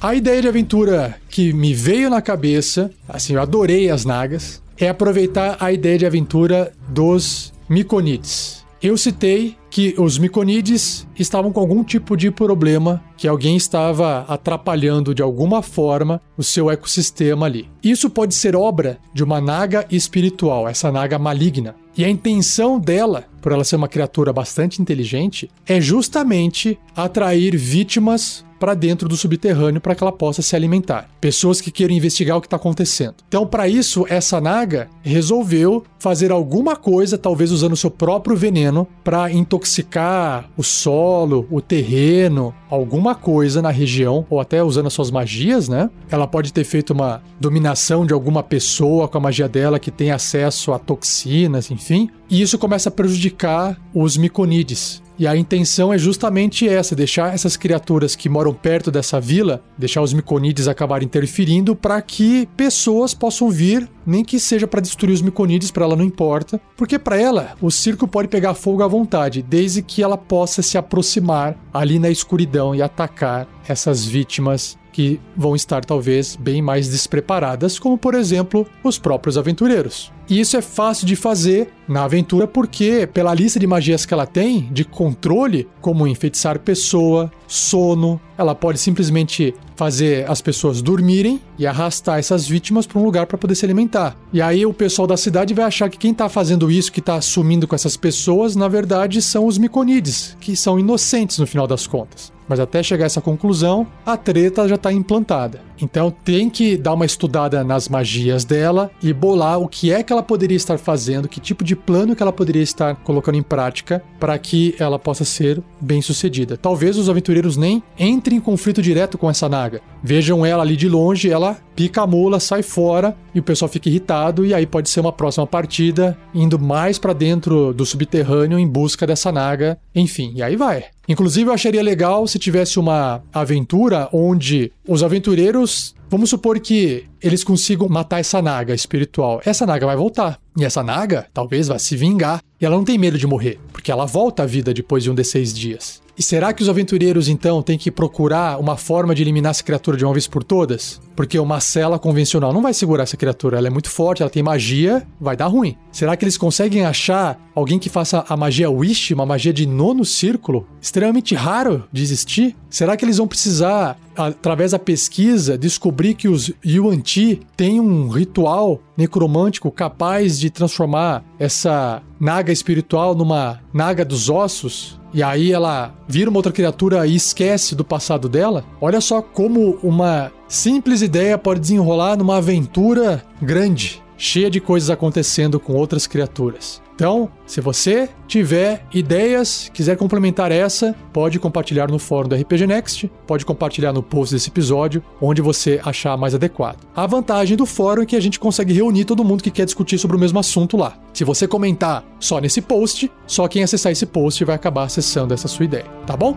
A 0.00 0.14
ideia 0.14 0.42
de 0.42 0.48
aventura 0.48 1.16
que 1.30 1.54
me 1.54 1.72
veio 1.72 2.10
na 2.10 2.20
cabeça, 2.20 2.90
assim, 3.08 3.32
eu 3.32 3.40
adorei 3.40 3.88
as 3.90 4.04
nagas, 4.04 4.62
é 4.76 4.90
aproveitar 4.90 5.56
a 5.58 5.72
ideia 5.72 5.98
de 5.98 6.04
aventura 6.04 6.70
dos 6.88 7.52
Miconides. 7.66 8.64
Eu 8.82 8.98
citei 8.98 9.56
que 9.70 9.94
os 9.98 10.18
Miconides 10.18 11.06
estavam 11.18 11.50
com 11.50 11.60
algum 11.60 11.82
tipo 11.82 12.14
de 12.14 12.30
problema, 12.30 13.02
que 13.16 13.26
alguém 13.26 13.56
estava 13.56 14.26
atrapalhando 14.28 15.14
de 15.14 15.22
alguma 15.22 15.62
forma 15.62 16.20
o 16.36 16.42
seu 16.42 16.70
ecossistema 16.70 17.46
ali. 17.46 17.68
Isso 17.82 18.10
pode 18.10 18.34
ser 18.34 18.54
obra 18.54 18.98
de 19.14 19.24
uma 19.24 19.40
naga 19.40 19.86
espiritual, 19.90 20.68
essa 20.68 20.92
naga 20.92 21.18
maligna. 21.18 21.74
E 21.96 22.04
a 22.04 22.08
intenção 22.08 22.78
dela, 22.78 23.24
por 23.40 23.50
ela 23.50 23.64
ser 23.64 23.76
uma 23.76 23.88
criatura 23.88 24.30
bastante 24.30 24.80
inteligente, 24.80 25.50
é 25.66 25.80
justamente 25.80 26.78
atrair 26.94 27.56
vítimas 27.56 28.45
para 28.58 28.74
dentro 28.74 29.08
do 29.08 29.16
subterrâneo 29.16 29.80
para 29.80 29.94
que 29.94 30.02
ela 30.02 30.12
possa 30.12 30.42
se 30.42 30.54
alimentar. 30.56 31.08
Pessoas 31.20 31.60
que 31.60 31.70
queiram 31.70 31.94
investigar 31.94 32.36
o 32.36 32.40
que 32.40 32.46
está 32.46 32.56
acontecendo. 32.56 33.14
Então, 33.28 33.46
para 33.46 33.68
isso, 33.68 34.06
essa 34.08 34.40
naga 34.40 34.88
resolveu 35.02 35.84
fazer 35.98 36.30
alguma 36.30 36.76
coisa, 36.76 37.18
talvez 37.18 37.50
usando 37.50 37.76
seu 37.76 37.90
próprio 37.90 38.36
veneno, 38.36 38.86
para 39.02 39.30
intoxicar 39.30 40.48
o 40.56 40.62
solo, 40.62 41.46
o 41.50 41.60
terreno, 41.60 42.54
alguma 42.70 43.14
coisa 43.14 43.60
na 43.62 43.70
região, 43.70 44.26
ou 44.28 44.40
até 44.40 44.62
usando 44.62 44.86
as 44.86 44.92
suas 44.92 45.10
magias, 45.10 45.68
né? 45.68 45.90
Ela 46.10 46.26
pode 46.26 46.52
ter 46.52 46.64
feito 46.64 46.92
uma 46.92 47.22
dominação 47.40 48.06
de 48.06 48.12
alguma 48.12 48.42
pessoa 48.42 49.08
com 49.08 49.18
a 49.18 49.20
magia 49.20 49.48
dela 49.48 49.78
que 49.78 49.90
tem 49.90 50.10
acesso 50.10 50.72
a 50.72 50.78
toxinas, 50.78 51.70
enfim. 51.70 52.10
E 52.28 52.42
isso 52.42 52.58
começa 52.58 52.88
a 52.88 52.92
prejudicar 52.92 53.78
os 53.94 54.16
miconides. 54.16 55.02
E 55.18 55.26
a 55.26 55.36
intenção 55.36 55.92
é 55.92 55.98
justamente 55.98 56.68
essa: 56.68 56.94
deixar 56.94 57.34
essas 57.34 57.56
criaturas 57.56 58.14
que 58.14 58.28
moram 58.28 58.52
perto 58.52 58.90
dessa 58.90 59.20
vila, 59.20 59.62
deixar 59.76 60.02
os 60.02 60.12
miconides 60.12 60.68
acabarem 60.68 61.06
interferindo 61.06 61.74
para 61.74 62.00
que 62.02 62.48
pessoas 62.56 63.14
possam 63.14 63.50
vir, 63.50 63.88
nem 64.04 64.24
que 64.24 64.38
seja 64.38 64.66
para 64.66 64.80
destruir 64.80 65.14
os 65.14 65.22
miconides, 65.22 65.70
para 65.70 65.84
ela 65.84 65.96
não 65.96 66.04
importa, 66.04 66.60
porque 66.76 66.98
para 66.98 67.20
ela 67.20 67.54
o 67.60 67.70
circo 67.70 68.06
pode 68.06 68.28
pegar 68.28 68.54
fogo 68.54 68.82
à 68.82 68.88
vontade, 68.88 69.42
desde 69.42 69.82
que 69.82 70.02
ela 70.02 70.18
possa 70.18 70.62
se 70.62 70.76
aproximar 70.76 71.56
ali 71.72 71.98
na 71.98 72.10
escuridão 72.10 72.74
e 72.74 72.82
atacar 72.82 73.48
essas 73.68 74.04
vítimas 74.04 74.78
que 74.96 75.20
vão 75.36 75.54
estar 75.54 75.84
talvez 75.84 76.36
bem 76.36 76.62
mais 76.62 76.88
despreparadas, 76.88 77.78
como 77.78 77.98
por 77.98 78.14
exemplo 78.14 78.66
os 78.82 78.98
próprios 78.98 79.36
aventureiros. 79.36 80.10
E 80.26 80.40
isso 80.40 80.56
é 80.56 80.62
fácil 80.62 81.06
de 81.06 81.14
fazer 81.14 81.70
na 81.86 82.04
aventura 82.04 82.46
porque, 82.46 83.06
pela 83.06 83.34
lista 83.34 83.60
de 83.60 83.66
magias 83.66 84.06
que 84.06 84.14
ela 84.14 84.26
tem, 84.26 84.72
de 84.72 84.86
controle, 84.86 85.68
como 85.82 86.06
enfeitiçar 86.06 86.58
pessoa, 86.60 87.30
sono, 87.46 88.18
ela 88.38 88.54
pode 88.54 88.78
simplesmente 88.78 89.54
fazer 89.76 90.28
as 90.30 90.40
pessoas 90.40 90.80
dormirem 90.80 91.42
e 91.58 91.66
arrastar 91.66 92.18
essas 92.18 92.48
vítimas 92.48 92.86
para 92.86 92.98
um 92.98 93.04
lugar 93.04 93.26
para 93.26 93.36
poder 93.36 93.54
se 93.54 93.66
alimentar. 93.66 94.16
E 94.32 94.40
aí 94.40 94.64
o 94.64 94.72
pessoal 94.72 95.06
da 95.06 95.18
cidade 95.18 95.52
vai 95.52 95.66
achar 95.66 95.90
que 95.90 95.98
quem 95.98 96.12
está 96.12 96.26
fazendo 96.30 96.70
isso, 96.70 96.90
que 96.90 97.00
está 97.00 97.20
sumindo 97.20 97.68
com 97.68 97.74
essas 97.74 97.98
pessoas, 97.98 98.56
na 98.56 98.66
verdade 98.66 99.20
são 99.20 99.44
os 99.44 99.58
miconides, 99.58 100.38
que 100.40 100.56
são 100.56 100.78
inocentes 100.78 101.38
no 101.38 101.46
final 101.46 101.66
das 101.66 101.86
contas. 101.86 102.34
Mas 102.48 102.60
até 102.60 102.82
chegar 102.82 103.04
a 103.04 103.06
essa 103.06 103.20
conclusão, 103.20 103.86
a 104.04 104.16
treta 104.16 104.68
já 104.68 104.76
está 104.76 104.92
implantada. 104.92 105.60
Então 105.80 106.10
tem 106.10 106.48
que 106.48 106.76
dar 106.76 106.94
uma 106.94 107.04
estudada 107.04 107.62
nas 107.62 107.88
magias 107.88 108.44
dela 108.44 108.90
e 109.02 109.12
bolar 109.12 109.58
o 109.58 109.68
que 109.68 109.92
é 109.92 110.02
que 110.02 110.12
ela 110.12 110.22
poderia 110.22 110.56
estar 110.56 110.78
fazendo, 110.78 111.28
que 111.28 111.40
tipo 111.40 111.62
de 111.62 111.76
plano 111.76 112.16
que 112.16 112.22
ela 112.22 112.32
poderia 112.32 112.62
estar 112.62 112.96
colocando 112.96 113.36
em 113.36 113.42
prática 113.42 114.02
para 114.18 114.38
que 114.38 114.74
ela 114.78 114.98
possa 114.98 115.24
ser 115.24 115.62
bem 115.80 116.00
sucedida. 116.00 116.56
Talvez 116.56 116.96
os 116.96 117.08
aventureiros 117.08 117.56
nem 117.56 117.82
entrem 117.98 118.38
em 118.38 118.40
conflito 118.40 118.80
direto 118.80 119.18
com 119.18 119.28
essa 119.28 119.48
naga. 119.48 119.80
Vejam 120.02 120.46
ela 120.46 120.62
ali 120.62 120.76
de 120.76 120.88
longe, 120.88 121.30
ela 121.30 121.58
pica 121.74 122.02
a 122.02 122.06
mula, 122.06 122.40
sai 122.40 122.62
fora 122.62 123.14
e 123.34 123.40
o 123.40 123.42
pessoal 123.42 123.68
fica 123.68 123.88
irritado 123.88 124.46
e 124.46 124.54
aí 124.54 124.66
pode 124.66 124.88
ser 124.88 125.00
uma 125.00 125.12
próxima 125.12 125.46
partida 125.46 126.16
indo 126.34 126.58
mais 126.58 126.98
para 126.98 127.12
dentro 127.12 127.74
do 127.74 127.84
subterrâneo 127.84 128.58
em 128.58 128.66
busca 128.66 129.06
dessa 129.06 129.30
naga. 129.30 129.78
Enfim, 129.94 130.32
e 130.34 130.42
aí 130.42 130.56
vai. 130.56 130.84
Inclusive, 131.08 131.48
eu 131.48 131.54
acharia 131.54 131.82
legal 131.82 132.26
se 132.26 132.38
tivesse 132.38 132.78
uma 132.78 133.22
aventura 133.32 134.08
onde 134.12 134.72
os 134.86 135.02
aventureiros. 135.02 135.94
Vamos 136.08 136.30
supor 136.30 136.60
que 136.60 137.04
eles 137.22 137.42
consigam 137.42 137.88
matar 137.88 138.20
essa 138.20 138.40
naga 138.40 138.74
espiritual. 138.74 139.40
Essa 139.44 139.66
naga 139.66 139.86
vai 139.86 139.96
voltar. 139.96 140.38
E 140.56 140.64
essa 140.64 140.82
naga 140.82 141.26
talvez 141.32 141.68
vá 141.68 141.78
se 141.78 141.96
vingar. 141.96 142.40
E 142.60 142.64
ela 142.64 142.76
não 142.76 142.84
tem 142.84 142.98
medo 142.98 143.18
de 143.18 143.26
morrer, 143.26 143.58
porque 143.72 143.90
ela 143.90 144.06
volta 144.06 144.42
à 144.42 144.46
vida 144.46 144.72
depois 144.72 145.02
de 145.02 145.10
um 145.10 145.14
desses 145.14 145.52
dias. 145.52 146.00
E 146.18 146.22
será 146.22 146.50
que 146.54 146.62
os 146.62 146.68
aventureiros 146.68 147.28
então 147.28 147.60
têm 147.60 147.76
que 147.76 147.90
procurar 147.90 148.58
uma 148.58 148.78
forma 148.78 149.14
de 149.14 149.22
eliminar 149.22 149.50
essa 149.50 149.62
criatura 149.62 149.98
de 149.98 150.04
uma 150.04 150.14
vez 150.14 150.26
por 150.26 150.42
todas? 150.42 150.98
Porque 151.14 151.38
uma 151.38 151.60
cela 151.60 151.98
convencional 151.98 152.54
não 152.54 152.62
vai 152.62 152.72
segurar 152.72 153.02
essa 153.02 153.18
criatura, 153.18 153.58
ela 153.58 153.66
é 153.66 153.70
muito 153.70 153.90
forte, 153.90 154.22
ela 154.22 154.30
tem 154.30 154.42
magia, 154.42 155.06
vai 155.20 155.36
dar 155.36 155.46
ruim. 155.46 155.76
Será 155.92 156.16
que 156.16 156.24
eles 156.24 156.38
conseguem 156.38 156.86
achar 156.86 157.38
alguém 157.54 157.78
que 157.78 157.90
faça 157.90 158.24
a 158.28 158.36
magia 158.36 158.70
Wish, 158.70 159.12
uma 159.12 159.26
magia 159.26 159.52
de 159.52 159.66
nono 159.66 160.06
círculo? 160.06 160.66
Extremamente 160.80 161.34
raro 161.34 161.84
de 161.92 162.02
existir? 162.02 162.56
Será 162.70 162.96
que 162.96 163.04
eles 163.04 163.18
vão 163.18 163.28
precisar, 163.28 163.98
através 164.16 164.72
da 164.72 164.78
pesquisa, 164.78 165.58
descobrir 165.58 166.14
que 166.14 166.28
os 166.28 166.50
Yuan 166.64 166.98
Ti 167.00 167.40
têm 167.54 167.78
um 167.78 168.08
ritual 168.08 168.80
necromântico 168.96 169.70
capaz 169.70 170.38
de 170.38 170.48
transformar 170.48 171.22
essa 171.38 172.02
naga 172.18 172.52
espiritual 172.52 173.14
numa 173.14 173.60
naga 173.72 174.02
dos 174.02 174.30
ossos? 174.30 174.98
E 175.16 175.22
aí 175.22 175.50
ela 175.50 175.94
vira 176.06 176.28
uma 176.28 176.38
outra 176.38 176.52
criatura 176.52 177.06
e 177.06 177.16
esquece 177.16 177.74
do 177.74 177.82
passado 177.82 178.28
dela, 178.28 178.62
olha 178.78 179.00
só 179.00 179.22
como 179.22 179.78
uma 179.82 180.30
simples 180.46 181.00
ideia 181.00 181.38
pode 181.38 181.58
desenrolar 181.58 182.18
numa 182.18 182.36
aventura 182.36 183.24
grande, 183.40 184.02
cheia 184.18 184.50
de 184.50 184.60
coisas 184.60 184.90
acontecendo 184.90 185.58
com 185.58 185.72
outras 185.72 186.06
criaturas. 186.06 186.82
Então, 186.96 187.28
se 187.46 187.60
você 187.60 188.08
tiver 188.26 188.82
ideias, 188.92 189.70
quiser 189.72 189.98
complementar 189.98 190.50
essa, 190.50 190.96
pode 191.12 191.38
compartilhar 191.38 191.90
no 191.90 191.98
fórum 191.98 192.26
do 192.26 192.34
RPG 192.34 192.66
Next, 192.66 193.12
pode 193.26 193.44
compartilhar 193.44 193.92
no 193.92 194.02
post 194.02 194.34
desse 194.34 194.48
episódio, 194.48 195.04
onde 195.20 195.42
você 195.42 195.78
achar 195.84 196.16
mais 196.16 196.34
adequado. 196.34 196.78
A 196.96 197.06
vantagem 197.06 197.54
do 197.54 197.66
fórum 197.66 198.00
é 198.00 198.06
que 198.06 198.16
a 198.16 198.20
gente 198.20 198.40
consegue 198.40 198.72
reunir 198.72 199.04
todo 199.04 199.22
mundo 199.22 199.44
que 199.44 199.50
quer 199.50 199.66
discutir 199.66 199.98
sobre 199.98 200.16
o 200.16 200.20
mesmo 200.20 200.38
assunto 200.38 200.78
lá. 200.78 200.96
Se 201.12 201.22
você 201.22 201.46
comentar 201.46 202.02
só 202.18 202.40
nesse 202.40 202.62
post, 202.62 203.12
só 203.26 203.46
quem 203.46 203.62
acessar 203.62 203.92
esse 203.92 204.06
post 204.06 204.42
vai 204.42 204.56
acabar 204.56 204.84
acessando 204.84 205.34
essa 205.34 205.48
sua 205.48 205.66
ideia, 205.66 205.84
tá 206.06 206.16
bom? 206.16 206.34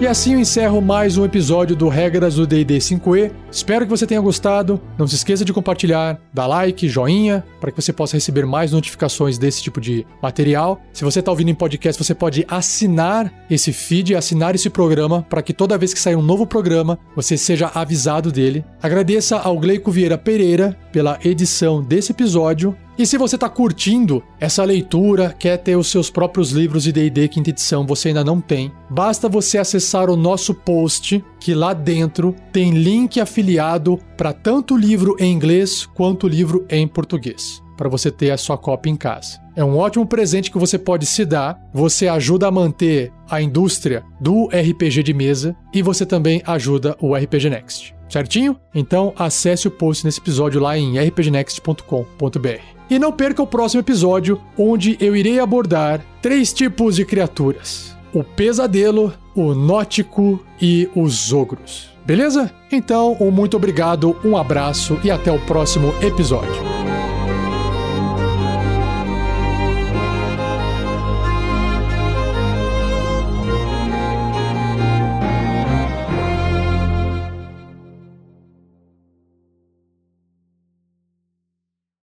E 0.00 0.06
assim 0.06 0.34
eu 0.34 0.38
encerro 0.38 0.80
mais 0.80 1.18
um 1.18 1.24
episódio 1.24 1.74
do 1.74 1.88
Regras 1.88 2.36
do 2.36 2.46
D&D 2.46 2.78
5e. 2.78 3.32
Espero 3.50 3.84
que 3.84 3.90
você 3.90 4.06
tenha 4.06 4.20
gostado. 4.20 4.80
Não 4.96 5.08
se 5.08 5.16
esqueça 5.16 5.44
de 5.44 5.52
compartilhar, 5.52 6.20
dar 6.32 6.46
like, 6.46 6.88
joinha, 6.88 7.44
para 7.60 7.72
que 7.72 7.82
você 7.82 7.92
possa 7.92 8.16
receber 8.16 8.46
mais 8.46 8.70
notificações 8.70 9.38
desse 9.38 9.60
tipo 9.60 9.80
de 9.80 10.06
material. 10.22 10.80
Se 10.92 11.02
você 11.02 11.18
está 11.18 11.32
ouvindo 11.32 11.50
em 11.50 11.54
podcast, 11.54 12.00
você 12.00 12.14
pode 12.14 12.46
assinar 12.48 13.44
esse 13.50 13.72
feed, 13.72 14.14
assinar 14.14 14.54
esse 14.54 14.70
programa, 14.70 15.26
para 15.28 15.42
que 15.42 15.52
toda 15.52 15.76
vez 15.76 15.92
que 15.92 15.98
sair 15.98 16.14
um 16.14 16.22
novo 16.22 16.46
programa, 16.46 16.96
você 17.16 17.36
seja 17.36 17.68
avisado 17.74 18.30
dele. 18.30 18.64
Agradeça 18.80 19.36
ao 19.38 19.58
Gleico 19.58 19.90
Vieira 19.90 20.16
Pereira 20.16 20.78
pela 20.92 21.18
edição 21.24 21.82
desse 21.82 22.12
episódio 22.12 22.76
e 22.98 23.06
se 23.06 23.16
você 23.16 23.36
está 23.36 23.48
curtindo 23.48 24.24
essa 24.40 24.64
leitura, 24.64 25.32
quer 25.38 25.56
ter 25.58 25.76
os 25.76 25.86
seus 25.86 26.10
próprios 26.10 26.50
livros 26.50 26.82
de 26.82 26.90
D&D 26.90 27.28
quinta 27.28 27.50
edição, 27.50 27.86
você 27.86 28.08
ainda 28.08 28.24
não 28.24 28.40
tem, 28.40 28.72
basta 28.90 29.28
você 29.28 29.56
acessar 29.56 30.10
o 30.10 30.16
nosso 30.16 30.52
post, 30.52 31.24
que 31.38 31.54
lá 31.54 31.72
dentro 31.72 32.34
tem 32.52 32.72
link 32.72 33.20
afiliado 33.20 34.00
para 34.16 34.32
tanto 34.32 34.76
livro 34.76 35.14
em 35.20 35.32
inglês 35.32 35.86
quanto 35.86 36.26
livro 36.26 36.66
em 36.68 36.88
português, 36.88 37.62
para 37.76 37.88
você 37.88 38.10
ter 38.10 38.32
a 38.32 38.36
sua 38.36 38.58
cópia 38.58 38.90
em 38.90 38.96
casa. 38.96 39.40
É 39.54 39.62
um 39.62 39.76
ótimo 39.76 40.04
presente 40.04 40.50
que 40.50 40.58
você 40.58 40.78
pode 40.78 41.04
se 41.04 41.24
dar. 41.24 41.60
Você 41.74 42.06
ajuda 42.06 42.46
a 42.46 42.50
manter 42.50 43.12
a 43.28 43.42
indústria 43.42 44.04
do 44.20 44.46
RPG 44.46 45.02
de 45.02 45.12
mesa 45.12 45.56
e 45.74 45.82
você 45.82 46.06
também 46.06 46.40
ajuda 46.46 46.96
o 47.00 47.12
RPG 47.12 47.50
Next. 47.50 47.92
Certinho? 48.08 48.56
Então 48.72 49.12
acesse 49.16 49.66
o 49.66 49.70
post 49.70 50.04
nesse 50.04 50.20
episódio 50.20 50.60
lá 50.60 50.78
em 50.78 50.96
rpgnext.com.br. 50.96 52.77
E 52.90 52.98
não 52.98 53.12
perca 53.12 53.42
o 53.42 53.46
próximo 53.46 53.80
episódio, 53.80 54.40
onde 54.56 54.96
eu 55.00 55.14
irei 55.14 55.38
abordar 55.38 56.00
três 56.22 56.52
tipos 56.52 56.96
de 56.96 57.04
criaturas: 57.04 57.96
o 58.12 58.24
pesadelo, 58.24 59.12
o 59.34 59.54
nótico 59.54 60.40
e 60.60 60.88
os 60.94 61.32
ogros. 61.32 61.90
Beleza? 62.04 62.50
Então, 62.72 63.16
um 63.20 63.30
muito 63.30 63.56
obrigado, 63.56 64.16
um 64.24 64.36
abraço 64.36 64.98
e 65.04 65.10
até 65.10 65.30
o 65.30 65.38
próximo 65.40 65.92
episódio. 66.00 66.87